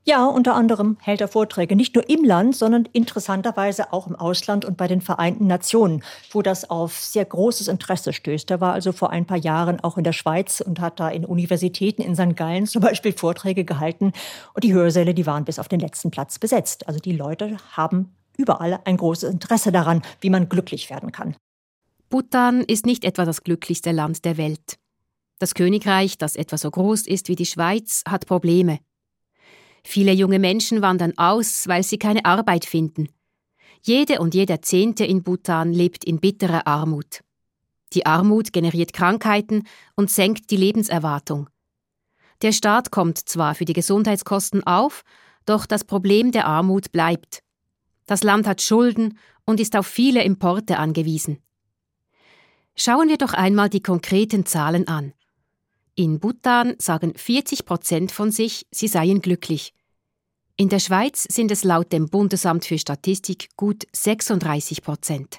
Ja, 0.07 0.26
unter 0.26 0.55
anderem 0.55 0.98
hält 1.00 1.22
er 1.22 1.28
Vorträge 1.28 1.76
nicht 1.76 1.94
nur 1.94 2.07
im 2.11 2.24
Land, 2.24 2.55
sondern 2.55 2.86
interessanterweise 2.92 3.90
auch 3.94 4.07
im 4.07 4.14
Ausland 4.14 4.66
und 4.66 4.76
bei 4.76 4.86
den 4.86 5.00
Vereinten 5.00 5.46
Nationen, 5.46 6.05
wo 6.30 6.42
das 6.42 6.68
auf 6.68 6.98
sehr 6.98 7.24
großes 7.24 7.68
Interesse 7.68 8.12
stößt. 8.12 8.50
Er 8.50 8.61
war 8.61 8.74
also 8.74 8.92
vor 8.92 9.09
ein 9.09 9.24
paar 9.24 9.38
Jahren 9.38 9.80
auch 9.80 9.96
in 9.96 10.05
der 10.05 10.12
Schweiz 10.12 10.61
und 10.61 10.78
hat 10.78 11.00
da 11.00 11.09
in 11.09 11.24
Universitäten 11.24 12.02
in 12.02 12.14
St. 12.14 12.36
Gallen 12.36 12.66
zum 12.66 12.82
Beispiel 12.82 13.14
Vorträge 13.14 13.64
gehalten. 13.64 14.12
Und 14.52 14.62
die 14.62 14.74
Hörsäle, 14.74 15.14
die 15.14 15.24
waren 15.24 15.46
bis 15.46 15.59
auf 15.59 15.68
den 15.68 15.80
letzten 15.80 16.11
Platz 16.11 16.38
besetzt. 16.38 16.86
Also 16.86 17.00
die 17.00 17.16
Leute 17.16 17.57
haben 17.72 18.14
überall 18.36 18.80
ein 18.84 18.98
großes 18.98 19.30
Interesse 19.30 19.72
daran, 19.72 20.02
wie 20.20 20.28
man 20.28 20.50
glücklich 20.50 20.90
werden 20.90 21.12
kann. 21.12 21.34
Bhutan 22.11 22.61
ist 22.61 22.84
nicht 22.84 23.07
etwa 23.07 23.24
das 23.24 23.42
glücklichste 23.42 23.92
Land 23.92 24.26
der 24.26 24.36
Welt. 24.36 24.76
Das 25.38 25.55
Königreich, 25.55 26.18
das 26.18 26.36
etwa 26.36 26.59
so 26.59 26.70
groß 26.70 27.07
ist 27.07 27.28
wie 27.28 27.36
die 27.36 27.46
Schweiz, 27.46 28.02
hat 28.07 28.26
Probleme. 28.26 28.80
Viele 29.85 30.12
junge 30.12 30.39
Menschen 30.39 30.82
wandern 30.82 31.12
aus, 31.16 31.68
weil 31.68 31.82
sie 31.82 31.99
keine 31.99 32.24
Arbeit 32.24 32.64
finden. 32.64 33.09
Jede 33.82 34.18
und 34.18 34.35
jeder 34.35 34.62
Zehnte 34.62 35.05
in 35.05 35.22
Bhutan 35.22 35.72
lebt 35.72 36.05
in 36.05 36.18
bitterer 36.18 36.66
Armut. 36.66 37.20
Die 37.93 38.07
Armut 38.07 38.53
generiert 38.53 38.93
Krankheiten 38.93 39.64
und 39.95 40.11
senkt 40.11 40.51
die 40.51 40.57
Lebenserwartung. 40.57 41.49
Der 42.43 42.53
Staat 42.53 42.91
kommt 42.91 43.18
zwar 43.18 43.55
für 43.55 43.66
die 43.66 43.74
Gesundheitskosten 43.74 44.66
auf, 44.66 45.03
doch 45.47 45.66
das 45.66 45.85
Problem 45.85 46.32
der 46.32 46.47
Armut 46.47 46.91
bleibt. 46.91 47.43
Das 48.07 48.22
Land 48.22 48.47
hat 48.47 48.62
Schulden 48.62 49.18
und 49.45 49.61
ist 49.61 49.76
auf 49.76 49.87
viele 49.87 50.24
Importe 50.24 50.78
angewiesen. 50.78 51.39
Schauen 52.74 53.09
wir 53.09 53.18
doch 53.18 53.35
einmal 53.35 53.68
die 53.68 53.82
konkreten 53.82 54.47
Zahlen 54.47 54.89
an. 54.89 55.12
In 55.97 56.18
Bhutan 56.18 56.74
sagen 56.78 57.14
40 57.14 57.64
Prozent 57.64 58.11
von 58.11 58.32
sich, 58.32 58.66
sie 58.72 58.88
seien 58.88 59.20
glücklich. 59.20 59.72
In 60.57 60.68
der 60.68 60.80
Schweiz 60.80 61.22
sind 61.22 61.51
es 61.53 61.62
laut 61.62 61.92
dem 61.92 62.09
Bundesamt 62.09 62.64
für 62.64 62.78
Statistik 62.78 63.49
gut 63.57 63.84
36 63.92 64.82
Prozent. 64.82 65.38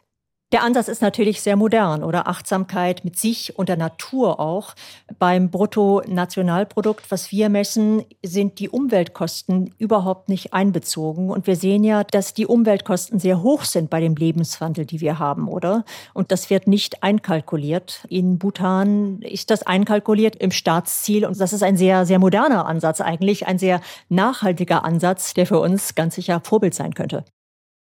Der 0.55 0.63
Ansatz 0.63 0.87
ist 0.87 1.01
natürlich 1.01 1.41
sehr 1.41 1.57
modern 1.57 2.01
oder 2.01 2.29
Achtsamkeit 2.29 3.03
mit 3.03 3.19
sich 3.19 3.59
und 3.59 3.67
der 3.67 3.75
Natur 3.75 4.39
auch. 4.39 4.73
Beim 5.19 5.51
Bruttonationalprodukt, 5.51 7.11
was 7.11 7.29
wir 7.29 7.49
messen, 7.49 8.05
sind 8.23 8.59
die 8.59 8.69
Umweltkosten 8.69 9.73
überhaupt 9.79 10.29
nicht 10.29 10.53
einbezogen. 10.53 11.29
Und 11.29 11.45
wir 11.45 11.57
sehen 11.57 11.83
ja, 11.83 12.05
dass 12.05 12.33
die 12.33 12.45
Umweltkosten 12.45 13.19
sehr 13.19 13.43
hoch 13.43 13.65
sind 13.65 13.89
bei 13.89 13.99
dem 13.99 14.15
Lebenswandel, 14.15 14.85
die 14.85 15.01
wir 15.01 15.19
haben, 15.19 15.49
oder? 15.49 15.83
Und 16.13 16.31
das 16.31 16.49
wird 16.49 16.67
nicht 16.67 17.03
einkalkuliert. 17.03 18.05
In 18.07 18.39
Bhutan 18.39 19.19
ist 19.23 19.49
das 19.49 19.67
einkalkuliert 19.67 20.37
im 20.37 20.51
Staatsziel. 20.51 21.25
Und 21.25 21.37
das 21.37 21.51
ist 21.51 21.63
ein 21.63 21.75
sehr, 21.75 22.05
sehr 22.05 22.19
moderner 22.19 22.65
Ansatz 22.65 23.01
eigentlich, 23.01 23.45
ein 23.45 23.59
sehr 23.59 23.81
nachhaltiger 24.07 24.85
Ansatz, 24.85 25.33
der 25.33 25.47
für 25.47 25.59
uns 25.59 25.95
ganz 25.95 26.15
sicher 26.15 26.39
Vorbild 26.41 26.73
sein 26.73 26.93
könnte. 26.93 27.25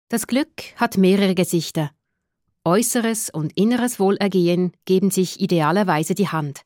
Das 0.09 0.27
Glück 0.27 0.49
hat 0.75 0.97
mehrere 0.97 1.37
Gesichter. 1.37 1.93
Äußeres 2.65 3.29
und 3.29 3.53
inneres 3.59 4.01
Wohlergehen 4.01 4.73
geben 4.87 5.11
sich 5.11 5.39
idealerweise 5.39 6.15
die 6.15 6.29
Hand. 6.29 6.63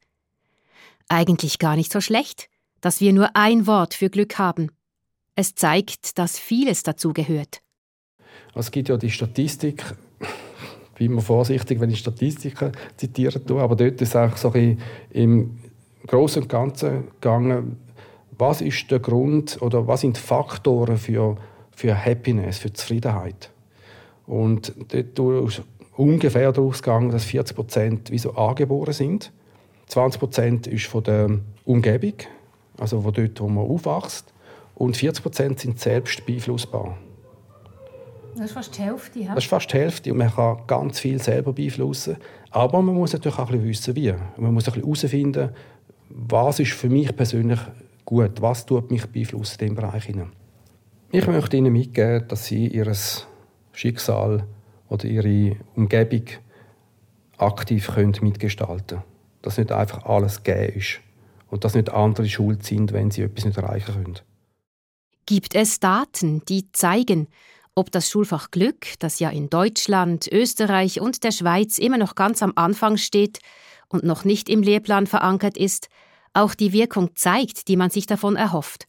Eigentlich 1.09 1.59
gar 1.59 1.75
nicht 1.75 1.91
so 1.91 2.01
schlecht, 2.01 2.49
dass 2.81 3.01
wir 3.01 3.13
nur 3.13 3.31
ein 3.35 3.67
Wort 3.67 3.95
für 3.95 4.09
Glück 4.09 4.39
haben. 4.39 4.71
Es 5.35 5.57
zeigt, 5.57 6.19
dass 6.19 6.39
vieles 6.39 6.85
dazu 6.85 7.13
gehört. 7.13 7.63
Es 8.55 8.71
gibt 8.71 8.89
ja 8.89 8.97
die 8.97 9.11
Statistik, 9.11 9.85
ich 10.21 10.95
bin 10.95 11.13
immer 11.13 11.21
vorsichtig, 11.21 11.81
wenn 11.81 11.91
ich 11.91 11.99
Statistiken 11.99 12.73
zitieren 12.97 13.45
tue, 13.45 13.61
aber 13.61 13.75
dort 13.75 14.01
ist 14.01 14.17
auch 14.17 14.37
so 14.37 14.53
ein 14.53 14.81
im 15.11 15.59
Großen 16.07 16.43
und 16.43 16.49
Ganzen 16.49 17.09
gegangen, 17.21 17.77
was 18.39 18.61
ist 18.61 18.89
der 18.91 19.01
Grund 19.01 19.61
oder 19.61 19.89
was 19.89 20.03
sind 20.03 20.17
Faktoren 20.17 20.97
für, 20.97 21.37
für 21.73 21.97
Happiness, 21.97 22.59
für 22.59 22.73
Zufriedenheit. 22.73 23.51
Und 24.27 24.73
dort 24.93 25.19
ungefähr 25.99 26.53
daraus 26.53 26.81
gegangen, 26.83 27.11
dass 27.11 27.25
40 27.25 27.57
Prozent 27.57 28.11
wie 28.11 28.19
so 28.19 28.33
angeboren 28.35 28.93
sind. 28.93 29.33
20 29.89 30.21
Prozent 30.21 30.67
ist 30.67 30.87
von 30.87 31.03
der 31.03 31.29
Umgebung, 31.65 32.15
also 32.79 33.01
von 33.03 33.13
dort, 33.13 33.41
wo 33.41 33.49
man 33.49 33.65
aufwächst. 33.65 34.33
Und 34.77 34.97
40 34.97 35.23
Prozent 35.23 35.61
sind 35.61 35.81
selbst 35.81 36.25
beeinflussbar. 36.25 36.97
Das 38.37 38.47
ist 38.47 38.53
fast 38.53 38.79
die 38.79 38.83
Hälfte. 38.83 39.19
Ja? 39.19 39.35
Das 39.35 39.45
ist 39.45 39.51
fast 39.51 39.73
die 39.73 39.77
Hälfte 39.77 40.13
und 40.13 40.19
man 40.19 40.33
kann 40.33 40.59
ganz 40.69 41.01
viel 41.01 41.21
selber 41.21 41.53
beeinflussen. 41.53 42.17
Aber 42.51 42.81
man 42.81 42.95
muss 42.95 43.13
natürlich 43.13 43.37
auch 43.37 43.51
ein 43.51 43.61
bisschen 43.61 43.69
wissen, 43.69 43.97
wie. 43.97 44.15
Man 44.37 44.55
muss 44.55 44.69
ein 44.69 44.75
bisschen 44.75 44.83
herausfinden, 44.85 45.51
was 46.11 46.61
ist 46.61 46.73
für 46.73 46.89
mich 46.89 47.15
persönlich 47.17 47.59
gut, 48.05 48.41
was 48.41 48.65
tut 48.65 48.93
mich 48.93 49.05
beeinflussen 49.07 49.57
in 49.61 49.75
diesem 49.75 49.75
Bereich. 49.75 50.09
Ich 51.11 51.27
möchte 51.27 51.57
Ihnen 51.57 51.73
mitgeben, 51.73 52.29
dass 52.29 52.47
Sie 52.47 52.69
Ihr 52.69 52.93
Schicksal 53.73 54.47
oder 54.89 55.05
ihre 55.05 55.57
Umgebung 55.75 56.25
aktiv 57.37 57.89
können 57.95 58.17
mitgestalten 58.21 58.87
können. 58.87 59.03
Dass 59.43 59.59
nicht 59.59 59.73
einfach 59.73 60.05
alles 60.05 60.43
gegeben 60.43 60.79
ist 60.79 61.01
und 61.51 61.65
dass 61.65 61.75
nicht 61.75 61.91
andere 61.91 62.29
schuld 62.29 62.65
sind, 62.65 62.93
wenn 62.93 63.11
sie 63.11 63.23
etwas 63.23 63.45
nicht 63.45 63.57
erreichen 63.57 63.95
können. 63.95 64.19
Gibt 65.27 65.55
es 65.55 65.79
Daten, 65.79 66.43
die 66.47 66.73
zeigen, 66.73 67.29
ob 67.75 67.93
das 67.93 68.11
Schulfach 68.11 68.51
Glück, 68.51 68.87
das 68.99 69.21
ja 69.21 69.31
in 69.31 69.51
Deutschland, 69.51 70.27
Österreich 70.31 71.01
und 71.01 71.23
der 71.23 71.31
Schweiz 71.31 71.79
immer 71.79 71.99
noch 71.99 72.15
ganz 72.17 72.43
am 72.43 72.53
Anfang 72.57 72.97
steht 72.97 73.39
und 73.89 74.03
noch 74.03 74.25
nicht 74.25 74.49
im 74.49 74.63
Lehrplan 74.63 75.07
verankert 75.07 75.57
ist, 75.57 75.89
auch 76.33 76.55
die 76.55 76.73
Wirkung 76.73 77.11
zeigt, 77.15 77.69
die 77.69 77.77
man 77.77 77.91
sich 77.91 78.07
davon 78.07 78.37
erhofft? 78.37 78.87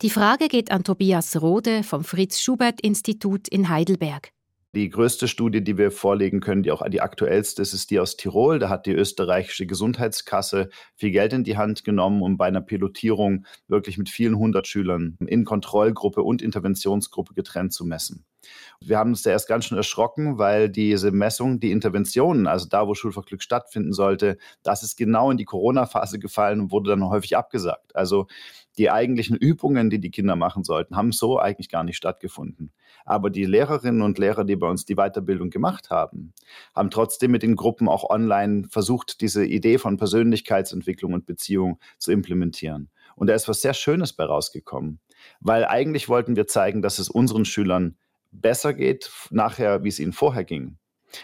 Die 0.00 0.10
Frage 0.10 0.48
geht 0.48 0.70
an 0.70 0.84
Tobias 0.84 1.40
Rode 1.40 1.82
vom 1.82 2.02
Fritz 2.02 2.40
Schubert 2.40 2.80
Institut 2.80 3.46
in 3.48 3.68
Heidelberg. 3.68 4.32
Die 4.74 4.88
größte 4.88 5.28
Studie, 5.28 5.62
die 5.62 5.76
wir 5.76 5.90
vorlegen 5.90 6.40
können, 6.40 6.62
die 6.62 6.72
auch 6.72 6.82
die 6.88 7.02
aktuellste 7.02 7.60
ist, 7.60 7.74
ist 7.74 7.90
die 7.90 8.00
aus 8.00 8.16
Tirol. 8.16 8.58
Da 8.58 8.70
hat 8.70 8.86
die 8.86 8.92
österreichische 8.92 9.66
Gesundheitskasse 9.66 10.70
viel 10.96 11.10
Geld 11.10 11.34
in 11.34 11.44
die 11.44 11.58
Hand 11.58 11.84
genommen, 11.84 12.22
um 12.22 12.38
bei 12.38 12.46
einer 12.46 12.62
Pilotierung 12.62 13.44
wirklich 13.68 13.98
mit 13.98 14.08
vielen 14.08 14.38
hundert 14.38 14.66
Schülern 14.66 15.18
in 15.26 15.44
Kontrollgruppe 15.44 16.22
und 16.22 16.40
Interventionsgruppe 16.40 17.34
getrennt 17.34 17.74
zu 17.74 17.84
messen. 17.84 18.24
Wir 18.80 18.98
haben 18.98 19.10
uns 19.10 19.22
da 19.22 19.30
erst 19.30 19.46
ganz 19.46 19.66
schön 19.66 19.76
erschrocken, 19.76 20.38
weil 20.38 20.70
diese 20.70 21.12
Messung, 21.12 21.60
die 21.60 21.70
Interventionen, 21.70 22.46
also 22.46 22.66
da, 22.66 22.88
wo 22.88 22.94
Schulfachglück 22.94 23.42
stattfinden 23.42 23.92
sollte, 23.92 24.38
das 24.62 24.82
ist 24.82 24.96
genau 24.96 25.30
in 25.30 25.36
die 25.36 25.44
Corona-Phase 25.44 26.18
gefallen 26.18 26.60
und 26.60 26.72
wurde 26.72 26.90
dann 26.90 27.08
häufig 27.08 27.36
abgesagt. 27.36 27.94
Also 27.94 28.26
die 28.78 28.90
eigentlichen 28.90 29.36
Übungen, 29.36 29.90
die 29.90 29.98
die 29.98 30.10
Kinder 30.10 30.36
machen 30.36 30.64
sollten, 30.64 30.96
haben 30.96 31.12
so 31.12 31.38
eigentlich 31.38 31.68
gar 31.68 31.84
nicht 31.84 31.96
stattgefunden. 31.96 32.72
Aber 33.04 33.30
die 33.30 33.44
Lehrerinnen 33.44 34.02
und 34.02 34.18
Lehrer, 34.18 34.44
die 34.44 34.56
bei 34.56 34.68
uns 34.68 34.84
die 34.84 34.94
Weiterbildung 34.94 35.50
gemacht 35.50 35.90
haben, 35.90 36.32
haben 36.74 36.90
trotzdem 36.90 37.30
mit 37.30 37.42
den 37.42 37.56
Gruppen 37.56 37.88
auch 37.88 38.08
online 38.08 38.64
versucht, 38.68 39.20
diese 39.20 39.44
Idee 39.44 39.78
von 39.78 39.96
Persönlichkeitsentwicklung 39.96 41.12
und 41.12 41.26
Beziehung 41.26 41.78
zu 41.98 42.12
implementieren. 42.12 42.90
Und 43.14 43.26
da 43.26 43.34
ist 43.34 43.48
was 43.48 43.60
sehr 43.60 43.74
Schönes 43.74 44.12
bei 44.12 44.24
rausgekommen. 44.24 45.00
Weil 45.40 45.64
eigentlich 45.64 46.08
wollten 46.08 46.36
wir 46.36 46.46
zeigen, 46.46 46.82
dass 46.82 46.98
es 46.98 47.08
unseren 47.08 47.44
Schülern 47.44 47.96
besser 48.30 48.72
geht 48.72 49.10
nachher, 49.30 49.84
wie 49.84 49.88
es 49.88 50.00
ihnen 50.00 50.12
vorher 50.12 50.44
ging. 50.44 50.78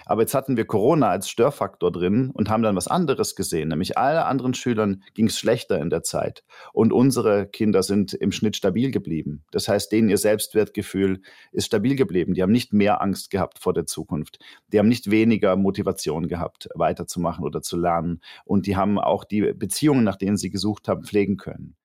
Aber 0.06 0.22
jetzt 0.22 0.34
hatten 0.34 0.56
wir 0.56 0.66
Corona 0.66 1.08
als 1.08 1.28
Störfaktor 1.28 1.92
drin 1.92 2.30
und 2.32 2.50
haben 2.50 2.62
dann 2.62 2.76
was 2.76 2.88
anderes 2.88 3.36
gesehen, 3.36 3.68
nämlich 3.68 3.98
alle 3.98 4.24
anderen 4.26 4.54
Schülern 4.54 5.02
ging 5.14 5.26
es 5.26 5.38
schlechter 5.38 5.78
in 5.78 5.90
der 5.90 6.02
Zeit 6.02 6.44
und 6.72 6.92
unsere 6.92 7.46
Kinder 7.46 7.82
sind 7.82 8.14
im 8.14 8.32
Schnitt 8.32 8.56
stabil 8.56 8.90
geblieben. 8.90 9.44
Das 9.50 9.68
heißt, 9.68 9.90
denen 9.92 10.08
ihr 10.08 10.18
Selbstwertgefühl 10.18 11.22
ist 11.52 11.66
stabil 11.66 11.96
geblieben. 11.96 12.34
Die 12.34 12.42
haben 12.42 12.52
nicht 12.52 12.72
mehr 12.72 13.02
Angst 13.02 13.30
gehabt 13.30 13.58
vor 13.58 13.72
der 13.72 13.86
Zukunft. 13.86 14.38
Die 14.72 14.78
haben 14.78 14.88
nicht 14.88 15.10
weniger 15.10 15.56
Motivation 15.56 16.28
gehabt, 16.28 16.68
weiterzumachen 16.74 17.44
oder 17.44 17.62
zu 17.62 17.76
lernen. 17.76 18.20
Und 18.44 18.66
die 18.66 18.76
haben 18.76 18.98
auch 18.98 19.24
die 19.24 19.52
Beziehungen, 19.52 20.04
nach 20.04 20.16
denen 20.16 20.36
sie 20.36 20.50
gesucht 20.50 20.88
haben, 20.88 21.04
pflegen 21.04 21.36
können. 21.36 21.76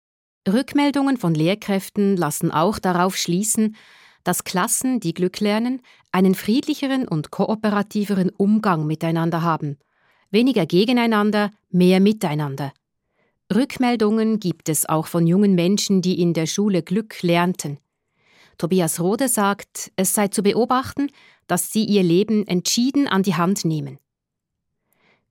Rückmeldungen 0.47 1.18
von 1.18 1.34
Lehrkräften 1.34 2.18
lassen 2.18 2.51
auch 2.51 2.80
darauf 2.80 3.16
schließen, 3.16 3.76
dass 4.24 4.43
Klassen, 4.43 4.99
die 4.99 5.13
Glück 5.13 5.39
lernen, 5.39 5.82
einen 6.11 6.36
friedlicheren 6.36 7.07
und 7.07 7.32
kooperativeren 7.32 8.30
Umgang 8.30 8.88
miteinander 8.88 9.41
haben. 9.41 9.78
Weniger 10.32 10.65
gegeneinander, 10.65 11.51
mehr 11.69 11.99
miteinander. 11.99 12.74
Rückmeldungen 13.53 14.39
gibt 14.39 14.69
es 14.69 14.88
auch 14.88 15.07
von 15.07 15.28
jungen 15.28 15.55
Menschen, 15.55 16.01
die 16.01 16.19
in 16.21 16.34
der 16.34 16.47
Schule 16.47 16.82
Glück 16.82 17.21
lernten. 17.21 17.78
Tobias 18.57 18.99
Rode 18.99 19.28
sagt, 19.28 19.91
es 19.95 20.13
sei 20.13 20.30
zu 20.30 20.43
beobachten, 20.43 21.09
dass 21.47 21.71
sie 21.71 21.86
ihr 21.86 22.03
Leben 22.03 22.47
entschieden 22.47 23.07
an 23.07 23.24
die 23.24 23.36
Hand 23.36 23.65
nehmen. 23.65 23.99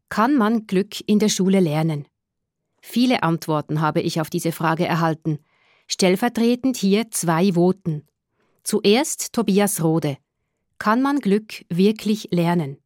Kann 0.09 0.37
man 0.37 0.67
Glück 0.67 1.01
in 1.09 1.19
der 1.19 1.31
Schule 1.31 1.61
lernen? 1.61 2.07
Viele 2.83 3.23
Antworten 3.23 3.81
habe 3.81 4.01
ich 4.01 4.21
auf 4.21 4.29
diese 4.29 4.53
Frage 4.53 4.85
erhalten. 4.87 5.39
Stellvertretend 5.87 6.77
hier 6.77 7.11
zwei 7.11 7.55
Voten. 7.55 8.07
Zuerst 8.65 9.33
Tobias 9.33 9.83
Rode. 9.83 10.19
Kann 10.79 11.03
man 11.03 11.19
Glück 11.19 11.65
wirklich 11.69 12.29
lernen? 12.31 12.79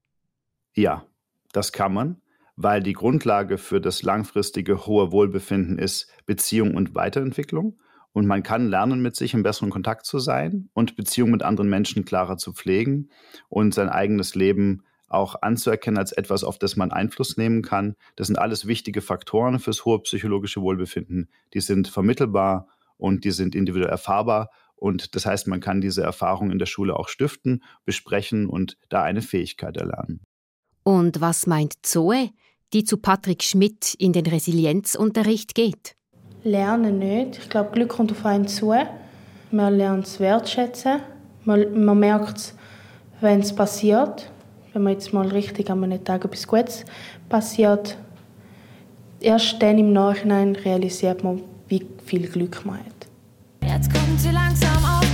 Ja, 0.74 1.06
das 1.52 1.72
kann 1.72 1.92
man, 1.92 2.20
weil 2.56 2.82
die 2.82 2.94
Grundlage 2.94 3.58
für 3.58 3.80
das 3.80 4.02
langfristige 4.02 4.86
hohe 4.86 5.12
Wohlbefinden 5.12 5.78
ist 5.78 6.10
Beziehung 6.24 6.74
und 6.74 6.94
Weiterentwicklung. 6.94 7.78
Und 8.12 8.26
man 8.26 8.42
kann 8.42 8.68
lernen, 8.68 9.02
mit 9.02 9.16
sich 9.16 9.34
im 9.34 9.42
besseren 9.42 9.68
Kontakt 9.68 10.06
zu 10.06 10.18
sein 10.18 10.70
und 10.72 10.96
Beziehungen 10.96 11.32
mit 11.32 11.42
anderen 11.42 11.68
Menschen 11.68 12.06
klarer 12.06 12.38
zu 12.38 12.54
pflegen 12.54 13.10
und 13.50 13.74
sein 13.74 13.90
eigenes 13.90 14.34
Leben 14.34 14.82
auch 15.08 15.42
anzuerkennen 15.42 15.98
als 15.98 16.12
etwas, 16.12 16.42
auf 16.42 16.58
das 16.58 16.76
man 16.76 16.90
Einfluss 16.90 17.36
nehmen 17.36 17.60
kann. 17.60 17.96
Das 18.16 18.28
sind 18.28 18.38
alles 18.38 18.66
wichtige 18.66 19.02
Faktoren 19.02 19.58
fürs 19.58 19.84
hohe 19.84 20.00
psychologische 20.00 20.62
Wohlbefinden. 20.62 21.28
Die 21.52 21.60
sind 21.60 21.88
vermittelbar 21.88 22.68
und 22.96 23.24
die 23.24 23.30
sind 23.30 23.54
individuell 23.54 23.90
erfahrbar 23.90 24.50
und 24.76 25.14
das 25.14 25.26
heißt, 25.26 25.48
man 25.48 25.60
kann 25.60 25.80
diese 25.80 26.02
Erfahrung 26.02 26.50
in 26.50 26.58
der 26.58 26.66
Schule 26.66 26.96
auch 26.96 27.08
stiften, 27.08 27.62
besprechen 27.84 28.46
und 28.46 28.76
da 28.88 29.02
eine 29.02 29.22
Fähigkeit 29.22 29.76
erlernen. 29.76 30.20
Und 30.84 31.20
was 31.20 31.46
meint 31.46 31.74
Zoe, 31.82 32.30
die 32.72 32.84
zu 32.84 32.98
Patrick 32.98 33.42
Schmidt 33.42 33.94
in 33.94 34.12
den 34.12 34.26
Resilienzunterricht 34.26 35.54
geht? 35.54 35.96
Lernen 36.44 36.98
nicht. 36.98 37.38
Ich 37.38 37.48
glaube, 37.48 37.70
Glück 37.72 37.88
kommt 37.88 38.12
auf 38.12 38.24
einen 38.24 38.46
zu. 38.46 38.72
Man 39.50 39.76
lernt 39.76 40.06
es 40.06 40.20
wertschätzen. 40.20 41.00
Man, 41.44 41.84
man 41.84 41.98
merkt 41.98 42.38
es, 42.38 42.54
wenn 43.20 43.40
es 43.40 43.54
passiert. 43.54 44.30
Wenn 44.72 44.82
man 44.82 44.92
jetzt 44.92 45.12
mal 45.12 45.26
richtig 45.26 45.70
an 45.70 45.82
einem 45.82 46.04
Tag 46.04 46.24
etwas 46.24 46.46
Gutes 46.46 46.84
passiert. 47.28 47.96
Erst 49.20 49.60
dann 49.62 49.78
im 49.78 49.92
Nachhinein 49.92 50.54
realisiert 50.54 51.24
man, 51.24 51.42
wie 51.68 51.86
viel 52.04 52.28
Glück 52.28 52.64
man 52.64 52.78
hat. 52.78 52.95
Jetzt 53.66 53.92
kommt 53.92 54.20
sie 54.20 54.30
langsam 54.30 54.84
auf 54.84 55.05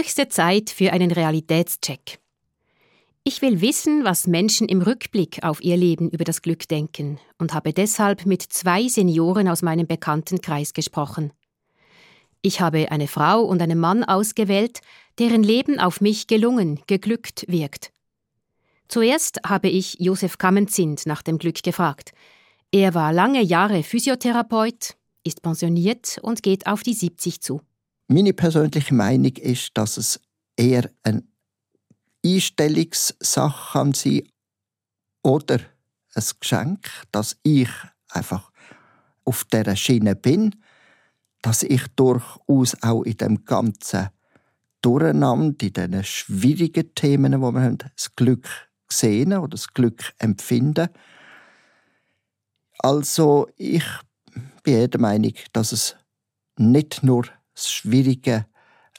Höchste 0.00 0.30
Zeit 0.30 0.70
für 0.70 0.94
einen 0.94 1.10
Realitätscheck. 1.10 2.20
Ich 3.22 3.42
will 3.42 3.60
wissen, 3.60 4.02
was 4.02 4.26
Menschen 4.26 4.66
im 4.66 4.80
Rückblick 4.80 5.44
auf 5.44 5.62
ihr 5.62 5.76
Leben 5.76 6.08
über 6.08 6.24
das 6.24 6.40
Glück 6.40 6.66
denken 6.68 7.18
und 7.36 7.52
habe 7.52 7.74
deshalb 7.74 8.24
mit 8.24 8.40
zwei 8.40 8.88
Senioren 8.88 9.46
aus 9.46 9.60
meinem 9.60 9.86
Bekanntenkreis 9.86 10.72
gesprochen. 10.72 11.34
Ich 12.40 12.62
habe 12.62 12.90
eine 12.90 13.08
Frau 13.08 13.42
und 13.42 13.60
einen 13.60 13.78
Mann 13.78 14.02
ausgewählt, 14.02 14.80
deren 15.18 15.42
Leben 15.42 15.78
auf 15.78 16.00
mich 16.00 16.28
gelungen, 16.28 16.80
geglückt 16.86 17.44
wirkt. 17.48 17.92
Zuerst 18.88 19.40
habe 19.44 19.68
ich 19.68 19.96
Josef 19.98 20.38
Kammenzind 20.38 21.04
nach 21.04 21.20
dem 21.20 21.36
Glück 21.36 21.62
gefragt. 21.62 22.12
Er 22.72 22.94
war 22.94 23.12
lange 23.12 23.42
Jahre 23.42 23.82
Physiotherapeut, 23.82 24.96
ist 25.24 25.42
pensioniert 25.42 26.18
und 26.22 26.42
geht 26.42 26.66
auf 26.66 26.82
die 26.82 26.94
70 26.94 27.42
zu. 27.42 27.60
Meine 28.12 28.32
persönliche 28.32 28.92
Meinung 28.92 29.36
ist, 29.36 29.70
dass 29.74 29.96
es 29.96 30.20
eher 30.56 30.90
eine 31.04 31.22
Einstellungssache 32.26 33.72
kann 33.72 33.94
sein 33.94 34.22
oder 35.22 35.60
ein 36.16 36.24
Geschenk, 36.40 36.90
dass 37.12 37.36
ich 37.44 37.68
einfach 38.08 38.50
auf 39.24 39.44
dieser 39.44 39.76
Schiene 39.76 40.16
bin, 40.16 40.56
dass 41.40 41.62
ich 41.62 41.86
durchaus 41.94 42.82
auch 42.82 43.04
in 43.04 43.16
dem 43.16 43.44
ganzen 43.44 44.08
Durcheinander, 44.82 45.64
in 45.64 45.72
diesen 45.72 46.02
schwierigen 46.02 46.92
Themen, 46.96 47.40
wo 47.40 47.52
wir 47.52 47.62
haben, 47.62 47.78
das 47.78 48.16
Glück 48.16 48.48
sehen 48.88 49.34
oder 49.34 49.50
das 49.50 49.68
Glück 49.68 50.14
empfinden. 50.18 50.88
Also 52.80 53.48
ich 53.54 53.84
bin 54.64 54.90
der 54.90 55.00
Meinung, 55.00 55.34
dass 55.52 55.70
es 55.70 55.94
nicht 56.56 57.04
nur 57.04 57.26
das 57.60 57.72
schwierige 57.72 58.46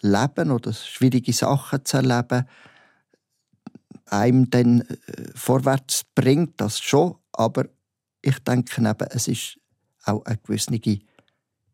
Leben 0.01 0.51
oder 0.51 0.73
schwierige 0.73 1.33
Sachen 1.33 1.85
zu 1.85 1.97
erleben 1.97 2.45
einem 4.11 4.49
dann 4.49 4.81
äh, 4.81 4.95
vorwärts 5.35 6.03
bringt, 6.15 6.59
das 6.59 6.79
schon, 6.79 7.15
aber 7.31 7.65
ich 8.21 8.37
denke 8.39 8.81
eben, 8.81 9.07
es 9.09 9.27
ist 9.27 9.57
auch 10.03 10.23
eine 10.25 10.37
gewisse 10.37 10.77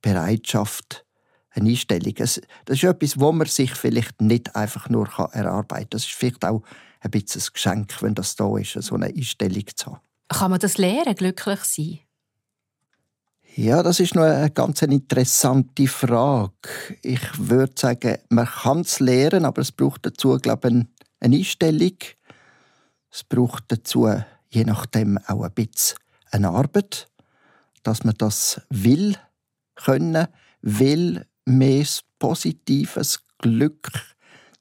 Bereitschaft, 0.01 1.05
eine 1.49 1.69
Einstellung. 1.69 2.13
das 2.13 2.39
ist 2.67 2.83
etwas, 2.83 3.19
wo 3.19 3.31
man 3.31 3.47
sich 3.47 3.73
vielleicht 3.73 4.21
nicht 4.21 4.55
einfach 4.55 4.89
nur 4.89 5.07
erarbeiten 5.31 5.83
kann. 5.83 5.89
Das 5.89 6.03
ist 6.03 6.13
vielleicht 6.13 6.45
auch 6.45 6.61
ein 7.01 7.11
bisschen 7.11 7.41
ein 7.41 7.53
Geschenk, 7.53 8.03
wenn 8.03 8.13
das 8.13 8.35
da 8.35 8.57
ist, 8.57 8.73
so 8.73 8.95
eine 8.95 9.07
Einstellung 9.07 9.65
zu 9.75 9.87
haben. 9.87 10.01
Kann 10.29 10.51
man 10.51 10.59
das 10.59 10.77
lernen, 10.77 11.15
glücklich 11.15 11.59
sein? 11.61 11.99
Ja, 13.57 13.81
das 13.81 13.99
ist 13.99 14.13
noch 14.13 14.21
eine 14.21 14.51
ganz 14.51 14.83
interessante 14.83 15.87
Frage. 15.87 16.51
Ich 17.01 17.19
würde 17.39 17.73
sagen, 17.75 18.19
man 18.29 18.45
kann 18.45 18.81
es 18.81 18.99
lernen, 18.99 19.45
aber 19.45 19.63
es 19.63 19.71
braucht 19.71 20.05
dazu, 20.05 20.37
glaube 20.37 20.67
ich, 20.67 20.85
eine 21.19 21.37
Einstellung. 21.37 21.97
Es 23.09 23.23
braucht 23.23 23.63
dazu, 23.69 24.13
je 24.51 24.63
nachdem, 24.63 25.17
auch 25.25 25.41
ein 25.41 25.53
bisschen 25.53 25.97
eine 26.29 26.49
Arbeit, 26.49 27.07
dass 27.81 28.03
man 28.03 28.13
das 28.19 28.61
will 28.69 29.15
können, 29.73 30.27
will 30.61 31.25
mehr 31.45 31.87
positives 32.19 33.21
Glück 33.39 33.89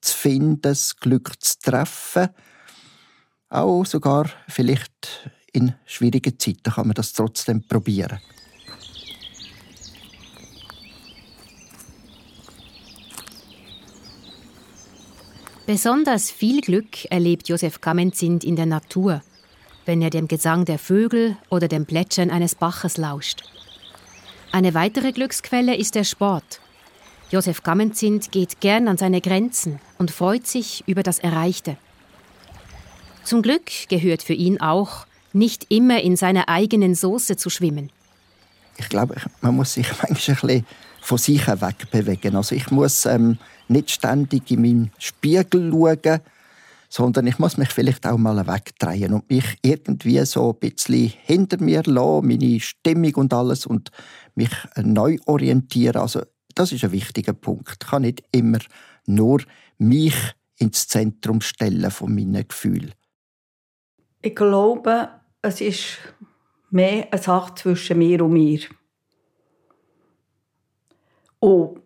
zu 0.01 0.17
finden, 0.17 0.63
das 0.63 0.97
Glück 0.97 1.35
zu 1.39 1.59
treffen. 1.59 2.31
Auch 3.51 3.85
sogar 3.85 4.31
vielleicht 4.49 5.31
in 5.53 5.75
schwierigen 5.85 6.39
Zeiten 6.39 6.73
kann 6.73 6.87
man 6.87 6.95
das 6.95 7.13
trotzdem 7.13 7.63
probieren. 7.69 8.21
Besonders 15.67 16.31
viel 16.31 16.61
Glück 16.61 17.11
erlebt 17.11 17.49
Josef 17.49 17.81
Kamenzind 17.81 18.45
in 18.45 18.55
der 18.55 18.67
Natur, 18.67 19.21
wenn 19.85 20.01
er 20.01 20.11
dem 20.11 20.29
Gesang 20.29 20.65
der 20.65 20.79
Vögel 20.79 21.37
oder 21.51 21.67
dem 21.67 21.87
Plätschern 21.87 22.31
eines 22.31 22.55
Baches 22.55 22.99
lauscht. 22.99 23.43
Eine 24.53 24.75
weitere 24.75 25.11
Glücksquelle 25.11 25.77
ist 25.77 25.97
der 25.97 26.05
Sport. 26.05 26.61
Josef 27.33 27.65
Kamenzind 27.65 28.31
geht 28.31 28.61
gern 28.61 28.87
an 28.87 28.97
seine 28.97 29.21
Grenzen 29.21 29.81
und 29.99 30.13
freut 30.13 30.47
sich 30.47 30.85
über 30.87 31.03
das 31.03 31.19
Erreichte. 31.19 31.77
Zum 33.25 33.43
Glück 33.43 33.89
gehört 33.89 34.23
für 34.23 34.35
ihn 34.35 34.61
auch, 34.61 35.05
nicht 35.33 35.67
immer 35.69 36.01
in 36.01 36.15
seiner 36.15 36.49
eigenen 36.49 36.95
Soße 36.95 37.37
zu 37.37 37.51
schwimmen. 37.51 37.91
Ich 38.77 38.89
glaube, 38.89 39.17
man 39.41 39.57
muss 39.57 39.73
sich 39.73 39.89
manchmal 39.89 40.11
ein 40.11 40.15
bisschen 40.15 40.65
von 41.07 41.19
sich 41.19 41.47
weg 41.47 41.89
bewegen. 41.93 42.35
Also 42.35 42.57
ich 42.57 42.71
muss 42.73 43.07
ähm, 43.07 43.39
nicht 43.69 43.93
ständig 43.93 44.51
in 44.51 44.63
meinen 44.63 44.91
Spiegel 44.99 45.71
schauen, 45.71 46.21
sondern 46.89 47.29
ich 47.29 47.39
muss 47.39 47.57
mich 47.57 47.71
vielleicht 47.71 48.07
auch 48.09 48.19
mal 48.19 48.45
wegdrehen 48.45 49.13
und 49.15 49.31
mich 49.31 49.45
irgendwie 49.63 50.25
so 50.25 50.51
ein 50.53 50.59
bisschen 50.59 51.13
hinter 51.23 51.63
mir 51.63 51.85
lassen, 51.85 52.27
meine 52.27 52.59
Stimmung 52.59 53.15
und 53.15 53.33
alles 53.33 53.67
und 53.67 53.91
mich 54.35 54.51
neu 54.83 55.19
orientieren. 55.27 55.97
Also 56.03 56.23
das 56.57 56.73
ist 56.73 56.83
ein 56.83 56.91
wichtiger 56.91 57.35
Punkt. 57.35 57.71
Ich 57.71 57.89
kann 57.89 58.03
nicht 58.03 58.25
immer 58.33 58.59
nur 59.07 59.43
mich 59.79 60.17
ins 60.59 60.89
Zentrum 60.89 61.41
stellen 61.41 61.91
von 61.93 62.13
meinen 62.13 62.49
Gefühlen. 62.49 62.95
Ich 64.23 64.35
glaube, 64.35 65.11
es 65.41 65.61
ist 65.61 65.99
mehr 66.71 67.07
eine 67.13 67.23
Sache 67.23 67.55
zwischen 67.55 67.99
mir 67.99 68.25
und 68.25 68.33
mir. 68.33 68.59
Und 71.47 71.81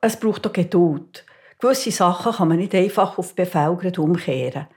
es 0.00 0.16
braucht 0.16 0.46
auch 0.46 0.54
Geduld. 0.54 1.26
Gewisse 1.58 1.90
Sachen 1.90 2.32
kann 2.32 2.48
man 2.48 2.56
nicht 2.56 2.74
einfach 2.74 3.18
auf 3.18 3.34
Befehl 3.34 3.76
umkehren. 3.98 4.68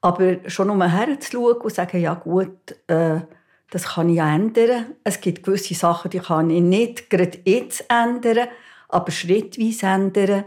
Aber 0.00 0.48
schon 0.48 0.70
um 0.70 0.80
herzuschauen 0.80 1.56
und 1.56 1.74
sagen, 1.74 2.00
ja 2.00 2.14
gut, 2.14 2.76
äh, 2.86 3.18
das 3.68 3.84
kann 3.86 4.08
ich 4.08 4.20
ändern. 4.20 4.94
Es 5.02 5.20
gibt 5.20 5.42
gewisse 5.42 5.74
Sachen, 5.74 6.08
die 6.12 6.20
kann 6.20 6.50
ich 6.50 6.62
nicht 6.62 7.10
gerade 7.10 7.40
jetzt 7.44 7.84
ändern, 7.88 8.46
aber 8.88 9.10
schrittweise 9.10 9.86
ändern. 9.86 10.44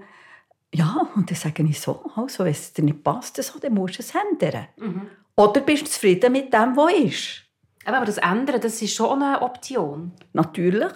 Ja, 0.74 1.10
und 1.14 1.30
dann 1.30 1.36
sage 1.36 1.64
ich 1.64 1.82
so, 1.82 2.02
also, 2.16 2.46
wenn 2.46 2.52
es 2.52 2.72
dir 2.72 2.86
nicht 2.86 3.04
passt, 3.04 3.44
so, 3.44 3.60
dann 3.60 3.74
musst 3.74 3.98
du 3.98 4.04
es 4.04 4.14
ändern. 4.16 4.68
Mhm. 4.78 5.08
Oder 5.36 5.60
bist 5.60 5.84
du 5.84 5.92
zufrieden 5.92 6.32
mit 6.32 6.54
dem, 6.54 6.78
was 6.78 6.94
ist. 6.94 7.44
Aber 7.84 8.06
das 8.06 8.20
Ändern, 8.20 8.62
das 8.62 8.82
ist 8.82 8.96
schon 8.96 9.22
eine 9.22 9.42
Option. 9.42 10.14
Natürlich. 10.32 10.94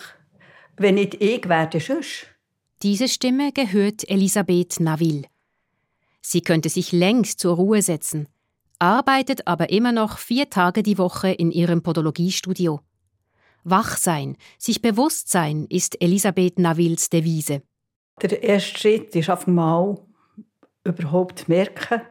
Wenn 0.78 0.96
nicht 0.96 1.22
ich, 1.22 1.50
werde 1.50 1.82
sonst. 1.82 2.28
Diese 2.84 3.08
Stimme 3.08 3.52
gehört 3.54 4.08
Elisabeth 4.08 4.80
Naville. 4.80 5.24
Sie 6.22 6.42
könnte 6.42 6.70
sich 6.70 6.92
längst 6.92 7.40
zur 7.40 7.56
Ruhe 7.56 7.82
setzen, 7.82 8.28
arbeitet 8.78 9.48
aber 9.48 9.72
immer 9.72 9.92
noch 9.92 10.20
vier 10.20 10.52
Tage 10.52 10.84
die 10.84 11.00
Woche 11.00 11.30
in 11.30 11.50
ihrem 11.50 11.82
Podologiestudio. 11.82 12.82
Wach 13.64 13.98
sein, 13.98 14.38
sich 14.60 14.84
bewusst 14.84 15.32
sein, 15.32 15.66
ist 15.72 16.00
Elisabeth 16.04 16.60
Navilles 16.60 17.10
Devise. 17.10 17.64
Der 18.22 18.44
erste 18.44 18.78
Schritt 18.78 19.16
ist 19.16 19.32
auf 19.32 19.48
einmal 19.48 19.98
überhaupt 20.84 21.50
merken, 21.50 22.02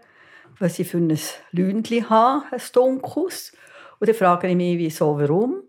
was 0.59 0.81
ich 0.81 0.89
für 0.89 0.99
ein 0.99 1.17
Lündchen 1.53 2.11
habe, 2.11 2.45
ein 2.51 2.61
dunkles. 2.73 3.53
Und 4.01 4.09
dann 4.09 4.17
frage 4.17 4.49
ich 4.49 4.57
mich, 4.57 4.79
wieso, 4.79 5.17
warum. 5.17 5.62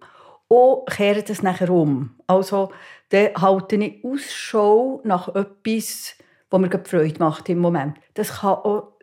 Und 0.48 0.90
kehre 0.90 1.22
das 1.22 1.44
nachher 1.44 1.70
um. 1.70 2.16
Also, 2.26 2.72
dann 3.10 3.34
halte 3.36 3.76
ich 3.78 4.04
Ausschau 4.04 5.02
nach 5.04 5.30
etwas, 5.30 6.16
was 6.50 6.62
mir 6.62 6.82
Freude 6.84 7.20
macht 7.20 7.50
im 7.50 7.60
Moment. 7.60 7.98
Das 8.14 8.40
kann 8.40 8.56
auch 8.56 8.98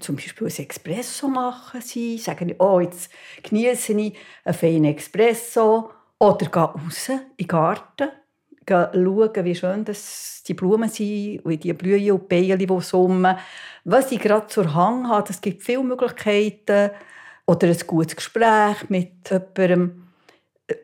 zum 0.00 0.16
Beispiel 0.16 0.48
ein 0.48 0.66
Espresso 0.68 1.28
machen 1.28 1.80
sein, 1.80 2.18
sagen, 2.18 2.54
oh, 2.58 2.80
jetzt 2.80 3.10
genieße 3.42 3.92
ich 3.92 4.16
einen 4.44 4.54
feinen 4.54 4.96
Espresso. 4.96 5.90
Oder 6.18 6.46
gehe 6.46 6.62
raus 6.62 7.08
in 7.08 7.20
den 7.38 7.46
Garten, 7.46 8.08
schauen, 8.66 9.44
wie 9.44 9.54
schön 9.54 9.84
das 9.84 10.42
die 10.46 10.54
Blumen 10.54 10.88
sind, 10.88 11.42
wie 11.44 11.56
die 11.58 11.72
blühen 11.72 12.12
und 12.12 12.28
Bienen, 12.28 12.58
die 12.58 12.80
summen. 12.80 13.36
Was 13.84 14.10
ich 14.10 14.18
gerade 14.18 14.46
zur 14.46 14.74
Hang 14.74 15.08
habe, 15.08 15.30
es 15.30 15.40
gibt 15.40 15.62
viele 15.62 15.84
Möglichkeiten. 15.84 16.90
Oder 17.46 17.68
ein 17.68 17.78
gutes 17.86 18.16
Gespräch 18.16 18.88
mit 18.88 19.30
jemandem 19.30 20.05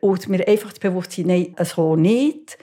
und 0.01 0.29
mir 0.29 0.47
einfach 0.47 0.69
das 0.69 0.79
Bewusstsein, 0.79 1.27
nein, 1.27 1.55
so 1.63 1.95
nicht. 1.95 2.57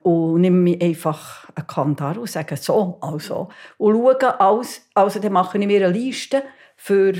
Und 0.00 0.40
nehme 0.40 0.58
mich 0.58 0.80
einfach 0.80 1.48
eine 1.54 1.66
Kante 1.66 2.20
und 2.20 2.30
sage 2.30 2.56
so, 2.56 2.98
also. 3.00 3.48
Und 3.76 3.96
schaue, 3.96 4.40
alles, 4.40 4.88
also 4.94 5.18
dann 5.18 5.32
mache 5.32 5.58
ich 5.58 5.66
mir 5.66 5.84
eine 5.84 5.98
Liste 5.98 6.44
für 6.76 7.12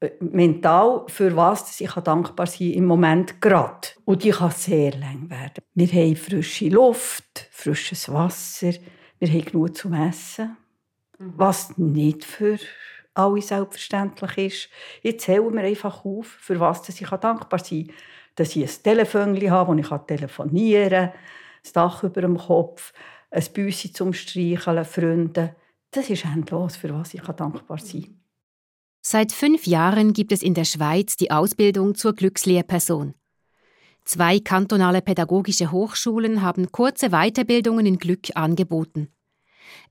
äh, 0.00 0.10
mental, 0.20 1.04
für 1.08 1.36
was 1.36 1.80
ich 1.80 1.90
dankbar 1.90 2.46
sein 2.46 2.70
im 2.70 2.86
Moment 2.86 3.42
gerade. 3.42 3.88
Und 4.06 4.24
die 4.24 4.30
kann 4.30 4.52
sehr 4.52 4.92
lang 4.92 5.28
werden. 5.28 5.64
Wir 5.74 5.88
haben 5.88 6.16
frische 6.16 6.68
Luft, 6.68 7.48
frisches 7.50 8.10
Wasser, 8.10 8.72
wir 9.18 9.28
haben 9.28 9.44
genug 9.44 9.76
zum 9.76 9.92
Essen, 9.92 10.56
mhm. 11.18 11.34
was 11.36 11.76
nicht 11.76 12.24
für 12.24 12.58
alle 13.12 13.42
selbstverständlich 13.42 14.38
ist. 14.38 14.68
Jetzt 15.02 15.24
zählen 15.24 15.52
wir 15.52 15.62
einfach 15.62 16.04
auf, 16.06 16.26
für 16.26 16.58
was 16.58 16.88
ich 16.88 17.06
dankbar 17.06 17.58
sein 17.58 17.88
kann 17.88 17.96
dass 18.34 18.56
ich 18.56 18.64
ein 18.64 18.82
Telefon 18.82 19.50
habe, 19.50 19.72
wo 19.72 19.78
ich 19.78 20.06
telefonieren 20.06 20.90
kann, 20.90 21.12
ein 21.12 21.72
Dach 21.72 22.04
über 22.04 22.20
dem 22.20 22.36
Kopf, 22.36 22.92
ein 23.30 23.44
Büssi 23.52 23.92
zum 23.92 24.12
Streicheln, 24.12 24.84
Freunde, 24.84 25.56
das 25.90 26.10
ist 26.10 26.24
endlos, 26.24 26.76
für 26.76 26.92
was 26.92 27.14
ich 27.14 27.22
dankbar 27.22 27.78
sein 27.78 28.02
kann. 28.02 28.20
Seit 29.00 29.32
fünf 29.32 29.66
Jahren 29.66 30.12
gibt 30.12 30.32
es 30.32 30.42
in 30.42 30.54
der 30.54 30.64
Schweiz 30.64 31.16
die 31.16 31.30
Ausbildung 31.30 31.94
zur 31.94 32.14
Glückslehrperson. 32.14 33.14
Zwei 34.04 34.38
kantonale 34.40 35.02
pädagogische 35.02 35.70
Hochschulen 35.70 36.42
haben 36.42 36.72
kurze 36.72 37.10
Weiterbildungen 37.10 37.86
in 37.86 37.98
Glück 37.98 38.28
angeboten. 38.34 39.08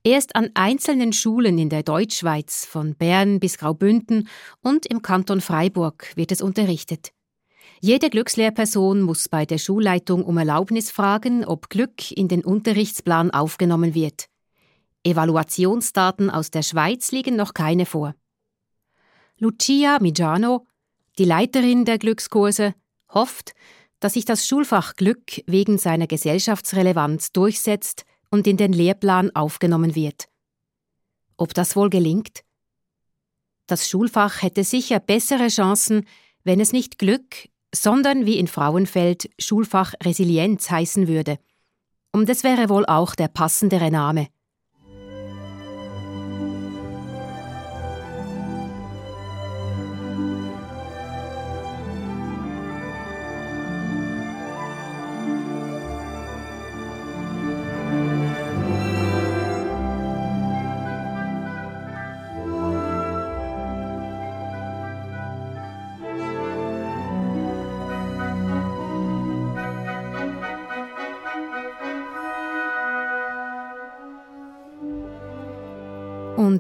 Erst 0.04 0.36
an 0.36 0.50
einzelnen 0.54 1.14
Schulen 1.14 1.58
in 1.58 1.70
der 1.70 1.84
Deutschschweiz, 1.84 2.66
von 2.66 2.96
Bern 2.96 3.40
bis 3.40 3.58
Graubünden 3.58 4.28
und 4.62 4.86
im 4.86 5.02
Kanton 5.02 5.42
Freiburg 5.42 6.12
wird 6.16 6.32
es 6.32 6.42
unterrichtet. 6.42 7.14
Jede 7.86 8.10
Glückslehrperson 8.10 9.02
muss 9.02 9.28
bei 9.28 9.46
der 9.46 9.58
Schulleitung 9.58 10.24
um 10.24 10.38
Erlaubnis 10.38 10.90
fragen, 10.90 11.44
ob 11.44 11.68
Glück 11.68 12.12
in 12.12 12.30
den 12.30 12.42
Unterrichtsplan 12.42 13.30
aufgenommen 13.32 13.94
wird. 13.94 14.30
Evaluationsdaten 15.04 16.30
aus 16.30 16.50
der 16.50 16.62
Schweiz 16.62 17.12
liegen 17.12 17.36
noch 17.36 17.54
keine 17.54 17.86
vor. 17.86 18.16
Lucia 19.38 20.00
Migiano, 20.00 20.66
die 21.20 21.26
Leiterin 21.26 21.84
der 21.84 21.98
Glückskurse, 21.98 22.74
hofft, 23.14 23.52
dass 24.00 24.14
sich 24.14 24.24
das 24.24 24.48
Schulfach 24.48 24.96
Glück 24.96 25.44
wegen 25.46 25.78
seiner 25.78 26.08
Gesellschaftsrelevanz 26.08 27.34
durchsetzt 27.34 28.06
und 28.32 28.48
in 28.48 28.56
den 28.56 28.72
Lehrplan 28.72 29.36
aufgenommen 29.36 29.94
wird. 29.94 30.30
Ob 31.36 31.54
das 31.54 31.76
wohl 31.76 31.90
gelingt? 31.90 32.46
Das 33.68 33.90
Schulfach 33.90 34.42
hätte 34.42 34.64
sicher 34.64 35.02
bessere 35.02 35.50
Chancen, 35.50 36.08
wenn 36.46 36.62
es 36.62 36.72
nicht 36.72 36.98
Glück, 36.98 37.50
sondern 37.74 38.26
wie 38.26 38.38
in 38.38 38.48
Frauenfeld 38.48 39.30
Schulfach 39.40 39.94
Resilienz 40.04 40.70
heißen 40.70 41.08
würde. 41.08 41.38
Und 42.12 42.30
es 42.30 42.44
wäre 42.44 42.70
wohl 42.70 42.86
auch 42.86 43.16
der 43.16 43.28
passendere 43.28 43.92
Name. 43.92 44.28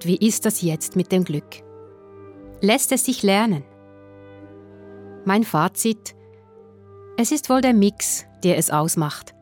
Wie 0.06 0.18
ist 0.18 0.45
das 0.45 0.62
jetzt 0.62 0.95
mit 0.95 1.12
dem 1.12 1.24
Glück? 1.24 1.64
Lässt 2.60 2.91
es 2.91 3.06
sich 3.06 3.24
lernen? 3.24 3.64
Mein 5.26 5.43
Fazit, 5.43 6.16
es 7.18 7.32
ist 7.32 7.49
wohl 7.49 7.62
der 7.62 7.74
Mix, 7.74 8.26
der 8.43 8.58
es 8.58 8.70
ausmacht. 8.70 9.34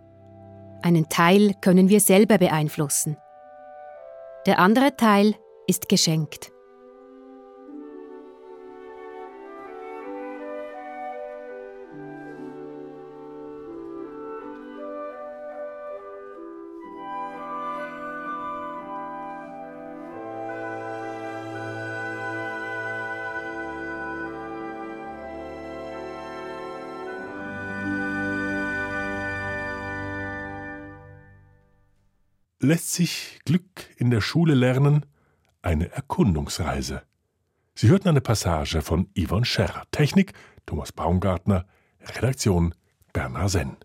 Einen 0.84 1.10
Teil 1.10 1.56
können 1.62 1.90
wir 1.90 2.00
selber 2.00 2.38
beeinflussen. 2.38 3.18
Der 4.46 4.60
andere 4.60 4.96
Teil 4.96 5.36
ist 5.68 5.90
geschenkt. 5.90 6.52
Lässt 32.72 32.94
sich 32.94 33.42
Glück 33.44 33.84
in 33.98 34.12
der 34.12 34.22
Schule 34.22 34.54
lernen? 34.54 35.06
Eine 35.62 35.92
Erkundungsreise. 35.92 37.02
Sie 37.76 37.90
hörten 37.90 38.08
eine 38.08 38.22
Passage 38.22 38.82
von 38.82 39.10
Yvonne 39.14 39.44
Scherr. 39.44 39.84
Technik 39.92 40.32
Thomas 40.66 40.94
Baumgartner. 40.94 41.66
Redaktion 42.16 42.74
Bernhard 43.12 43.50
Senn. 43.50 43.76